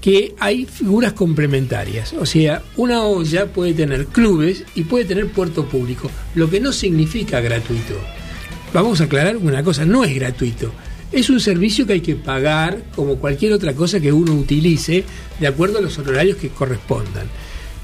que 0.00 0.34
hay 0.38 0.66
figuras 0.66 1.14
complementarias. 1.14 2.12
O 2.14 2.26
sea, 2.26 2.62
una 2.76 3.04
olla 3.04 3.46
puede 3.46 3.72
tener 3.72 4.06
clubes 4.06 4.64
y 4.74 4.82
puede 4.82 5.06
tener 5.06 5.28
puerto 5.28 5.66
público, 5.66 6.10
lo 6.34 6.50
que 6.50 6.60
no 6.60 6.72
significa 6.72 7.40
gratuito. 7.40 7.94
Vamos 8.74 9.00
a 9.00 9.04
aclarar 9.04 9.36
una 9.36 9.62
cosa, 9.62 9.84
no 9.84 10.04
es 10.04 10.14
gratuito. 10.14 10.72
Es 11.10 11.30
un 11.30 11.40
servicio 11.40 11.86
que 11.86 11.94
hay 11.94 12.00
que 12.00 12.16
pagar 12.16 12.82
como 12.94 13.16
cualquier 13.16 13.52
otra 13.52 13.72
cosa 13.72 14.00
que 14.00 14.12
uno 14.12 14.34
utilice 14.34 15.04
de 15.38 15.46
acuerdo 15.46 15.78
a 15.78 15.80
los 15.80 15.96
horarios 15.96 16.36
que 16.36 16.48
correspondan. 16.48 17.28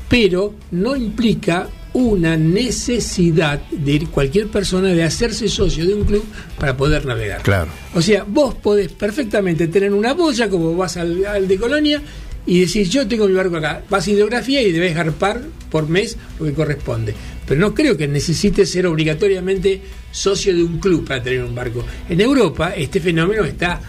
Pero 0.09 0.55
no 0.73 0.97
implica 0.97 1.69
una 1.93 2.37
necesidad 2.37 3.61
de 3.71 4.07
cualquier 4.07 4.47
persona 4.49 4.89
de 4.89 5.03
hacerse 5.03 5.49
socio 5.49 5.87
de 5.87 5.95
un 5.95 6.05
club 6.05 6.25
para 6.59 6.77
poder 6.77 7.05
navegar. 7.05 7.43
Claro. 7.43 7.71
O 7.95 8.03
sea, 8.03 8.25
vos 8.25 8.55
podés 8.55 8.93
perfectamente 8.93 9.69
tener 9.69 9.93
una 9.93 10.15
boya 10.15 10.49
como 10.49 10.77
vas 10.77 10.97
al, 10.97 11.49
de 11.49 11.57
Colonia 11.59 12.01
y 12.47 12.61
decís, 12.61 12.91
yo 12.91 13.07
tengo 13.07 13.27
mi 13.27 13.35
barco 13.35 13.57
acá, 13.57 13.83
vas 13.91 14.07
a 14.07 14.11
hidrografía 14.11 14.63
y 14.63 14.73
debes 14.73 14.95
garpar 14.95 15.43
por 15.71 15.89
mes 15.89 16.17
lo 16.39 16.47
que 16.47 16.53
corresponde. 16.53 17.15
Pero 17.47 17.61
no 17.61 17.75
creo 17.75 17.97
que 17.97 18.07
necesites 18.07 18.71
ser 18.71 18.87
obligatoriamente 18.87 19.81
socio 20.13 20.55
de 20.55 20.63
un 20.63 20.79
club 20.79 21.07
para 21.07 21.23
tener 21.23 21.43
un 21.43 21.55
barco. 21.55 21.85
En 22.09 22.21
Europa 22.21 22.73
este 22.77 23.01
fenómeno 23.01 23.45
está 23.45 23.81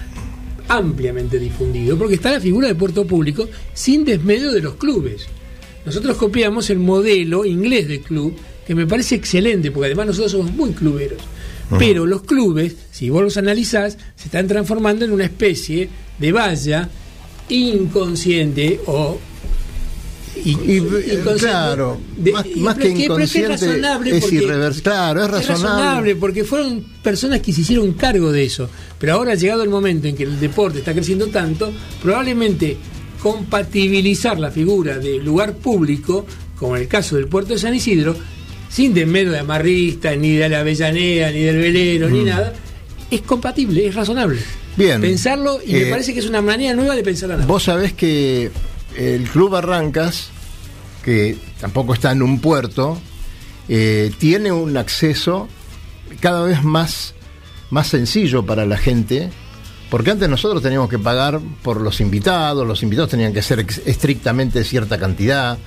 ampliamente 0.67 1.37
difundido 1.37 1.97
porque 1.97 2.15
está 2.15 2.31
la 2.31 2.39
figura 2.39 2.67
de 2.67 2.75
puerto 2.75 3.05
público 3.05 3.47
sin 3.73 4.05
desmedio 4.05 4.51
de 4.51 4.61
los 4.61 4.75
clubes. 4.75 5.27
Nosotros 5.86 6.17
copiamos 6.17 6.70
el 6.70 6.80
modelo 6.80 7.46
inglés 7.46 7.88
de 7.88 8.02
club, 8.02 8.36
que 8.65 8.76
me 8.76 8.86
parece 8.86 9.15
excelente, 9.15 9.72
porque 9.72 9.88
además 9.88 10.08
nosotros 10.08 10.32
somos 10.32 10.52
muy 10.52 10.72
cluberos. 10.72 11.22
Pero 11.80 12.06
los 12.06 12.24
clubes, 12.24 12.76
si 12.91 13.10
vos 13.10 13.24
los 13.24 13.38
analizás, 13.38 13.98
se 14.15 14.26
están 14.26 14.46
transformando 14.46 15.06
en 15.06 15.12
una 15.12 15.24
especie 15.24 15.88
de 16.20 16.32
valla 16.32 16.89
inconsciente 17.48 18.82
o 18.88 19.20
y, 20.44 20.80
claro, 21.39 22.00
más, 22.58 22.78
que 22.78 22.89
inconsciente 22.89 23.54
es, 23.54 23.62
razonable 23.62 24.17
es 24.17 24.32
irreversible. 24.32 24.84
Claro, 24.84 25.24
es 25.24 25.30
razonable. 25.30 25.41
es 25.41 25.48
razonable. 25.62 26.15
porque 26.15 26.44
fueron 26.44 26.86
personas 27.04 27.41
que 27.41 27.54
se 27.54 27.62
hicieron 27.62 27.94
cargo 27.94 28.32
de 28.32 28.46
eso. 28.46 28.70
Pero 28.98 29.13
ahora 29.13 29.34
ha 29.34 29.36
llegado 29.36 29.62
el 29.62 29.70
momento 29.70 30.08
en 30.08 30.15
que 30.15 30.24
el 30.24 30.39
deporte 30.39 30.80
está 30.80 30.94
creciendo 30.94 31.28
tanto, 31.28 31.72
probablemente 32.02 32.78
compatibilizar 33.21 34.39
la 34.39 34.49
figura 34.49 34.97
de 34.97 35.19
lugar 35.19 35.53
público, 35.53 36.25
como 36.57 36.75
en 36.75 36.84
el 36.84 36.88
caso 36.88 37.15
del 37.15 37.27
puerto 37.27 37.53
de 37.53 37.60
San 37.60 37.73
Isidro, 37.73 38.15
sin 38.67 38.93
desmero 38.93 39.31
de 39.31 39.39
amarrista, 39.39 40.15
ni 40.15 40.31
de 40.35 40.50
la 40.50 40.62
avellanea, 40.62 41.31
ni 41.31 41.41
del 41.41 41.58
velero, 41.58 42.10
ni 42.10 42.21
mm. 42.21 42.25
nada, 42.25 42.54
es 43.12 43.21
compatible, 43.21 43.87
es 43.87 43.93
razonable. 43.93 44.39
Bien. 44.75 45.00
Pensarlo, 45.02 45.60
y 45.63 45.73
me 45.73 45.81
eh, 45.81 45.91
parece 45.91 46.13
que 46.13 46.19
es 46.19 46.27
una 46.27 46.41
manera 46.41 46.73
nueva 46.73 46.96
de 46.96 47.04
pensar 47.04 47.29
nada. 47.29 47.46
Vos 47.46 47.63
sabés 47.63 47.93
que 47.93 48.50
el 48.98 49.23
Club 49.25 49.52
Barrancas, 49.52 50.29
que 51.04 51.37
tampoco 51.60 51.93
está 51.93 52.12
en 52.12 52.23
un 52.23 52.39
puerto, 52.39 53.00
eh, 53.69 54.12
tiene 54.17 54.52
un 54.52 54.77
acceso 54.77 55.48
cada 56.19 56.43
vez 56.43 56.63
más, 56.63 57.13
más 57.69 57.87
sencillo 57.87 58.46
para 58.46 58.65
la 58.65 58.77
gente 58.77 59.29
Porque 59.92 60.10
antes 60.10 60.29
nosotros 60.29 60.63
teníamos 60.63 60.89
que 60.89 60.98
pagar 60.98 61.42
por 61.62 61.81
los 61.81 62.00
invitados, 62.00 62.65
los 62.65 62.81
invitados 62.81 63.10
tenían 63.10 63.33
que 63.33 63.42
ser 63.42 63.60
estrictamente 63.60 64.63
cierta 64.63 64.98
cantidad. 64.98 65.58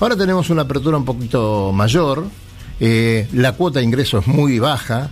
Ahora 0.00 0.16
tenemos 0.16 0.48
una 0.48 0.62
apertura 0.62 0.96
un 0.96 1.04
poquito 1.04 1.70
mayor, 1.70 2.24
eh, 2.80 3.28
la 3.34 3.52
cuota 3.52 3.80
de 3.80 3.84
ingreso 3.84 4.20
es 4.20 4.26
muy 4.26 4.58
baja, 4.58 5.10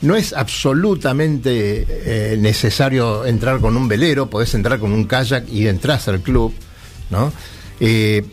no 0.00 0.14
es 0.14 0.32
absolutamente 0.32 1.86
eh, 1.88 2.36
necesario 2.38 3.26
entrar 3.26 3.58
con 3.58 3.76
un 3.76 3.88
velero, 3.88 4.30
podés 4.30 4.54
entrar 4.54 4.78
con 4.78 4.92
un 4.92 5.06
kayak 5.06 5.48
y 5.48 5.66
entras 5.66 6.06
al 6.06 6.20
club, 6.20 6.54
¿no? 7.10 7.32
Eh, 7.80 8.24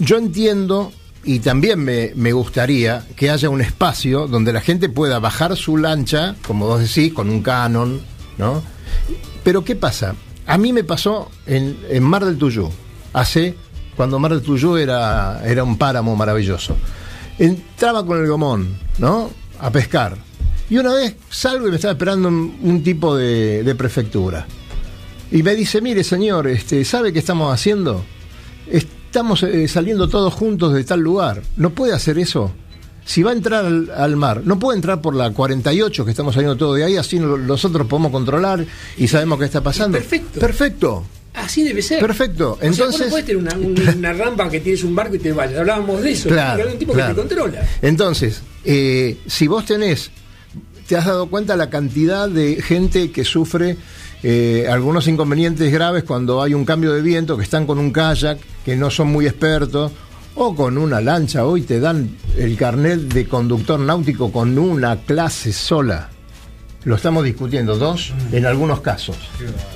yo 0.00 0.18
entiendo 0.18 0.90
y 1.22 1.38
también 1.38 1.84
me 1.84 2.32
gustaría 2.32 3.06
que 3.14 3.30
haya 3.30 3.48
un 3.48 3.60
espacio 3.60 4.26
donde 4.26 4.52
la 4.52 4.60
gente 4.60 4.88
pueda 4.88 5.20
bajar 5.20 5.56
su 5.56 5.76
lancha, 5.76 6.34
como 6.44 6.66
vos 6.66 6.80
decís, 6.80 7.12
con 7.12 7.30
un 7.30 7.42
canon, 7.42 8.00
¿no? 8.38 8.76
Pero 9.42 9.64
¿qué 9.64 9.76
pasa? 9.76 10.14
A 10.46 10.58
mí 10.58 10.72
me 10.72 10.84
pasó 10.84 11.30
en, 11.46 12.02
Mar 12.02 12.24
del 12.24 12.38
Tuyú, 12.38 12.70
hace, 13.12 13.54
cuando 13.96 14.18
Mar 14.18 14.32
del 14.32 14.42
Tuyú 14.42 14.76
era, 14.76 15.42
era 15.44 15.64
un 15.64 15.76
páramo 15.76 16.16
maravilloso. 16.16 16.76
Entraba 17.38 18.04
con 18.04 18.20
el 18.20 18.26
gomón, 18.26 18.76
¿no? 18.98 19.30
A 19.60 19.70
pescar. 19.70 20.16
Y 20.70 20.78
una 20.78 20.94
vez 20.94 21.16
salgo 21.30 21.66
y 21.66 21.70
me 21.70 21.76
estaba 21.76 21.92
esperando 21.92 22.28
un, 22.28 22.58
un 22.62 22.82
tipo 22.82 23.16
de, 23.16 23.62
de 23.62 23.74
prefectura. 23.74 24.46
Y 25.30 25.42
me 25.42 25.54
dice, 25.54 25.80
mire 25.80 26.02
señor, 26.04 26.46
este, 26.46 26.84
¿sabe 26.84 27.12
qué 27.12 27.18
estamos 27.18 27.52
haciendo? 27.52 28.04
Estamos 28.70 29.42
eh, 29.42 29.68
saliendo 29.68 30.08
todos 30.08 30.32
juntos 30.32 30.72
de 30.72 30.84
tal 30.84 31.00
lugar. 31.00 31.42
¿No 31.56 31.70
puede 31.70 31.94
hacer 31.94 32.18
eso? 32.18 32.52
Si 33.08 33.22
va 33.22 33.30
a 33.30 33.32
entrar 33.32 33.64
al, 33.64 33.90
al 33.96 34.16
mar, 34.16 34.42
no 34.44 34.58
puede 34.58 34.76
entrar 34.76 35.00
por 35.00 35.14
la 35.14 35.30
48 35.30 36.04
que 36.04 36.10
estamos 36.10 36.34
saliendo 36.34 36.58
todos 36.58 36.76
de 36.76 36.84
ahí, 36.84 36.96
así 36.98 37.18
no- 37.18 37.38
nosotros 37.38 37.86
podemos 37.86 38.12
controlar 38.12 38.66
y 38.98 39.08
sabemos 39.08 39.38
qué 39.38 39.46
está 39.46 39.62
pasando. 39.62 39.96
Perfecto. 39.96 40.38
Perfecto. 40.38 41.04
Así 41.32 41.64
debe 41.64 41.80
ser. 41.80 42.00
Perfecto. 42.00 42.52
O 42.52 42.58
sea, 42.58 42.68
Entonces, 42.68 43.00
no 43.06 43.08
puedes 43.08 43.24
tener 43.26 43.40
una, 43.42 43.54
un- 43.56 43.74
una 43.98 44.12
rampa 44.12 44.50
que 44.50 44.60
tienes 44.60 44.84
un 44.84 44.94
barco 44.94 45.14
y 45.14 45.20
te 45.20 45.32
vayas. 45.32 45.58
Hablábamos 45.58 46.02
de 46.02 46.10
eso. 46.12 46.28
Claro, 46.28 46.64
hay 46.66 46.72
un 46.74 46.78
tipo 46.78 46.92
claro. 46.92 47.14
que 47.14 47.22
te 47.22 47.28
controla. 47.28 47.66
Entonces, 47.80 48.42
eh, 48.66 49.16
si 49.26 49.46
vos 49.46 49.64
tenés, 49.64 50.10
te 50.86 50.96
has 50.96 51.06
dado 51.06 51.30
cuenta 51.30 51.56
la 51.56 51.70
cantidad 51.70 52.28
de 52.28 52.60
gente 52.60 53.10
que 53.10 53.24
sufre 53.24 53.78
eh, 54.22 54.66
algunos 54.70 55.06
inconvenientes 55.08 55.72
graves 55.72 56.02
cuando 56.04 56.42
hay 56.42 56.52
un 56.52 56.66
cambio 56.66 56.92
de 56.92 57.00
viento, 57.00 57.38
que 57.38 57.44
están 57.44 57.66
con 57.66 57.78
un 57.78 57.90
kayak, 57.90 58.38
que 58.66 58.76
no 58.76 58.90
son 58.90 59.08
muy 59.08 59.26
expertos, 59.26 59.92
o 60.40 60.54
con 60.54 60.78
una 60.78 61.00
lancha. 61.00 61.44
Hoy 61.44 61.62
te 61.62 61.80
dan 61.80 62.16
el 62.36 62.56
carnet 62.56 63.00
de 63.00 63.26
conductor 63.26 63.78
náutico 63.80 64.30
con 64.30 64.56
una 64.56 64.96
clase 64.96 65.52
sola. 65.52 66.10
Lo 66.84 66.94
estamos 66.94 67.24
discutiendo, 67.24 67.76
dos 67.76 68.12
en 68.30 68.46
algunos 68.46 68.80
casos. 68.80 69.16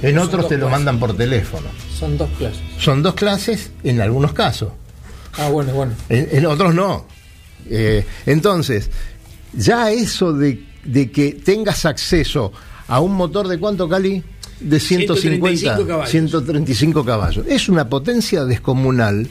En 0.03 0.19
otros 0.19 0.49
te 0.49 0.55
lo 0.57 0.67
clases. 0.67 0.71
mandan 0.79 1.01
por 1.01 1.17
teléfono. 1.17 1.67
Son 1.93 2.17
dos 2.17 2.31
clases. 2.39 2.61
Son 2.79 3.03
dos 3.03 3.15
clases 3.15 3.73
en 3.83 4.01
algunos 4.01 4.33
casos. 4.33 4.73
Ah, 5.37 5.49
bueno, 5.49 5.73
bueno. 5.75 5.93
En, 6.09 6.29
en 6.31 6.47
otros 6.47 6.75
no. 6.75 7.07
Eh, 7.69 8.07
entonces, 8.27 8.89
ya 9.53 9.91
eso 9.91 10.33
de, 10.33 10.65
de 10.85 11.11
que 11.11 11.33
tengas 11.33 11.85
acceso 11.87 12.53
a 12.87 13.01
un 13.01 13.15
motor 13.15 13.49
de 13.49 13.59
cuánto, 13.59 13.89
Cali? 13.89 14.23
De 14.61 14.79
150, 14.79 15.77
135 15.77 15.87
caballos. 15.89 16.11
135 16.11 17.05
caballos. 17.05 17.47
Es 17.49 17.69
una 17.69 17.89
potencia 17.89 18.45
descomunal 18.45 19.29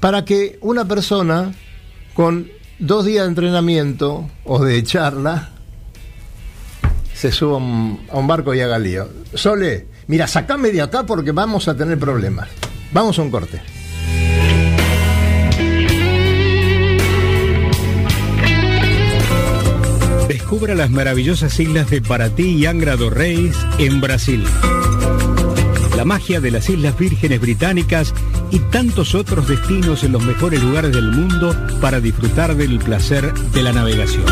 para 0.00 0.24
que 0.24 0.58
una 0.62 0.86
persona 0.86 1.52
con 2.14 2.48
dos 2.78 3.04
días 3.04 3.24
de 3.24 3.28
entrenamiento 3.28 4.28
o 4.44 4.64
de 4.64 4.82
charla 4.82 5.50
se 7.14 7.30
suba 7.30 7.56
a 7.56 8.18
un, 8.18 8.26
barco 8.26 8.54
y 8.54 8.60
haga 8.60 8.78
lío. 8.78 9.06
Sole, 9.34 9.86
mira, 10.06 10.26
sacame 10.26 10.70
de 10.70 10.80
acá 10.80 11.04
porque 11.04 11.32
vamos 11.32 11.68
a 11.68 11.76
tener 11.76 11.98
problemas. 11.98 12.48
Vamos 12.92 13.18
a 13.18 13.22
un 13.22 13.30
corte. 13.30 13.60
Descubra 20.28 20.74
las 20.74 20.90
maravillosas 20.90 21.60
islas 21.60 21.90
de 21.90 22.00
Paraty 22.00 22.56
y 22.56 22.66
Angra 22.66 22.96
do 22.96 23.10
Reis 23.10 23.54
en 23.78 24.00
Brasil. 24.00 24.44
La 26.00 26.06
magia 26.06 26.40
de 26.40 26.50
las 26.50 26.70
Islas 26.70 26.98
Vírgenes 26.98 27.42
Británicas 27.42 28.14
y 28.50 28.58
tantos 28.58 29.14
otros 29.14 29.46
destinos 29.46 30.02
en 30.02 30.12
los 30.12 30.24
mejores 30.24 30.62
lugares 30.62 30.92
del 30.92 31.10
mundo 31.10 31.54
para 31.78 32.00
disfrutar 32.00 32.56
del 32.56 32.78
placer 32.78 33.34
de 33.34 33.62
la 33.62 33.74
navegación. 33.74 34.24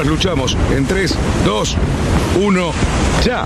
Trasluchamos 0.00 0.56
en 0.74 0.86
3, 0.86 1.14
2, 1.44 1.76
1, 2.40 2.72
ya. 3.22 3.44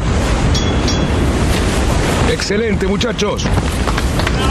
Excelente, 2.33 2.87
muchachos. 2.87 3.45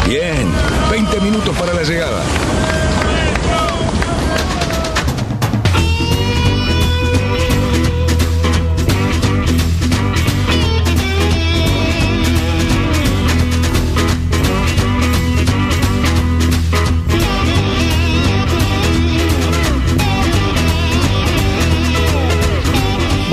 Bien, 0.05 0.45
20 0.91 1.21
minutos 1.21 1.55
para 1.57 1.73
la 1.73 1.83
llegada. 1.83 2.21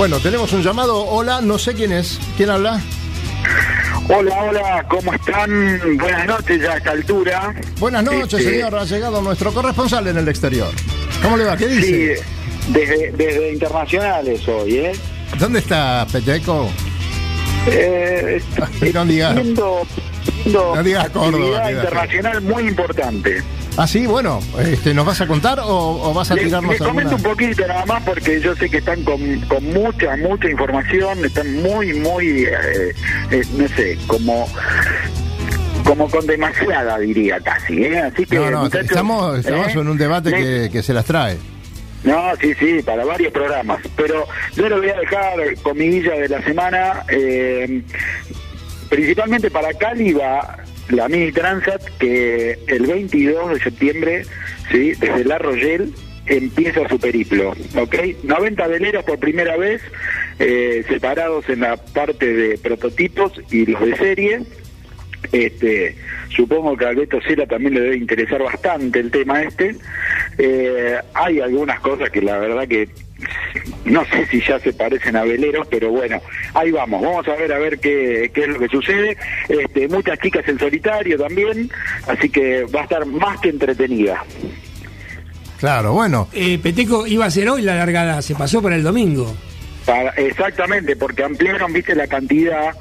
Bueno, 0.01 0.19
tenemos 0.19 0.51
un 0.53 0.63
llamado. 0.63 1.05
Hola, 1.05 1.41
no 1.41 1.59
sé 1.59 1.75
quién 1.75 1.91
es. 1.91 2.19
¿Quién 2.35 2.49
habla? 2.49 2.81
Hola, 4.09 4.35
hola, 4.45 4.85
¿cómo 4.89 5.13
están? 5.13 5.79
Buenas 5.99 6.25
noches 6.25 6.59
ya 6.59 6.71
a 6.71 6.77
esta 6.77 6.89
altura. 6.89 7.53
Buenas 7.77 8.03
noches, 8.03 8.39
Este, 8.39 8.51
señor. 8.53 8.73
Ha 8.73 8.83
llegado 8.83 9.21
nuestro 9.21 9.53
corresponsal 9.53 10.07
en 10.07 10.17
el 10.17 10.27
exterior. 10.27 10.69
¿Cómo 11.21 11.37
le 11.37 11.43
va? 11.43 11.55
¿Qué 11.55 11.67
dice? 11.67 11.85
Sí, 12.15 12.23
desde, 12.69 13.11
desde 13.11 13.53
internacionales 13.53 14.47
hoy, 14.47 14.77
¿eh? 14.77 14.91
¿Dónde 15.37 15.59
está 15.59 16.07
Peteco? 16.11 16.67
Eh, 17.67 18.41
no 18.95 19.05
digas. 19.05 19.35
Viendo, 19.35 19.83
viendo 20.43 20.75
No 20.77 20.81
digas 20.83 21.09
Córdoba, 21.11 21.57
actividad 21.59 21.69
internacional 21.69 22.41
muy 22.41 22.63
importante. 22.63 23.43
Ah, 23.77 23.87
sí, 23.87 24.05
bueno, 24.05 24.39
este, 24.59 24.93
¿nos 24.93 25.05
vas 25.05 25.21
a 25.21 25.27
contar 25.27 25.59
o, 25.61 25.65
o 25.67 26.13
vas 26.13 26.29
a 26.29 26.35
Les, 26.35 26.43
tirarnos 26.45 26.71
les 26.71 26.81
comento 26.81 27.15
alguna? 27.15 27.29
un 27.29 27.35
poquito 27.37 27.65
nada 27.67 27.85
más 27.85 28.03
porque 28.03 28.41
yo 28.41 28.53
sé 28.55 28.69
que 28.69 28.77
están 28.77 29.01
con, 29.03 29.39
con 29.41 29.63
mucha, 29.73 30.15
mucha 30.17 30.49
información, 30.49 31.23
están 31.23 31.61
muy, 31.61 31.93
muy, 31.93 32.43
eh, 32.43 32.93
eh, 33.31 33.41
no 33.57 33.67
sé, 33.69 33.97
como 34.07 34.47
como 35.85 36.09
con 36.09 36.25
demasiada 36.27 36.99
diría 36.99 37.39
casi, 37.39 37.83
¿eh? 37.85 37.99
Así 37.99 38.25
que 38.25 38.35
No, 38.35 38.51
no, 38.51 38.63
muchachos, 38.63 38.87
estamos, 38.91 39.39
estamos 39.39 39.67
¿eh? 39.67 39.71
en 39.79 39.87
un 39.87 39.97
debate 39.97 40.31
que, 40.31 40.69
que 40.71 40.83
se 40.83 40.93
las 40.93 41.05
trae. 41.05 41.37
No, 42.03 42.21
sí, 42.39 42.53
sí, 42.59 42.81
para 42.83 43.03
varios 43.05 43.31
programas. 43.33 43.79
Pero 43.95 44.25
yo 44.55 44.69
lo 44.69 44.77
voy 44.77 44.89
a 44.89 44.99
dejar 44.99 45.33
comidilla 45.63 46.13
de 46.15 46.29
la 46.29 46.41
semana. 46.43 47.03
eh, 47.09 47.81
principalmente 48.89 49.49
para 49.49 49.73
Cali 49.73 50.11
va 50.13 50.57
la 50.91 51.07
mini 51.07 51.31
Transat 51.31 51.81
que 51.99 52.59
el 52.67 52.85
22 52.85 53.53
de 53.53 53.59
septiembre, 53.59 54.25
sí, 54.71 54.93
desde 54.99 55.25
La 55.25 55.37
Royel 55.37 55.93
empieza 56.25 56.87
su 56.87 56.99
periplo, 56.99 57.53
¿ok? 57.75 57.95
90 58.23 58.67
veleros 58.67 59.03
por 59.03 59.19
primera 59.19 59.57
vez, 59.57 59.81
eh, 60.39 60.83
separados 60.87 61.47
en 61.49 61.61
la 61.61 61.77
parte 61.77 62.33
de 62.33 62.57
prototipos 62.57 63.33
y 63.49 63.65
los 63.65 63.81
de 63.81 63.97
serie. 63.97 64.41
Este, 65.31 65.95
supongo 66.35 66.75
que 66.75 66.85
a 66.85 66.89
Alberto 66.89 67.21
Sela 67.21 67.45
también 67.45 67.75
le 67.75 67.81
debe 67.81 67.97
interesar 67.97 68.41
bastante 68.41 68.99
el 68.99 69.11
tema 69.11 69.43
este. 69.43 69.75
Eh, 70.37 70.97
hay 71.13 71.39
algunas 71.39 71.79
cosas 71.79 72.09
que 72.09 72.21
la 72.21 72.37
verdad 72.37 72.67
que 72.67 72.89
no 73.85 74.03
sé 74.05 74.25
si 74.27 74.41
ya 74.41 74.59
se 74.59 74.73
parecen 74.73 75.15
a 75.15 75.23
veleros, 75.23 75.67
pero 75.69 75.89
bueno, 75.89 76.21
ahí 76.53 76.71
vamos, 76.71 77.01
vamos 77.01 77.27
a 77.27 77.35
ver 77.35 77.51
a 77.53 77.59
ver 77.59 77.79
qué, 77.79 78.31
qué 78.33 78.41
es 78.41 78.47
lo 78.47 78.59
que 78.59 78.67
sucede. 78.67 79.17
Este, 79.49 79.87
muchas 79.87 80.19
chicas 80.19 80.47
en 80.47 80.57
solitario 80.59 81.17
también, 81.17 81.69
así 82.07 82.29
que 82.29 82.63
va 82.65 82.81
a 82.81 82.83
estar 82.83 83.05
más 83.05 83.39
que 83.41 83.49
entretenida. 83.49 84.23
Claro, 85.59 85.93
bueno. 85.93 86.27
Eh, 86.33 86.57
Peteco 86.61 87.05
iba 87.05 87.25
a 87.25 87.31
ser 87.31 87.47
hoy 87.49 87.61
la 87.61 87.75
largada, 87.75 88.21
se 88.21 88.33
pasó 88.35 88.61
para 88.61 88.75
el 88.75 88.83
domingo. 88.83 89.31
Para, 89.85 90.09
exactamente, 90.11 90.95
porque 90.95 91.23
ampliaron, 91.23 91.71
viste, 91.73 91.93
la 91.95 92.07
cantidad. 92.07 92.71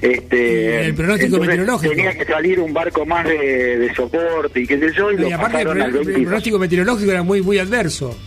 Este, 0.00 0.86
El 0.86 0.94
pronóstico 0.94 1.38
meteorológico. 1.38 1.94
Tenía 1.94 2.12
que 2.16 2.24
salir 2.24 2.58
un 2.58 2.72
barco 2.72 3.04
más 3.06 3.24
de, 3.26 3.78
de 3.78 3.94
soporte 3.94 4.60
y 4.60 4.66
qué 4.66 4.78
sé 4.78 4.92
yo, 4.96 5.12
y, 5.12 5.16
lo 5.18 5.34
aparte 5.34 5.58
el, 5.58 5.62
pro- 5.68 5.72
el 5.72 5.92
22. 5.92 6.22
pronóstico 6.24 6.58
meteorológico 6.58 7.10
era 7.10 7.22
muy, 7.22 7.42
muy 7.42 7.58
adverso. 7.58 8.18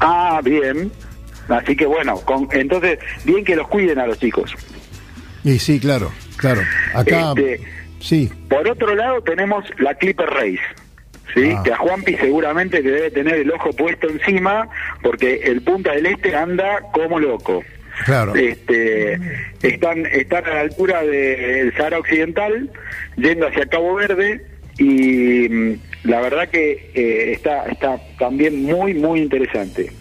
Ah, 0.00 0.40
bien. 0.42 0.90
Así 1.48 1.76
que 1.76 1.86
bueno, 1.86 2.16
con, 2.20 2.48
entonces, 2.52 2.98
bien 3.24 3.44
que 3.44 3.56
los 3.56 3.68
cuiden 3.68 3.98
a 3.98 4.06
los 4.06 4.18
chicos. 4.18 4.54
Y 5.44 5.58
sí, 5.58 5.78
claro, 5.78 6.10
claro. 6.36 6.62
Acá, 6.94 7.34
Este, 7.36 7.60
sí. 8.00 8.30
Por 8.48 8.66
otro 8.68 8.94
lado, 8.94 9.20
tenemos 9.22 9.64
la 9.78 9.94
Clipper 9.94 10.28
Race. 10.28 10.60
¿Sí? 11.34 11.52
Ah. 11.54 11.62
Que 11.64 11.72
a 11.72 11.76
Juanpi 11.76 12.14
seguramente 12.16 12.80
le 12.80 12.90
debe 12.90 13.10
tener 13.10 13.34
el 13.34 13.50
ojo 13.50 13.72
puesto 13.72 14.08
encima 14.08 14.68
porque 15.02 15.40
el 15.44 15.62
Punta 15.62 15.92
del 15.92 16.06
Este 16.06 16.34
anda 16.34 16.80
como 16.92 17.18
loco. 17.18 17.62
Claro. 18.04 18.34
Este, 18.34 19.18
están, 19.62 20.06
están 20.06 20.44
a 20.46 20.54
la 20.54 20.60
altura 20.60 21.02
del 21.02 21.72
Sahara 21.76 21.98
Occidental, 21.98 22.70
yendo 23.16 23.46
hacia 23.46 23.66
Cabo 23.66 23.94
Verde, 23.94 24.44
y 24.78 25.48
mm, 25.48 25.78
la 26.04 26.20
verdad 26.20 26.48
que 26.48 26.90
eh, 26.94 27.32
está, 27.32 27.66
está 27.66 27.98
también 28.18 28.62
muy, 28.62 28.94
muy 28.94 29.20
interesante. 29.20 29.92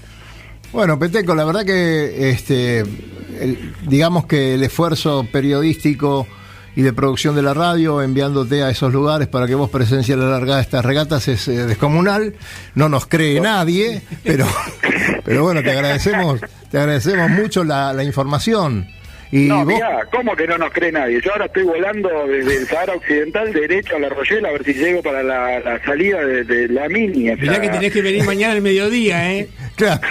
Bueno, 0.71 0.97
Peteco, 0.97 1.36
la 1.36 1.45
verdad 1.45 1.65
que 1.65 2.30
este, 2.30 2.80
el- 2.80 3.74
digamos 3.88 4.26
que 4.26 4.55
el 4.55 4.63
esfuerzo 4.63 5.28
periodístico 5.32 6.28
y 6.76 6.82
de 6.82 6.91
producción 6.91 7.36
de 7.36 7.43
la 7.43 7.53
radio, 7.53 8.01
enviándote 8.01 8.63
a 8.63 8.71
esos 8.71 8.91
lugares 8.91 9.28
para 9.28 9.45
que 9.45 9.53
vos 9.53 9.69
presencies 9.69 10.17
la 10.17 10.26
largada 10.26 10.55
de 10.57 10.63
estas 10.63 10.84
regatas 10.84 11.28
es 11.28 11.47
eh, 11.47 11.67
descomunal. 11.67 12.34
No 12.74 12.89
nos 12.89 13.05
cree 13.05 13.39
nadie, 13.39 14.01
pero, 14.24 14.47
pero 15.24 15.43
bueno, 15.43 15.61
te 15.61 15.69
agradecemos, 15.69 16.39
te 16.71 16.80
agradecemos 16.80 17.30
mucho 17.30 17.63
la, 17.63 17.93
la 17.93 18.03
información. 18.03 18.88
Y 19.34 19.47
no, 19.47 19.65
vos, 19.65 19.73
mirá, 19.73 20.05
¿cómo 20.11 20.36
que 20.36 20.45
no 20.45 20.59
nos 20.59 20.71
cree 20.71 20.91
nadie? 20.91 21.19
Yo 21.19 21.31
ahora 21.31 21.45
estoy 21.47 21.63
volando 21.63 22.07
desde 22.27 22.55
el 22.55 22.67
Sahara 22.67 22.93
Occidental 22.93 23.51
derecho 23.51 23.95
a 23.95 23.99
la 23.99 24.09
Royela 24.09 24.49
a 24.49 24.51
ver 24.51 24.63
si 24.63 24.73
llego 24.75 25.01
para 25.01 25.23
la, 25.23 25.59
la 25.59 25.84
salida 25.84 26.23
de, 26.23 26.43
de 26.43 26.67
la 26.67 26.88
mini. 26.88 27.31
o 27.31 27.38
Mirá 27.38 27.59
que 27.59 27.69
tenés 27.69 27.91
que 27.91 28.03
venir 28.03 28.23
mañana 28.25 28.53
al 28.53 28.61
mediodía, 28.61 29.34
¿eh? 29.34 29.49
Claro. 29.75 30.01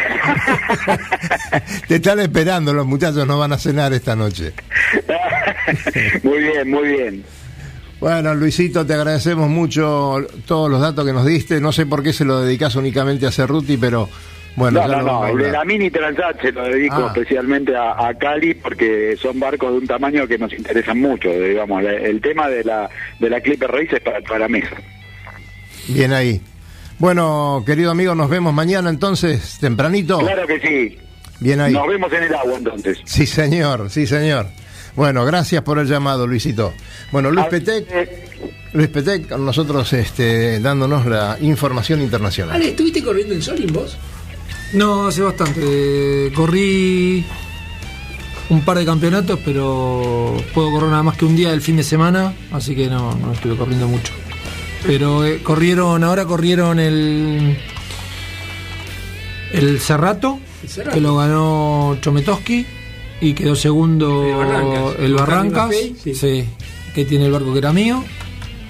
te 1.86 1.94
están 1.94 2.18
esperando, 2.18 2.74
los 2.74 2.84
muchachos 2.84 3.24
no 3.24 3.38
van 3.38 3.52
a 3.52 3.58
cenar 3.58 3.92
esta 3.92 4.16
noche. 4.16 4.54
muy 6.24 6.38
bien, 6.40 6.68
muy 6.68 6.88
bien. 6.88 7.24
Bueno, 8.00 8.34
Luisito, 8.34 8.84
te 8.84 8.94
agradecemos 8.94 9.48
mucho 9.48 10.16
todos 10.46 10.68
los 10.68 10.80
datos 10.80 11.06
que 11.06 11.12
nos 11.12 11.24
diste. 11.24 11.60
No 11.60 11.70
sé 11.70 11.86
por 11.86 12.02
qué 12.02 12.12
se 12.12 12.24
lo 12.24 12.40
dedicas 12.40 12.74
únicamente 12.74 13.28
a 13.28 13.30
Cerruti, 13.30 13.76
pero 13.76 14.08
bueno, 14.56 14.86
no, 14.86 14.96
no, 14.98 15.02
no, 15.02 15.26
el 15.28 15.38
de 15.38 15.50
la 15.52 15.64
mini 15.64 15.90
Transat 15.90 16.40
se 16.42 16.52
lo 16.52 16.64
dedico 16.64 16.96
Ah. 16.96 17.12
especialmente 17.14 17.74
a, 17.76 18.08
a 18.08 18.14
Cali 18.18 18.54
porque 18.54 19.16
son 19.20 19.40
barcos 19.40 19.72
de 19.72 19.78
un 19.78 19.86
tamaño 19.86 20.26
que 20.26 20.36
nos 20.38 20.52
interesan 20.52 21.00
mucho, 21.00 21.30
digamos. 21.30 21.82
la- 21.82 21.92
El 21.94 22.20
tema 22.20 22.48
de 22.48 22.62
la, 22.64 22.88
de 23.18 23.30
la 23.30 23.40
Clipper 23.40 23.70
Race 23.70 23.96
es 23.96 24.00
para, 24.02 24.20
para 24.20 24.40
la 24.40 24.48
mesa. 24.48 24.76
Bien 25.88 26.12
ahí. 26.12 26.40
Bueno, 26.98 27.62
querido 27.66 27.90
amigo, 27.90 28.14
nos 28.14 28.30
vemos 28.30 28.52
mañana 28.54 28.88
entonces, 28.90 29.58
tempranito. 29.60 30.18
Claro 30.18 30.46
que 30.46 30.60
sí. 30.60 30.98
Bien 31.40 31.60
ahí. 31.60 31.72
Nos 31.72 31.88
vemos 31.88 32.12
en 32.12 32.22
el 32.22 32.34
agua 32.34 32.54
entonces. 32.58 32.98
Sí, 33.04 33.26
señor, 33.26 33.90
sí, 33.90 34.06
señor. 34.06 34.46
Bueno, 34.94 35.24
gracias 35.24 35.62
por 35.62 35.78
el 35.78 35.86
llamado, 35.88 36.26
Luisito. 36.26 36.74
Bueno, 37.10 37.30
Luis 37.30 37.46
Petec, 37.46 37.86
Luis 38.74 38.88
Petec, 38.88 39.26
con 39.30 39.44
nosotros 39.44 39.90
este, 39.94 40.60
dándonos 40.60 41.06
la 41.06 41.38
información 41.40 42.02
internacional. 42.02 42.54
Ale, 42.56 42.68
¿estuviste 42.68 43.02
corriendo 43.02 43.34
en 43.34 43.40
Solin 43.42 43.72
vos? 43.72 43.98
No, 44.72 45.06
hace 45.06 45.22
bastante. 45.22 46.32
Corrí 46.34 47.24
un 48.48 48.62
par 48.64 48.78
de 48.78 48.84
campeonatos, 48.84 49.38
pero 49.44 50.36
puedo 50.54 50.70
correr 50.70 50.90
nada 50.90 51.02
más 51.02 51.16
que 51.16 51.24
un 51.24 51.36
día 51.36 51.50
del 51.50 51.60
fin 51.60 51.76
de 51.76 51.82
semana, 51.82 52.34
así 52.52 52.74
que 52.74 52.88
no, 52.88 53.14
no 53.14 53.32
estuve 53.32 53.56
corriendo 53.56 53.88
mucho. 53.88 54.12
Pero 54.86 55.24
eh, 55.24 55.42
corrieron, 55.42 56.02
ahora 56.04 56.24
corrieron 56.24 56.78
el 56.80 57.56
el 59.52 59.80
Cerrato, 59.80 60.40
El 60.62 60.68
Cerrato. 60.68 60.94
que 60.94 61.00
lo 61.00 61.16
ganó 61.16 61.96
Chometoski 62.00 62.66
y 63.20 63.34
quedó 63.34 63.54
segundo 63.54 64.24
El 64.98 65.14
Barrancas. 65.14 65.70
el 65.72 66.14
sí. 66.16 66.44
que 66.94 67.04
tiene 67.04 67.26
el 67.26 67.32
barco 67.32 67.52
que 67.52 67.58
era 67.58 67.72
mío. 67.72 68.02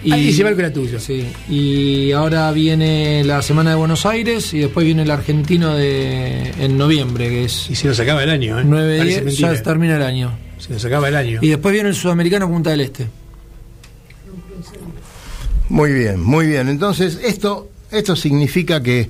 Y 0.05 0.29
ese 0.31 0.43
barco 0.43 0.61
era 0.61 0.73
tuyo. 0.73 0.99
Sí. 0.99 1.27
Y 1.49 2.13
ahora 2.13 2.51
viene 2.53 3.23
la 3.25 3.41
semana 3.43 3.71
de 3.71 3.77
Buenos 3.77 4.05
Aires 4.07 4.53
y 4.53 4.59
después 4.59 4.85
viene 4.85 5.03
el 5.03 5.11
argentino 5.11 5.75
de 5.75 6.51
en 6.59 6.77
noviembre, 6.77 7.29
que 7.29 7.45
es 7.45 7.71
Y 7.71 7.75
se 7.77 7.89
nos 7.89 8.01
acaba 8.01 8.23
el 8.23 8.31
año, 8.31 8.59
¿eh? 8.59 8.63
9 8.65 8.99
Parece 8.99 9.15
10, 9.15 9.25
mentira. 9.25 9.55
ya 9.55 9.63
termina 9.63 9.97
el 9.97 10.03
año. 10.03 10.33
Se 10.59 10.73
nos 10.73 10.85
acaba 10.85 11.09
el 11.09 11.17
año. 11.17 11.39
Y 11.43 11.49
después 11.49 11.73
viene 11.73 11.89
el 11.91 11.95
sudamericano 11.95 12.49
Punta 12.49 12.71
del 12.71 12.81
Este. 12.83 13.07
Muy 15.69 15.93
bien, 15.93 16.21
muy 16.21 16.47
bien. 16.47 16.69
Entonces, 16.69 17.19
esto, 17.25 17.71
esto 17.91 18.15
significa 18.17 18.83
que 18.83 19.09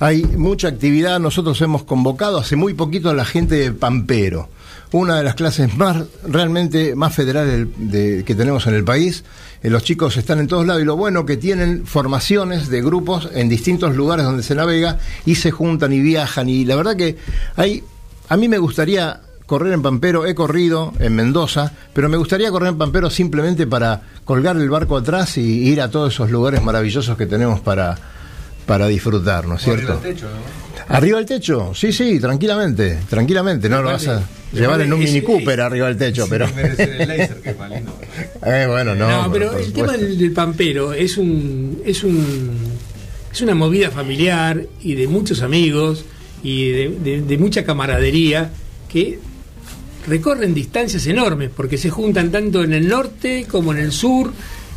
hay 0.00 0.22
mucha 0.24 0.68
actividad. 0.68 1.18
Nosotros 1.20 1.60
hemos 1.62 1.84
convocado 1.84 2.38
hace 2.38 2.56
muy 2.56 2.74
poquito 2.74 3.10
a 3.10 3.14
la 3.14 3.24
gente 3.24 3.54
de 3.56 3.72
Pampero, 3.72 4.48
una 4.92 5.16
de 5.16 5.24
las 5.24 5.34
clases 5.34 5.76
más 5.76 6.04
realmente 6.26 6.94
más 6.94 7.14
federales 7.14 7.66
de- 7.76 8.22
que 8.24 8.34
tenemos 8.34 8.66
en 8.66 8.74
el 8.74 8.84
país. 8.84 9.24
Eh, 9.62 9.70
los 9.70 9.82
chicos 9.84 10.16
están 10.16 10.38
en 10.38 10.46
todos 10.48 10.66
lados 10.66 10.82
y 10.82 10.84
lo 10.84 10.96
bueno 10.96 11.24
que 11.26 11.36
tienen 11.36 11.86
formaciones 11.86 12.68
de 12.68 12.82
grupos 12.82 13.28
en 13.34 13.48
distintos 13.48 13.96
lugares 13.96 14.24
donde 14.26 14.42
se 14.42 14.54
navega 14.54 14.98
y 15.24 15.36
se 15.36 15.50
juntan 15.50 15.92
y 15.92 16.00
viajan. 16.00 16.48
Y 16.48 16.64
la 16.64 16.76
verdad 16.76 16.96
que 16.96 17.16
hay, 17.56 17.82
a 18.28 18.36
mí 18.36 18.48
me 18.48 18.58
gustaría 18.58 19.20
correr 19.46 19.72
en 19.72 19.80
Pampero, 19.82 20.26
he 20.26 20.34
corrido 20.34 20.92
en 20.98 21.14
Mendoza, 21.14 21.72
pero 21.94 22.08
me 22.08 22.16
gustaría 22.16 22.50
correr 22.50 22.70
en 22.70 22.78
Pampero 22.78 23.08
simplemente 23.10 23.66
para 23.66 24.02
colgar 24.24 24.56
el 24.56 24.68
barco 24.68 24.96
atrás 24.96 25.38
y 25.38 25.68
ir 25.68 25.80
a 25.80 25.90
todos 25.90 26.12
esos 26.14 26.30
lugares 26.32 26.62
maravillosos 26.62 27.16
que 27.16 27.26
tenemos 27.26 27.60
para, 27.60 27.96
para 28.66 28.86
disfrutar, 28.88 29.46
¿no 29.46 29.54
es 29.56 29.62
cierto? 29.62 29.92
Arriba 29.92 30.00
del 30.02 30.14
techo, 30.14 30.26
¿no? 30.28 30.66
¿Arriba 30.94 31.16
del 31.18 31.26
techo? 31.26 31.72
Sí, 31.74 31.92
sí, 31.92 32.20
tranquilamente, 32.20 32.98
tranquilamente. 33.08 33.68
No 33.68 33.82
lo 33.82 33.90
vas 33.90 34.06
a 34.08 34.22
llevar 34.52 34.80
en 34.82 34.92
un 34.92 35.02
es- 35.02 35.10
Mini 35.12 35.24
Cooper 35.24 35.60
arriba 35.60 35.86
del 35.88 35.96
techo, 35.96 36.26
pero... 36.28 36.46
Merecer 36.54 37.00
el 37.00 37.08
laser, 37.08 37.40
que 37.40 37.50
es 37.50 37.58
más 37.58 37.70
lindo. 37.70 37.96
Eh, 38.46 38.66
bueno, 38.68 38.94
no. 38.94 39.08
No, 39.24 39.32
pero 39.32 39.56
el 39.56 39.72
tema 39.72 39.88
supuesto. 39.88 40.06
del, 40.06 40.18
del 40.18 40.32
pampero 40.32 40.92
es 40.92 41.16
un, 41.18 41.80
es 41.84 42.04
un 42.04 42.56
es 43.32 43.40
una 43.42 43.54
movida 43.54 43.90
familiar 43.90 44.62
y 44.82 44.94
de 44.94 45.08
muchos 45.08 45.42
amigos 45.42 46.04
y 46.42 46.68
de, 46.70 46.88
de- 47.02 47.22
de 47.22 47.38
mucha 47.38 47.64
camaradería 47.64 48.50
que 48.88 49.18
recorren 50.06 50.54
distancias 50.54 51.06
enormes 51.06 51.50
porque 51.54 51.76
se 51.76 51.90
juntan 51.90 52.30
tanto 52.30 52.62
en 52.62 52.72
el 52.72 52.86
norte 52.88 53.46
como 53.50 53.72
en 53.72 53.78
el 53.80 53.92
sur. 53.92 54.32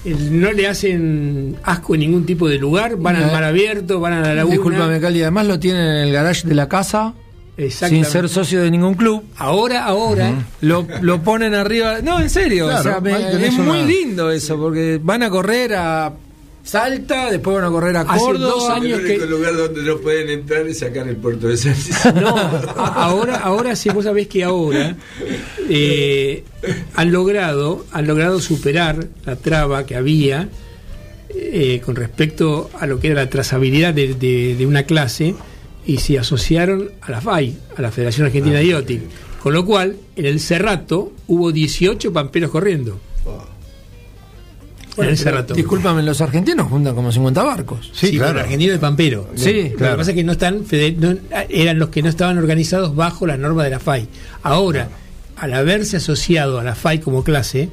No 0.05 0.51
le 0.51 0.67
hacen 0.67 1.57
asco 1.63 1.93
en 1.95 2.01
ningún 2.01 2.25
tipo 2.25 2.47
de 2.47 2.57
lugar, 2.57 2.95
van 2.97 3.15
al 3.17 3.31
mar 3.31 3.43
abierto, 3.43 3.99
van 3.99 4.13
a 4.13 4.21
la 4.21 4.33
laguna. 4.35 4.55
Disculpame, 4.55 4.99
Cali, 4.99 5.21
además 5.21 5.47
lo 5.47 5.59
tienen 5.59 5.81
en 5.83 5.95
el 6.07 6.11
garage 6.13 6.47
de 6.47 6.55
la 6.55 6.67
casa. 6.69 7.13
Sin 7.69 8.05
ser 8.05 8.29
socio 8.29 8.61
de 8.61 8.71
ningún 8.71 8.93
club. 8.93 9.21
Ahora, 9.35 9.83
ahora. 9.83 10.31
Lo, 10.61 10.87
lo 11.01 11.21
ponen 11.21 11.53
arriba. 11.53 11.97
No, 12.01 12.21
en 12.21 12.29
serio. 12.29 12.67
Claro, 12.67 12.79
o 12.79 12.83
sea, 12.83 13.01
me- 13.01 13.13
ahí 13.13 13.25
tenés 13.31 13.49
es 13.53 13.59
muy 13.59 13.83
lindo 13.83 14.31
eso, 14.31 14.57
porque 14.57 14.97
van 15.03 15.23
a 15.23 15.29
correr 15.29 15.73
a 15.75 16.13
Salta, 16.70 17.32
después 17.32 17.55
van 17.55 17.65
a 17.65 17.70
correr 17.72 17.97
a 17.97 18.01
Hace 18.01 18.20
Córdoba. 18.20 18.49
dos 18.51 18.70
años 18.70 18.99
el 18.99 19.05
que- 19.07 19.11
único 19.17 19.26
lugar 19.26 19.55
donde 19.57 19.82
no 19.82 19.97
pueden 19.97 20.30
entrar 20.30 20.67
es 20.67 20.80
sacar 20.80 21.07
el 21.07 21.15
puerto 21.15 21.47
de 21.47 21.57
San 21.57 21.76
No, 22.22 22.30
ahora, 22.38 23.38
ahora 23.38 23.76
sí, 23.76 23.89
vos 23.89 24.03
sabés 24.05 24.28
que 24.28 24.43
ahora 24.43 24.95
eh, 25.67 26.43
han 26.95 27.11
logrado, 27.11 27.86
han 27.91 28.05
logrado 28.07 28.39
superar 28.39 29.07
la 29.26 29.36
traba 29.36 29.86
que 29.86 29.95
había 29.95 30.49
eh, 31.30 31.82
con 31.84 31.95
respecto 31.95 32.70
a 32.80 32.86
lo 32.88 32.99
que 32.99 33.07
era 33.07 33.24
la 33.24 33.30
trazabilidad 33.30 33.93
de, 33.93 34.13
de- 34.13 34.55
de 34.55 34.65
una 34.67 34.84
clase 34.84 35.36
y 35.86 35.97
se 35.97 36.20
asociaron 36.20 36.91
a 37.01 37.09
la 37.11 37.22
FAI, 37.22 37.57
a 37.78 37.82
la 37.82 37.91
Federación 37.91 38.28
Argentina 38.28 38.57
de 38.59 38.65
IOTIC. 38.65 39.01
Con 39.41 39.53
lo 39.53 39.65
cual, 39.65 39.95
en 40.15 40.26
el 40.26 40.39
Cerrato 40.39 41.13
hubo 41.28 41.51
18 41.51 42.11
pamperos 42.13 42.51
corriendo. 42.51 42.99
En 44.97 45.05
el 45.05 45.17
Cerrato. 45.17 45.53
Discúlpame, 45.53 46.03
los 46.03 46.19
argentinos 46.21 46.67
juntan 46.67 46.95
como 46.95 47.11
50 47.11 47.43
barcos. 47.43 47.89
Sí, 47.93 48.11
pero 48.17 48.29
el 48.31 48.39
argentino 48.39 48.73
de 48.73 48.79
Pampero. 48.79 49.29
Sí, 49.35 49.69
Lo 49.71 49.77
claro. 49.77 49.93
que 49.93 49.97
pasa 49.99 50.11
es 50.11 50.15
que 50.17 50.23
no 50.23 50.31
están 50.33 50.63
no- 50.97 51.15
eran 51.49 51.79
los 51.79 51.89
que 51.89 52.01
no 52.01 52.09
estaban 52.09 52.37
organizados 52.37 52.95
bajo 52.95 53.25
las 53.27 53.39
normas 53.39 53.65
de 53.65 53.71
la 53.71 53.79
FAI. 53.79 54.07
Ahora, 54.43 54.89
al 55.37 55.53
haberse 55.53 55.97
asociado 55.97 56.59
a 56.59 56.63
la 56.63 56.75
FAI 56.75 56.99
como 56.99 57.23
clase, 57.23 57.69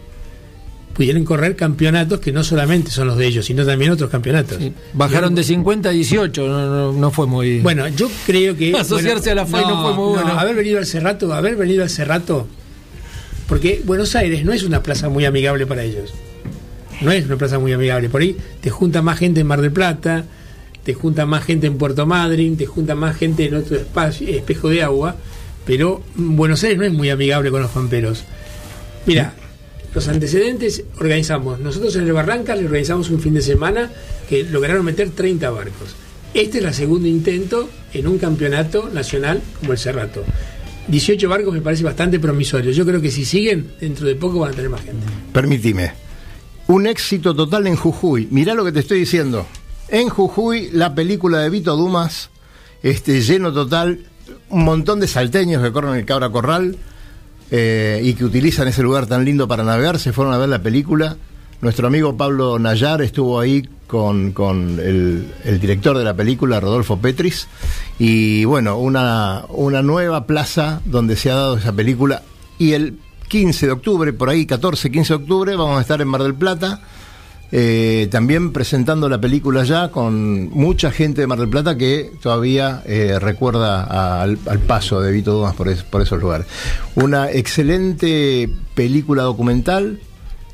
pudieron 0.94 1.24
correr 1.24 1.56
campeonatos 1.56 2.20
que 2.20 2.32
no 2.32 2.42
solamente 2.42 2.90
son 2.90 3.08
los 3.08 3.18
de 3.18 3.26
ellos, 3.26 3.44
sino 3.44 3.66
también 3.66 3.90
otros 3.90 4.08
campeonatos. 4.08 4.58
Bajaron 4.94 5.34
de 5.34 5.42
50 5.42 5.88
a 5.90 5.92
18, 5.92 6.46
no, 6.48 6.66
no, 6.70 6.92
no 6.92 7.10
fue 7.10 7.26
muy. 7.26 7.60
Bueno, 7.60 7.86
yo 7.88 8.08
creo 8.24 8.56
que 8.56 8.74
Asociarse 8.74 9.30
bueno, 9.34 9.42
a 9.42 9.44
la 9.44 9.46
FAI 9.46 9.64
no, 9.66 9.82
fue 9.82 9.94
muy 9.94 10.14
bueno. 10.14 10.38
Haber 10.38 10.54
venido 10.56 10.78
al 10.78 10.86
Cerrato, 10.86 11.32
haber 11.34 11.56
venido 11.56 11.82
al 11.82 11.90
Cerrato, 11.90 12.46
porque 13.48 13.82
Buenos 13.84 14.14
Aires 14.16 14.44
no 14.44 14.52
es 14.52 14.62
una 14.62 14.82
plaza 14.82 15.08
muy 15.08 15.24
amigable 15.24 15.66
para 15.66 15.82
ellos. 15.82 16.14
No 17.00 17.12
es 17.12 17.26
una 17.26 17.36
plaza 17.36 17.58
muy 17.58 17.72
amigable. 17.72 18.08
Por 18.08 18.22
ahí 18.22 18.36
te 18.60 18.70
junta 18.70 19.02
más 19.02 19.18
gente 19.18 19.40
en 19.40 19.46
Mar 19.46 19.60
del 19.60 19.72
Plata, 19.72 20.24
te 20.84 20.94
junta 20.94 21.26
más 21.26 21.44
gente 21.44 21.66
en 21.66 21.78
Puerto 21.78 22.06
Madryn, 22.06 22.56
te 22.56 22.66
junta 22.66 22.94
más 22.94 23.16
gente 23.16 23.46
en 23.46 23.56
otro 23.56 23.76
espacio, 23.76 24.28
espejo 24.28 24.68
de 24.68 24.82
agua, 24.82 25.16
pero 25.66 26.02
Buenos 26.14 26.62
Aires 26.62 26.78
no 26.78 26.84
es 26.84 26.92
muy 26.92 27.10
amigable 27.10 27.50
con 27.50 27.60
los 27.60 27.70
pamperos. 27.72 28.24
Mira, 29.04 29.34
los 29.94 30.08
antecedentes 30.08 30.84
organizamos, 30.98 31.58
nosotros 31.58 31.96
en 31.96 32.06
el 32.06 32.12
Barranca 32.12 32.54
le 32.54 32.66
organizamos 32.66 33.10
un 33.10 33.20
fin 33.20 33.34
de 33.34 33.42
semana 33.42 33.90
que 34.28 34.44
lograron 34.44 34.84
meter 34.84 35.10
30 35.10 35.50
barcos. 35.50 35.96
Este 36.34 36.58
es 36.58 36.64
el 36.64 36.74
segundo 36.74 37.08
intento 37.08 37.68
en 37.92 38.06
un 38.06 38.18
campeonato 38.18 38.88
nacional 38.92 39.40
como 39.58 39.72
el 39.72 39.78
Cerrato. 39.78 40.22
18 40.88 41.28
barcos 41.28 41.52
me 41.52 41.62
parece 41.62 41.82
bastante 41.82 42.20
promisorio. 42.20 42.70
Yo 42.70 42.86
creo 42.86 43.00
que 43.00 43.10
si 43.10 43.24
siguen, 43.24 43.72
dentro 43.80 44.06
de 44.06 44.14
poco 44.14 44.38
van 44.38 44.52
a 44.52 44.54
tener 44.54 44.70
más 44.70 44.82
gente. 44.82 45.04
Permitime. 45.32 46.05
Un 46.68 46.86
éxito 46.86 47.34
total 47.34 47.66
en 47.68 47.76
Jujuy. 47.76 48.28
Mirá 48.30 48.54
lo 48.54 48.64
que 48.64 48.72
te 48.72 48.80
estoy 48.80 48.98
diciendo. 48.98 49.46
En 49.88 50.08
Jujuy, 50.08 50.70
la 50.72 50.94
película 50.96 51.38
de 51.38 51.48
Vito 51.48 51.76
Dumas, 51.76 52.30
este, 52.82 53.20
lleno 53.20 53.52
total, 53.52 54.00
un 54.50 54.64
montón 54.64 54.98
de 54.98 55.06
salteños 55.06 55.62
que 55.62 55.70
corren 55.70 55.94
el 55.94 56.04
Cabra 56.04 56.30
Corral 56.30 56.76
eh, 57.52 58.00
y 58.02 58.14
que 58.14 58.24
utilizan 58.24 58.66
ese 58.66 58.82
lugar 58.82 59.06
tan 59.06 59.24
lindo 59.24 59.46
para 59.46 59.62
navegar, 59.62 60.00
se 60.00 60.12
fueron 60.12 60.34
a 60.34 60.38
ver 60.38 60.48
la 60.48 60.60
película. 60.60 61.16
Nuestro 61.60 61.86
amigo 61.86 62.16
Pablo 62.16 62.58
Nayar 62.58 63.00
estuvo 63.00 63.38
ahí 63.38 63.68
con, 63.86 64.32
con 64.32 64.80
el, 64.80 65.60
director 65.60 65.96
de 65.96 66.04
la 66.04 66.14
película, 66.14 66.58
Rodolfo 66.58 66.98
Petris, 66.98 67.46
y 67.98 68.44
bueno, 68.44 68.76
una, 68.76 69.44
una 69.48 69.82
nueva 69.82 70.26
plaza 70.26 70.82
donde 70.84 71.14
se 71.14 71.30
ha 71.30 71.36
dado 71.36 71.58
esa 71.58 71.72
película. 71.72 72.22
Y 72.58 72.72
el 72.72 72.98
15 73.28 73.66
de 73.66 73.72
octubre, 73.72 74.12
por 74.12 74.28
ahí 74.30 74.46
14, 74.46 74.90
15 74.90 75.12
de 75.14 75.16
octubre, 75.16 75.56
vamos 75.56 75.78
a 75.78 75.80
estar 75.80 76.00
en 76.00 76.08
Mar 76.08 76.22
del 76.22 76.34
Plata. 76.34 76.80
eh, 77.52 78.08
también 78.10 78.52
presentando 78.52 79.08
la 79.08 79.20
película 79.20 79.62
ya 79.62 79.88
con 79.92 80.50
mucha 80.50 80.90
gente 80.90 81.20
de 81.20 81.26
Mar 81.28 81.38
del 81.38 81.48
Plata 81.48 81.76
que 81.76 82.10
todavía 82.20 82.82
eh, 82.86 83.18
recuerda 83.20 84.20
al, 84.20 84.36
al 84.46 84.58
paso 84.58 85.00
de 85.00 85.12
Vito 85.12 85.32
Dumas 85.32 85.54
por, 85.54 85.68
es- 85.68 85.84
por 85.84 86.02
esos 86.02 86.20
lugares. 86.20 86.46
Una 86.96 87.30
excelente 87.30 88.50
película 88.74 89.22
documental. 89.22 90.00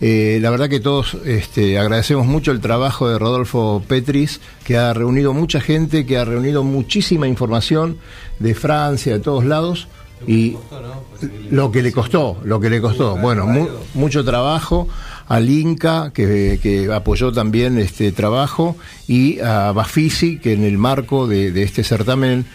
eh, 0.03 0.39
la 0.43 0.51
verdad 0.51 0.69
que 0.69 0.81
todos 0.81 1.17
este, 1.25 1.79
agradecemos 1.79 2.27
mucho 2.27 2.51
el 2.53 2.61
trabajo 2.61 3.09
de 3.09 3.19
Rodolfo 3.19 3.83
Petris, 3.89 4.41
que 4.65 4.77
ha 4.77 4.93
reunido 4.93 5.33
mucha 5.33 5.61
gente, 5.61 6.05
que 6.05 6.19
ha 6.19 6.25
reunido 6.27 6.63
muchísima 6.63 7.27
información 7.27 7.97
de 8.39 8.55
Francia, 8.55 9.13
de 9.15 9.21
todos 9.21 9.45
lados. 9.47 9.89
Y 10.27 10.57
lo 11.51 11.71
que 11.71 11.83
le 11.83 11.93
costó, 11.93 12.39
lo 12.45 12.61
que 12.61 12.71
le 12.71 12.81
costó. 12.81 13.17
Bueno, 13.17 13.47
mu- 13.47 13.69
mucho 13.95 14.25
trabajo 14.25 14.89
al 15.29 15.49
Inca, 15.51 16.13
que, 16.13 16.59
que 16.63 16.93
apoyó 16.93 17.33
también 17.33 17.79
este 17.79 18.13
trabajo, 18.13 18.77
y 19.07 19.41
a 19.41 19.73
Bafisi, 19.73 20.39
que 20.39 20.53
en 20.53 20.65
el 20.65 20.79
marco 20.79 21.27
de, 21.27 21.63
este 21.63 21.85
certamen 21.85 22.47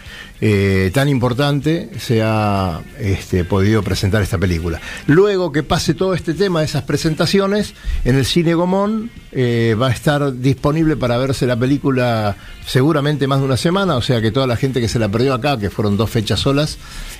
eh, 0.41 0.91
tan 0.93 1.09
importante 1.09 1.89
se 1.99 2.21
ha 2.23 2.81
este, 2.99 3.43
podido 3.43 3.83
presentar 3.83 4.21
esta 4.21 4.37
película. 4.37 4.79
Luego 5.05 5.51
que 5.51 5.63
pase 5.63 5.93
todo 5.93 6.13
este 6.13 6.33
tema 6.33 6.63
esas 6.63 6.83
presentaciones, 6.83 7.73
en 8.05 8.15
el 8.15 8.25
Cine 8.25 8.53
Gomón 8.53 9.11
eh, 9.31 9.75
va 9.79 9.87
a 9.87 9.91
estar 9.91 10.33
disponible 10.33 10.95
para 10.95 11.17
verse 11.17 11.45
la 11.45 11.57
película 11.57 12.35
seguramente 12.65 13.27
más 13.27 13.39
de 13.39 13.45
una 13.45 13.57
semana, 13.57 13.95
o 13.95 14.01
sea 14.01 14.21
que 14.21 14.31
toda 14.31 14.47
la 14.47 14.57
gente 14.57 14.81
que 14.81 14.89
se 14.89 14.99
la 14.99 15.09
perdió 15.09 15.33
acá, 15.33 15.59
que 15.59 15.69
fueron 15.69 15.97
dos 15.97 16.09
fechas 16.09 16.39
solas, 16.39 16.77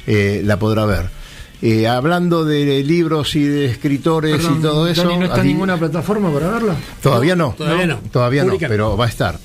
eh, 0.07 0.41
la 0.43 0.57
podrá 0.57 0.85
ver. 0.85 1.26
Eh, 1.61 1.87
hablando 1.87 2.45
de 2.45 2.83
libros 2.83 3.35
y 3.35 3.43
de 3.43 3.65
escritores 3.65 4.37
Perdón, 4.37 4.59
y 4.59 4.61
todo 4.61 4.87
eso, 4.87 5.03
Dani, 5.03 5.17
¿no 5.17 5.25
está 5.25 5.39
aquí- 5.39 5.47
ninguna 5.47 5.75
plataforma 5.77 6.31
para 6.31 6.49
verla? 6.49 6.75
todavía 7.01 7.35
no, 7.35 7.55
todavía 7.57 7.87
no. 7.87 7.97
todavía 8.11 8.43
no, 8.43 8.57
pero 8.59 8.95
va 8.95 9.05
a 9.05 9.09
estar. 9.09 9.39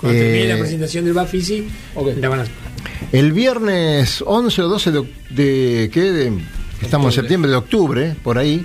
Cuando 0.00 0.16
termine 0.18 0.48
la 0.48 0.54
Eh, 0.54 0.58
presentación 0.60 1.04
del 1.04 1.14
Bafisi, 1.14 1.66
la 2.20 2.28
van 2.28 2.40
a 2.40 2.44
el 3.12 3.32
viernes 3.32 4.22
11 4.24 4.62
o 4.62 4.68
12 4.68 4.92
de, 4.92 5.02
de 5.30 5.90
¿qué? 5.92 6.00
De- 6.12 6.32
estamos 6.82 7.06
en 7.16 7.22
septiembre 7.22 7.50
de 7.50 7.56
octubre, 7.56 8.14
por 8.22 8.38
ahí, 8.38 8.64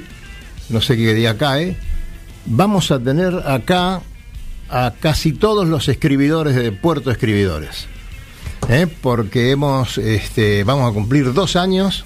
no 0.70 0.80
sé 0.80 0.96
qué 0.96 1.14
día 1.16 1.38
cae, 1.38 1.78
vamos 2.46 2.92
a 2.92 3.00
tener 3.00 3.34
acá 3.48 4.02
a 4.70 4.94
casi 5.00 5.34
todos 5.34 5.68
los 5.68 5.90
escribidores 5.90 6.56
de 6.56 6.72
Puerto 6.72 7.10
Escribidores. 7.12 7.88
¿eh? 8.70 8.88
Porque 9.02 9.50
hemos, 9.52 9.98
este, 9.98 10.64
vamos 10.64 10.90
a 10.90 10.94
cumplir 10.94 11.34
dos 11.34 11.56
años. 11.56 12.06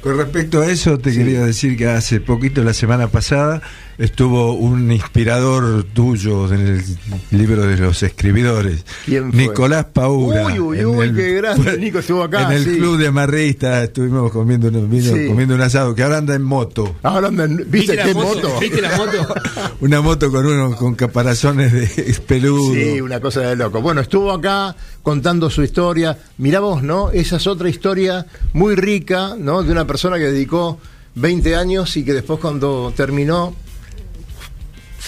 Con 0.00 0.16
respecto 0.16 0.60
a 0.60 0.70
eso, 0.70 0.98
te 0.98 1.12
quería 1.12 1.44
decir 1.44 1.76
que 1.76 1.88
hace 1.88 2.20
poquito, 2.20 2.62
la 2.62 2.72
semana 2.72 3.08
pasada, 3.08 3.62
estuvo 3.98 4.52
un 4.54 4.90
inspirador 4.92 5.82
tuyo 5.92 6.52
en 6.52 6.60
el 6.66 6.84
libro 7.32 7.66
de 7.66 7.76
los 7.76 8.02
escribidores, 8.02 8.84
¿Quién 9.04 9.32
fue? 9.32 9.40
Nicolás 9.42 9.86
Paura. 9.92 10.46
Uy, 10.46 10.58
uy, 10.60 10.78
en 10.78 10.86
uy, 10.86 11.06
el- 11.06 11.16
qué 11.16 11.32
grande, 11.34 11.78
Nico 11.78 11.98
estuvo 11.98 12.22
acá. 12.22 12.42
en 12.46 12.52
el 12.58 12.64
sí. 12.64 12.76
club 12.78 12.96
de 12.98 13.08
Amarrista 13.08 13.82
estuvimos 13.82 14.30
comiendo, 14.30 14.68
un- 14.68 14.88
vino- 14.88 15.12
Sí. 15.14 15.26
comiendo 15.26 15.54
un 15.56 15.60
asado, 15.62 15.94
que 15.94 16.02
ahora 16.04 16.18
anda 16.18 16.34
en 16.36 16.42
moto. 16.42 16.94
Ahora 17.02 17.28
andan- 17.28 17.56
¿viste, 17.56 17.68
¿Viste 17.92 17.96
qué 17.96 18.14
moto? 18.14 18.48
moto? 18.48 18.60
¿Viste 18.60 18.80
la 18.80 18.96
moto? 18.96 19.34
Una 19.80 20.00
moto 20.00 20.30
con 20.30 20.46
uno 20.46 20.76
con 20.76 20.94
caparazones 20.94 21.72
de 21.72 22.14
peludo. 22.26 22.74
Sí, 22.74 23.00
una 23.00 23.20
cosa 23.20 23.40
de 23.40 23.56
loco. 23.56 23.80
Bueno, 23.82 24.00
estuvo 24.00 24.30
acá 24.30 24.76
contando 25.02 25.50
su 25.50 25.62
historia. 25.62 26.16
Mirá 26.38 26.60
vos, 26.60 26.82
¿no? 26.82 27.10
Esa 27.10 27.36
es 27.36 27.46
otra 27.48 27.68
historia 27.68 28.26
muy 28.52 28.76
rica, 28.76 29.34
¿no? 29.36 29.62
De 29.64 29.72
una 29.72 29.86
persona 29.86 30.18
que 30.18 30.24
dedicó 30.30 30.78
20 31.16 31.56
años 31.56 31.96
y 31.96 32.04
que 32.04 32.12
después 32.12 32.38
cuando 32.38 32.92
terminó 32.96 33.54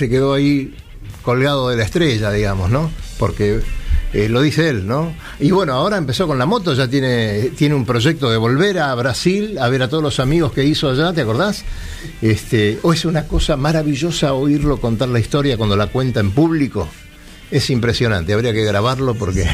se 0.01 0.09
quedó 0.09 0.33
ahí 0.33 0.75
colgado 1.21 1.69
de 1.69 1.77
la 1.77 1.83
estrella, 1.83 2.31
digamos, 2.31 2.71
¿no? 2.71 2.91
Porque 3.19 3.61
eh, 4.15 4.31
lo 4.31 4.41
dice 4.41 4.71
él, 4.71 4.87
¿no? 4.87 5.13
Y 5.39 5.51
bueno, 5.51 5.75
ahora 5.75 5.99
empezó 5.99 6.27
con 6.27 6.39
la 6.39 6.47
moto, 6.47 6.73
ya 6.73 6.89
tiene, 6.89 7.51
tiene 7.55 7.75
un 7.75 7.85
proyecto 7.85 8.31
de 8.31 8.39
volver 8.39 8.79
a 8.79 8.95
Brasil 8.95 9.59
a 9.59 9.69
ver 9.69 9.83
a 9.83 9.91
todos 9.91 10.03
los 10.03 10.19
amigos 10.19 10.53
que 10.53 10.65
hizo 10.65 10.89
allá, 10.89 11.13
¿te 11.13 11.21
acordás? 11.21 11.65
Este, 12.23 12.79
o 12.81 12.95
es 12.95 13.05
una 13.05 13.27
cosa 13.27 13.59
maravillosa 13.59 14.33
oírlo 14.33 14.81
contar 14.81 15.11
la 15.11 15.21
historia 15.21 15.59
cuando 15.59 15.77
la 15.77 15.89
cuenta 15.89 16.21
en 16.21 16.31
público. 16.31 16.89
Es 17.51 17.69
impresionante, 17.69 18.33
habría 18.33 18.55
que 18.55 18.65
grabarlo 18.65 19.15
porque... 19.15 19.47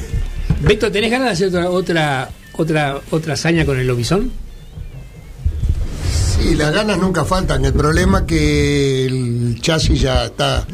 Beto, 0.61 0.93
¿tenés 0.93 1.11
ganas 1.11 1.27
de 1.27 1.33
hacer 1.33 1.49
otra 1.49 1.71
otra 1.71 2.31
otra, 2.53 3.01
otra 3.11 3.35
hazaña 3.35 3.67
con 3.67 3.81
el 3.81 3.89
lobizón? 3.89 4.31
Sí, 6.47 6.55
las 6.55 6.73
ganas 6.73 6.99
nunca 6.99 7.25
faltan. 7.25 7.65
El 7.65 7.73
problema 7.73 8.19
es 8.21 8.25
que 8.25 9.07
el 9.07 9.59
chasis 9.61 10.01
ya 10.01 10.27
está 10.27 10.67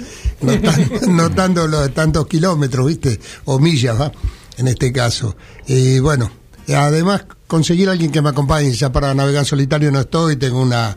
notan- 0.42 1.06
notando 1.08 1.66
los 1.66 1.92
tantos 1.94 2.26
kilómetros, 2.26 2.86
¿viste? 2.86 3.18
O 3.46 3.58
millas, 3.58 3.98
¿va? 4.00 4.12
En 4.58 4.68
este 4.68 4.92
caso. 4.92 5.34
Y 5.66 5.98
bueno, 5.98 6.30
además 6.68 7.24
conseguir 7.46 7.88
a 7.88 7.92
alguien 7.92 8.10
que 8.12 8.20
me 8.20 8.28
acompañe. 8.28 8.70
Ya 8.72 8.92
para 8.92 9.14
navegar 9.14 9.46
solitario 9.46 9.90
no 9.90 10.00
estoy, 10.00 10.36
tengo 10.36 10.60
una 10.60 10.94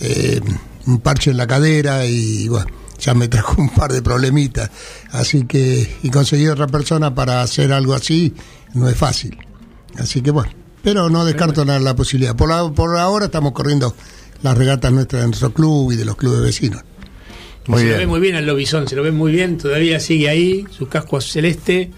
eh, 0.00 0.40
un 0.86 1.00
parche 1.00 1.30
en 1.30 1.36
la 1.38 1.46
cadera 1.46 2.04
y 2.06 2.48
bueno, 2.48 2.66
ya 2.98 3.14
me 3.14 3.28
trajo 3.28 3.54
un 3.60 3.70
par 3.70 3.92
de 3.92 4.02
problemitas. 4.02 4.70
Así 5.10 5.44
que, 5.44 5.96
y 6.02 6.10
conseguir 6.10 6.50
otra 6.50 6.66
persona 6.66 7.14
para 7.14 7.40
hacer 7.42 7.72
algo 7.72 7.94
así 7.94 8.34
no 8.74 8.88
es 8.90 8.96
fácil. 8.96 9.38
Así 9.96 10.20
que 10.20 10.30
bueno, 10.30 10.52
pero 10.82 11.08
no 11.08 11.24
descarto 11.24 11.64
la, 11.64 11.78
la 11.78 11.96
posibilidad. 11.96 12.36
Por, 12.36 12.50
la- 12.50 12.70
por 12.70 12.96
ahora 12.98 13.24
estamos 13.26 13.52
corriendo 13.52 13.94
las 14.42 14.56
regatas 14.56 14.92
nuestras 14.92 15.22
de 15.22 15.28
nuestro 15.28 15.52
club 15.52 15.92
y 15.92 15.96
de 15.96 16.04
los 16.04 16.16
clubes 16.16 16.40
vecinos. 16.40 16.82
Muy 17.66 17.80
se 17.80 17.84
bien. 17.84 17.92
lo 17.96 18.00
ve 18.00 18.06
muy 18.06 18.20
bien 18.20 18.34
al 18.36 18.46
lobizón, 18.46 18.88
se 18.88 18.96
lo 18.96 19.02
ve 19.02 19.12
muy 19.12 19.32
bien, 19.32 19.58
todavía 19.58 20.00
sigue 20.00 20.28
ahí, 20.28 20.64
su 20.70 20.88
casco 20.88 21.20
celeste. 21.20 21.90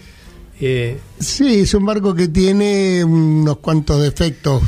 eh, 0.61 0.99
Sí, 1.21 1.61
es 1.61 1.75
un 1.75 1.87
barco 1.87 2.15
que 2.15 2.29
tiene 2.29 3.05
unos 3.05 3.59
cuantos 3.59 4.03
defectos 4.03 4.63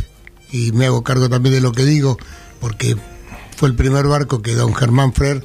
y 0.52 0.70
me 0.72 0.86
hago 0.86 1.02
cargo 1.02 1.28
también 1.28 1.54
de 1.56 1.60
lo 1.60 1.72
que 1.72 1.84
digo, 1.84 2.16
porque 2.60 2.96
fue 3.56 3.68
el 3.68 3.74
primer 3.74 4.06
barco 4.06 4.42
que 4.42 4.54
don 4.54 4.74
Germán 4.74 5.12
Frer 5.12 5.42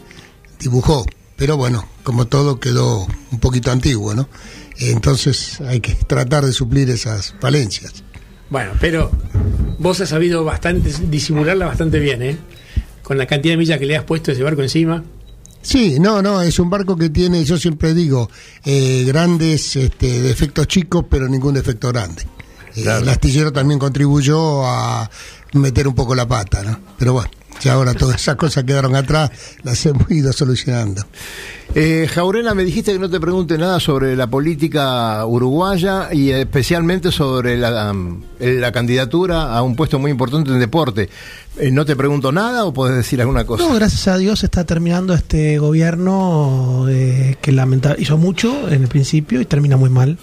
dibujó. 0.59 1.05
Pero 1.37 1.55
bueno, 1.57 1.87
como 2.03 2.25
todo 2.27 2.59
quedó 2.59 3.07
un 3.31 3.39
poquito 3.39 3.71
antiguo, 3.71 4.13
¿no? 4.15 4.27
Entonces 4.79 5.59
hay 5.61 5.79
que 5.79 5.93
tratar 5.93 6.45
de 6.45 6.51
suplir 6.51 6.89
esas 6.89 7.33
falencias. 7.39 8.03
Bueno, 8.49 8.71
pero 8.79 9.11
vos 9.79 9.99
has 10.01 10.09
sabido 10.09 10.43
bastante 10.43 10.91
disimularla 11.09 11.65
bastante 11.67 11.99
bien, 11.99 12.21
¿eh? 12.21 12.37
Con 13.03 13.17
la 13.17 13.25
cantidad 13.25 13.53
de 13.53 13.57
millas 13.57 13.79
que 13.79 13.85
le 13.85 13.95
has 13.95 14.03
puesto 14.03 14.31
a 14.31 14.33
ese 14.33 14.43
barco 14.43 14.61
encima. 14.61 15.03
Sí, 15.61 15.99
no, 15.99 16.21
no, 16.21 16.41
es 16.41 16.59
un 16.59 16.69
barco 16.69 16.95
que 16.95 17.09
tiene, 17.09 17.43
yo 17.43 17.57
siempre 17.57 17.93
digo, 17.93 18.29
eh, 18.63 19.03
grandes 19.05 19.75
este, 19.75 20.21
defectos 20.21 20.67
chicos, 20.67 21.05
pero 21.09 21.27
ningún 21.27 21.55
defecto 21.55 21.89
grande. 21.89 22.23
Eh, 22.75 22.83
El 22.85 23.09
astillero 23.09 23.51
también 23.51 23.79
contribuyó 23.79 24.65
a 24.65 25.09
meter 25.53 25.87
un 25.87 25.95
poco 25.95 26.15
la 26.15 26.27
pata, 26.27 26.63
¿no? 26.63 26.79
Pero 26.97 27.13
bueno, 27.13 27.29
ya 27.59 27.73
ahora 27.73 27.93
todas 27.93 28.21
esas 28.21 28.35
cosas 28.35 28.63
quedaron 28.63 28.95
atrás, 28.95 29.31
las 29.63 29.83
hemos 29.85 30.09
ido 30.11 30.31
solucionando. 30.31 31.03
Eh, 31.75 32.07
Jaurena, 32.11 32.53
me 32.53 32.63
dijiste 32.63 32.93
que 32.93 32.99
no 32.99 33.09
te 33.09 33.19
pregunte 33.19 33.57
nada 33.57 33.79
sobre 33.79 34.15
la 34.15 34.27
política 34.27 35.25
uruguaya 35.25 36.09
y 36.13 36.31
especialmente 36.31 37.11
sobre 37.11 37.57
la, 37.57 37.93
la 38.39 38.71
candidatura 38.71 39.55
a 39.55 39.61
un 39.63 39.75
puesto 39.75 39.99
muy 39.99 40.11
importante 40.11 40.51
en 40.51 40.59
deporte. 40.59 41.09
Eh, 41.59 41.71
¿No 41.71 41.85
te 41.85 41.95
pregunto 41.95 42.31
nada 42.31 42.65
o 42.65 42.73
puedes 42.73 42.95
decir 42.95 43.19
alguna 43.19 43.45
cosa? 43.45 43.63
No, 43.63 43.73
gracias 43.73 44.07
a 44.07 44.17
Dios 44.17 44.43
está 44.43 44.63
terminando 44.63 45.13
este 45.13 45.57
gobierno 45.57 46.85
eh, 46.89 47.37
que 47.41 47.51
lamentable 47.51 48.01
hizo 48.01 48.17
mucho 48.17 48.69
en 48.69 48.83
el 48.83 48.87
principio 48.87 49.41
y 49.41 49.45
termina 49.45 49.77
muy 49.77 49.89
mal. 49.89 50.17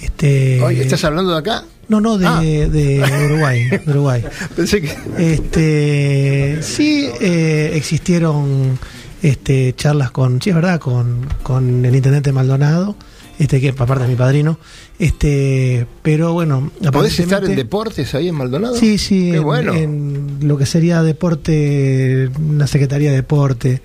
Este, 0.00 0.62
Oye, 0.62 0.82
¿Estás 0.82 1.04
hablando 1.04 1.32
de 1.32 1.38
acá? 1.38 1.64
No, 1.90 2.00
no, 2.00 2.16
de, 2.18 2.26
Ah. 2.26 2.40
de 2.40 3.02
Uruguay. 3.26 3.68
de 3.68 3.82
Uruguay. 3.90 4.24
Pensé 4.56 4.80
que... 4.80 4.94
Este, 5.18 6.62
sí, 6.62 7.08
eh, 7.20 7.72
existieron 7.74 8.78
este, 9.22 9.74
charlas 9.76 10.10
con, 10.12 10.40
sí, 10.40 10.50
es 10.50 10.56
verdad, 10.56 10.78
con, 10.80 11.26
con 11.42 11.84
el 11.84 11.94
intendente 11.94 12.32
Maldonado, 12.32 12.94
este 13.40 13.60
que 13.60 13.70
aparte 13.70 14.04
es 14.04 14.10
mi 14.10 14.16
padrino, 14.16 14.58
este, 15.00 15.86
pero 16.02 16.32
bueno, 16.32 16.70
¿Podés 16.92 17.18
estar 17.18 17.44
en 17.44 17.56
deportes 17.56 18.14
ahí 18.14 18.28
en 18.28 18.34
Maldonado? 18.36 18.76
Sí, 18.76 18.96
sí, 18.96 19.30
Qué 19.32 19.38
en, 19.38 19.42
bueno. 19.42 19.74
en 19.74 20.38
lo 20.42 20.56
que 20.58 20.66
sería 20.66 21.02
deporte, 21.02 22.30
una 22.38 22.66
secretaría 22.66 23.10
de 23.10 23.16
deporte, 23.16 23.82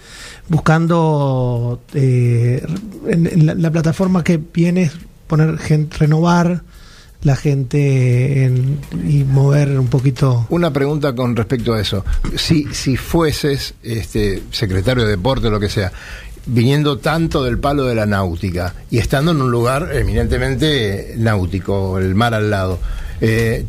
buscando 0.47 1.81
eh, 1.93 2.63
en, 3.07 3.27
en 3.27 3.45
la, 3.45 3.55
la 3.55 3.71
plataforma 3.71 4.23
que 4.23 4.39
viene 4.53 4.83
es 4.83 4.91
poner 5.27 5.57
gente, 5.57 5.97
renovar 5.97 6.61
la 7.25 7.35
gente 7.35 8.45
en- 8.45 8.79
y 9.05 9.23
mover 9.25 9.77
un 9.79 9.87
poquito. 9.87 10.45
Una 10.49 10.71
pregunta 10.71 11.13
con 11.13 11.35
respecto 11.35 11.73
a 11.73 11.81
eso. 11.81 12.05
Si, 12.37 12.65
si 12.71 12.95
fueses 12.95 13.73
este, 13.83 14.41
secretario 14.51 15.03
de 15.03 15.09
deporte 15.11 15.47
o 15.47 15.49
lo 15.51 15.59
que 15.59 15.67
sea, 15.69 15.91
viniendo 16.45 16.99
tanto 16.99 17.43
del 17.43 17.57
palo 17.57 17.85
de 17.85 17.95
la 17.95 18.05
náutica 18.05 18.75
y 18.91 18.99
estando 18.99 19.31
en 19.31 19.41
un 19.41 19.49
lugar 19.51 19.89
eminentemente 19.93 21.15
náutico, 21.17 21.97
el 21.97 22.13
mar 22.15 22.33
al 22.35 22.49
lado, 22.51 22.79
eh, 23.21 23.65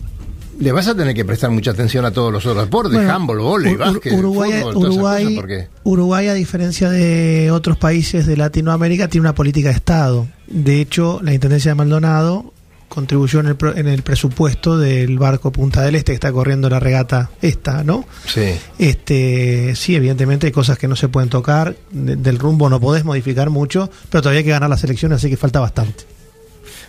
le 0.58 0.72
vas 0.72 0.86
a 0.88 0.94
tener 0.94 1.14
que 1.14 1.24
prestar 1.24 1.50
mucha 1.50 1.70
atención 1.70 2.04
a 2.04 2.10
todos 2.10 2.32
los 2.32 2.44
otros 2.46 2.64
deportes, 2.64 2.94
Bueno, 2.94 3.12
handball, 3.14 3.38
volei, 3.38 3.72
Ur- 3.74 3.78
básquet, 3.78 4.12
Uruguay, 4.12 4.52
fútbol, 4.62 4.76
Uruguay, 4.76 5.36
cosas, 5.36 5.68
Uruguay, 5.84 6.28
a 6.28 6.34
diferencia 6.34 6.90
de 6.90 7.50
otros 7.50 7.76
países 7.78 8.26
de 8.26 8.36
Latinoamérica, 8.36 9.08
tiene 9.08 9.22
una 9.26 9.34
política 9.34 9.68
de 9.70 9.74
Estado. 9.74 10.26
De 10.46 10.80
hecho, 10.80 11.20
la 11.22 11.34
Intendencia 11.34 11.70
de 11.70 11.74
Maldonado 11.74 12.52
contribuyó 12.88 13.40
en 13.40 13.46
el, 13.48 13.56
en 13.76 13.88
el 13.88 14.02
presupuesto 14.02 14.78
del 14.78 15.18
barco 15.18 15.50
Punta 15.52 15.82
del 15.82 15.94
Este 15.96 16.12
que 16.12 16.14
está 16.14 16.32
corriendo 16.32 16.70
la 16.70 16.80
regata 16.80 17.30
esta, 17.42 17.82
¿no? 17.84 18.04
sí. 18.26 18.54
Este, 18.78 19.74
sí, 19.76 19.96
evidentemente 19.96 20.46
hay 20.46 20.52
cosas 20.52 20.78
que 20.78 20.88
no 20.88 20.96
se 20.96 21.08
pueden 21.08 21.28
tocar, 21.28 21.76
de- 21.90 22.16
del 22.16 22.38
rumbo 22.38 22.68
no 22.70 22.80
podés 22.80 23.04
modificar 23.04 23.50
mucho, 23.50 23.90
pero 24.10 24.22
todavía 24.22 24.38
hay 24.38 24.44
que 24.44 24.50
ganar 24.50 24.70
las 24.70 24.82
elecciones, 24.84 25.16
así 25.16 25.28
que 25.28 25.36
falta 25.36 25.60
bastante. 25.60 26.04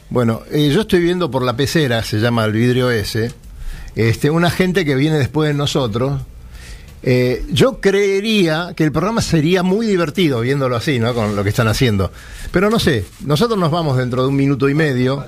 Bueno, 0.10 0.42
eh, 0.52 0.72
yo 0.74 0.82
estoy 0.82 1.02
viendo 1.02 1.30
por 1.32 1.42
la 1.44 1.58
pecera, 1.58 2.04
se 2.04 2.20
llama 2.20 2.46
el 2.46 2.54
vidrio 2.54 2.90
ese, 2.92 3.32
este, 3.96 4.30
una 4.30 4.50
gente 4.50 4.86
que 4.86 4.96
viene 4.96 5.18
después 5.18 5.50
de 5.50 5.54
nosotros. 5.54 6.22
Eh, 7.04 7.46
yo 7.52 7.80
creería 7.80 8.74
que 8.76 8.84
el 8.84 8.92
programa 8.92 9.22
sería 9.22 9.64
muy 9.64 9.86
divertido 9.86 10.42
viéndolo 10.42 10.76
así, 10.76 11.00
¿no? 11.00 11.14
Con 11.14 11.36
lo 11.36 11.44
que 11.44 11.50
están 11.50 11.68
haciendo. 11.68 12.12
Pero 12.52 12.70
no 12.70 12.80
sé, 12.80 13.06
nosotros 13.26 13.58
nos 13.60 13.72
vamos 13.72 13.98
dentro 13.98 14.24
de 14.24 14.30
un 14.30 14.36
minuto 14.36 14.68
y 14.70 14.74
medio. 14.74 15.26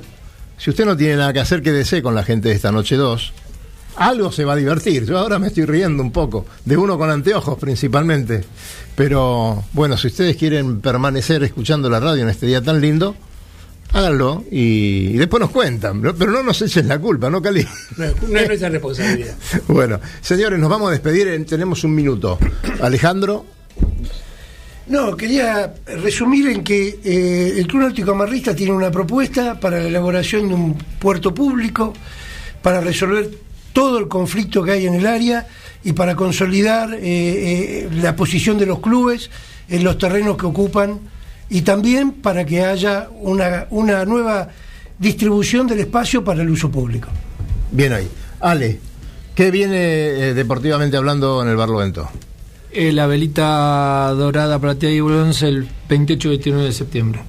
Si 0.59 0.69
usted 0.69 0.85
no 0.85 0.95
tiene 0.97 1.15
nada 1.15 1.33
que 1.33 1.39
hacer, 1.39 1.61
quédese 1.61 2.01
con 2.01 2.13
la 2.15 2.23
gente 2.23 2.49
de 2.49 2.55
esta 2.55 2.71
noche 2.71 2.95
2. 2.95 3.33
Algo 3.95 4.31
se 4.31 4.45
va 4.45 4.53
a 4.53 4.55
divertir. 4.55 5.05
Yo 5.05 5.17
ahora 5.17 5.39
me 5.39 5.47
estoy 5.47 5.65
riendo 5.65 6.03
un 6.03 6.11
poco, 6.11 6.45
de 6.65 6.77
uno 6.77 6.97
con 6.97 7.09
anteojos 7.09 7.57
principalmente. 7.57 8.43
Pero 8.95 9.63
bueno, 9.73 9.97
si 9.97 10.07
ustedes 10.07 10.35
quieren 10.37 10.79
permanecer 10.81 11.43
escuchando 11.43 11.89
la 11.89 11.99
radio 11.99 12.23
en 12.23 12.29
este 12.29 12.45
día 12.45 12.61
tan 12.61 12.79
lindo, 12.81 13.15
háganlo 13.93 14.43
y, 14.51 15.07
y 15.11 15.17
después 15.17 15.41
nos 15.41 15.49
cuentan. 15.51 16.01
Pero 16.01 16.31
no 16.31 16.43
nos 16.43 16.61
echen 16.61 16.87
la 16.87 16.99
culpa, 16.99 17.29
¿no, 17.29 17.41
Cali? 17.41 17.65
No, 17.97 18.05
es- 18.05 18.21
no 18.29 18.39
es 18.39 18.47
nuestra 18.47 18.69
responsabilidad. 18.69 19.35
Bueno, 19.67 19.99
señores, 20.21 20.59
nos 20.59 20.69
vamos 20.69 20.89
a 20.89 20.91
despedir. 20.91 21.27
en- 21.29 21.45
tenemos 21.45 21.83
un 21.83 21.95
minuto. 21.95 22.37
Alejandro. 22.81 23.45
No, 24.89 25.15
quería 25.15 25.75
resumir 26.01 26.47
en 26.47 26.63
que 26.63 26.99
eh, 27.03 27.53
el 27.59 27.67
Club 27.67 27.83
Náutico 27.83 28.11
Amarrista 28.11 28.55
tiene 28.55 28.71
una 28.71 28.89
propuesta 28.89 29.59
para 29.59 29.79
la 29.79 29.87
elaboración 29.87 30.47
de 30.47 30.55
un 30.55 30.73
puerto 30.97 31.31
público, 31.31 31.93
para 32.63 32.81
resolver 32.81 33.29
todo 33.71 33.99
el 33.99 34.07
conflicto 34.07 34.63
que 34.63 34.71
hay 34.71 34.87
en 34.87 34.95
el 34.95 35.05
área 35.05 35.47
y 35.83 35.93
para 35.93 36.15
consolidar 36.15 36.95
eh, 36.95 36.97
eh, 37.03 37.89
la 38.01 38.15
posición 38.15 38.57
de 38.57 38.65
los 38.65 38.79
clubes 38.79 39.29
en 39.69 39.83
los 39.83 39.99
terrenos 39.99 40.37
que 40.37 40.47
ocupan 40.47 40.99
y 41.51 41.61
también 41.61 42.13
para 42.13 42.43
que 42.43 42.65
haya 42.65 43.09
una, 43.21 43.67
una 43.69 44.05
nueva 44.05 44.49
distribución 44.97 45.67
del 45.67 45.81
espacio 45.81 46.23
para 46.23 46.41
el 46.41 46.49
uso 46.49 46.71
público. 46.71 47.09
Bien 47.71 47.93
ahí. 47.93 48.09
Ale, 48.39 48.79
¿qué 49.35 49.51
viene 49.51 50.33
deportivamente 50.33 50.97
hablando 50.97 51.43
en 51.43 51.49
el 51.49 51.55
Barlovento? 51.55 52.09
Eh, 52.71 52.91
la 52.91 53.07
velita 53.07 54.13
dorada, 54.15 54.59
plateada 54.59 54.93
y 54.93 55.01
bronce 55.01 55.47
el 55.47 55.67
28 55.89 56.27
y 56.27 56.31
29 56.31 56.65
de 56.65 56.71
septiembre. 56.71 57.21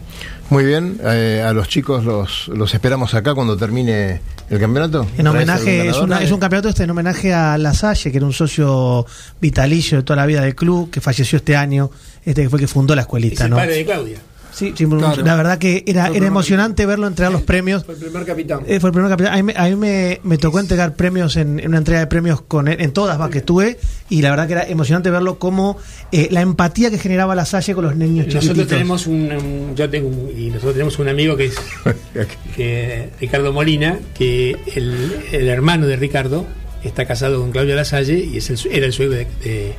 Muy 0.50 0.64
bien, 0.64 0.98
eh, 1.04 1.44
a 1.46 1.52
los 1.52 1.68
chicos 1.68 2.04
los, 2.04 2.48
los 2.48 2.74
esperamos 2.74 3.14
acá 3.14 3.34
cuando 3.34 3.56
termine 3.56 4.20
el 4.50 4.58
campeonato. 4.58 5.02
En 5.16 5.24
¿Traes 5.24 5.28
homenaje, 5.28 5.80
es, 5.88 5.96
una- 5.96 6.00
ganador? 6.06 6.22
es 6.24 6.32
un 6.32 6.40
campeonato 6.40 6.68
este 6.70 6.82
en 6.82 6.90
homenaje 6.90 7.32
a 7.32 7.56
La 7.56 7.72
Salle, 7.72 8.10
que 8.10 8.16
era 8.18 8.26
un 8.26 8.32
socio 8.32 9.06
vitalicio 9.40 9.98
de 9.98 10.02
toda 10.04 10.16
la 10.16 10.26
vida 10.26 10.42
del 10.42 10.54
club, 10.56 10.90
que 10.90 11.00
falleció 11.00 11.36
este 11.38 11.56
año, 11.56 11.90
este 12.24 12.42
que 12.42 12.50
fue 12.50 12.58
que 12.58 12.66
fundó 12.66 12.94
la 12.96 13.02
Es 13.02 13.06
escuelita, 13.06 13.44
el 13.44 13.50
¿no? 13.50 13.56
padre 13.56 13.76
de 13.76 13.84
Claudia. 13.84 14.18
Sí, 14.52 14.72
sí, 14.76 14.86
Claro. 14.86 15.22
la 15.24 15.36
verdad 15.36 15.58
que 15.58 15.84
era, 15.86 16.08
emocionante 16.08 16.84
verlo 16.86 17.06
entregar 17.06 17.32
los 17.32 17.42
premios. 17.42 17.84
Fue 17.84 17.94
el 17.94 18.00
primer 18.00 18.24
capitán. 18.24 18.60
Eh, 18.66 18.80
fue 18.80 18.88
el 18.90 18.92
primer 18.94 19.10
capitán. 19.10 19.32
A 19.34 19.36
mí, 19.36 19.42
me- 19.42 19.54
a 19.56 19.64
mí 19.68 19.76
me, 19.76 20.20
me 20.24 20.38
tocó 20.38 20.58
entregar 20.60 20.94
premios 20.96 21.36
en, 21.36 21.60
en 21.60 21.68
una 21.68 21.78
entrega 21.78 22.00
de 22.00 22.06
premios 22.06 22.40
con 22.42 22.68
él, 22.68 22.76
en 22.80 22.92
todas 22.92 23.20
va, 23.20 23.30
que 23.30 23.38
estuve, 23.38 23.78
y 24.08 24.22
la 24.22 24.30
verdad 24.30 24.46
que 24.46 24.52
era 24.54 24.66
emocionante 24.68 25.10
verlo 25.10 25.38
como 25.38 25.76
eh, 26.12 26.28
la 26.30 26.40
empatía 26.40 26.90
que 26.90 26.98
generaba 26.98 27.34
la 27.34 27.44
Salle 27.44 27.74
con 27.74 27.84
los 27.84 27.96
niños 27.96 28.26
Nosotros 28.26 28.42
chiquititos. 28.44 28.68
tenemos 28.68 29.06
un, 29.06 29.32
un- 29.32 29.76
yo 29.76 29.88
tengo 29.88 30.08
un- 30.08 30.30
y 30.36 30.46
nosotros 30.48 30.72
tenemos 30.74 30.98
un 30.98 31.08
amigo 31.08 31.36
que 31.36 31.46
es 31.46 31.56
que- 32.56 33.08
Ricardo 33.20 33.52
Molina, 33.52 33.98
que 34.14 34.56
el, 34.74 35.16
el 35.32 35.48
hermano 35.48 35.86
de 35.86 35.96
Ricardo 35.96 36.46
está 36.82 37.04
casado 37.06 37.40
con 37.40 37.50
Claudia 37.52 37.74
Lasalle 37.74 38.18
y 38.18 38.38
es 38.38 38.50
el, 38.50 38.58
era 38.72 38.86
el 38.86 38.92
suegro 38.92 39.14
de, 39.16 39.26
de, 39.44 39.72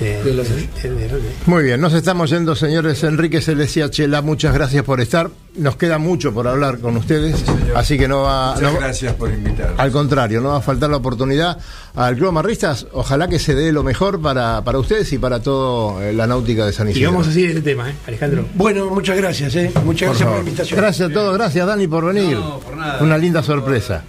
de- 0.00 0.22
De 0.22 0.34
Lasalle. 0.34 0.68
de- 0.82 0.90
de- 0.90 1.08
de- 1.08 1.20
Muy 1.46 1.64
bien, 1.64 1.80
nos 1.80 1.92
estamos 1.94 2.30
yendo, 2.30 2.54
señores. 2.54 3.02
Enrique 3.04 3.40
Celestia 3.40 3.90
Chela, 3.90 4.22
muchas 4.22 4.54
gracias 4.54 4.84
por 4.84 5.00
estar. 5.00 5.30
Nos 5.56 5.76
queda 5.76 5.98
mucho 5.98 6.32
por 6.32 6.46
hablar 6.46 6.78
con 6.78 6.96
ustedes, 6.96 7.34
así 7.74 7.98
que 7.98 8.06
no 8.06 8.22
va. 8.22 8.54
Muchas 8.54 8.72
no- 8.72 8.78
gracias 8.78 9.14
por 9.14 9.30
invitarnos. 9.30 9.78
Al 9.80 9.90
contrario, 9.90 10.40
no 10.40 10.50
va 10.50 10.58
a 10.58 10.60
faltar 10.60 10.88
la 10.88 10.98
oportunidad 10.98 11.58
al 11.96 12.14
Club 12.16 12.28
Amarristas. 12.28 12.86
Ojalá 12.92 13.26
que 13.26 13.38
se 13.40 13.54
dé 13.56 13.72
lo 13.72 13.82
mejor 13.82 14.20
para, 14.22 14.62
para 14.62 14.78
ustedes 14.78 15.12
y 15.12 15.18
para 15.18 15.40
toda 15.40 16.12
la 16.12 16.26
náutica 16.28 16.64
de 16.64 16.72
San 16.72 16.86
y 16.88 16.92
Isidro. 16.92 17.10
vamos 17.10 17.26
a 17.28 17.32
seguir 17.32 17.48
este 17.50 17.62
tema, 17.62 17.90
¿eh? 17.90 17.94
Alejandro. 18.06 18.46
Bueno, 18.54 18.88
muchas 18.90 19.16
gracias, 19.16 19.56
¿eh? 19.56 19.72
muchas 19.84 20.08
Por 20.08 20.16
gracias 20.16 20.28
por 20.28 20.34
la 20.34 20.38
invitación. 20.44 20.80
Gracias 20.80 21.10
a 21.10 21.12
todos, 21.12 21.34
gracias 21.36 21.66
Dani 21.66 21.88
por 21.88 22.04
venir. 22.04 22.36
No, 22.36 22.60
por 22.60 22.76
nada. 22.76 23.02
Una 23.02 23.18
linda 23.18 23.42
sorpresa. 23.42 24.04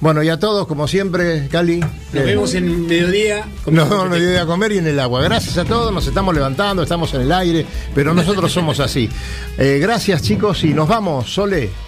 Bueno, 0.00 0.22
y 0.22 0.28
a 0.28 0.38
todos, 0.38 0.66
como 0.68 0.86
siempre, 0.86 1.48
Cali. 1.48 1.80
Nos 1.80 1.90
eh, 2.14 2.24
vemos 2.24 2.54
en 2.54 2.86
mediodía. 2.86 3.46
Nos 3.66 3.88
vemos 3.88 4.04
al 4.04 4.10
mediodía 4.10 4.42
a 4.42 4.46
comer 4.46 4.72
y 4.72 4.78
en 4.78 4.86
el 4.86 5.00
agua. 5.00 5.22
Gracias 5.22 5.58
a 5.58 5.64
todos, 5.64 5.92
nos 5.92 6.06
estamos 6.06 6.34
levantando, 6.34 6.82
estamos 6.84 7.12
en 7.14 7.22
el 7.22 7.32
aire, 7.32 7.66
pero 7.94 8.14
nosotros 8.14 8.52
somos 8.52 8.78
así. 8.78 9.08
Eh, 9.56 9.78
gracias 9.80 10.22
chicos 10.22 10.62
y 10.62 10.72
nos 10.72 10.86
vamos, 10.86 11.32
Sole. 11.32 11.87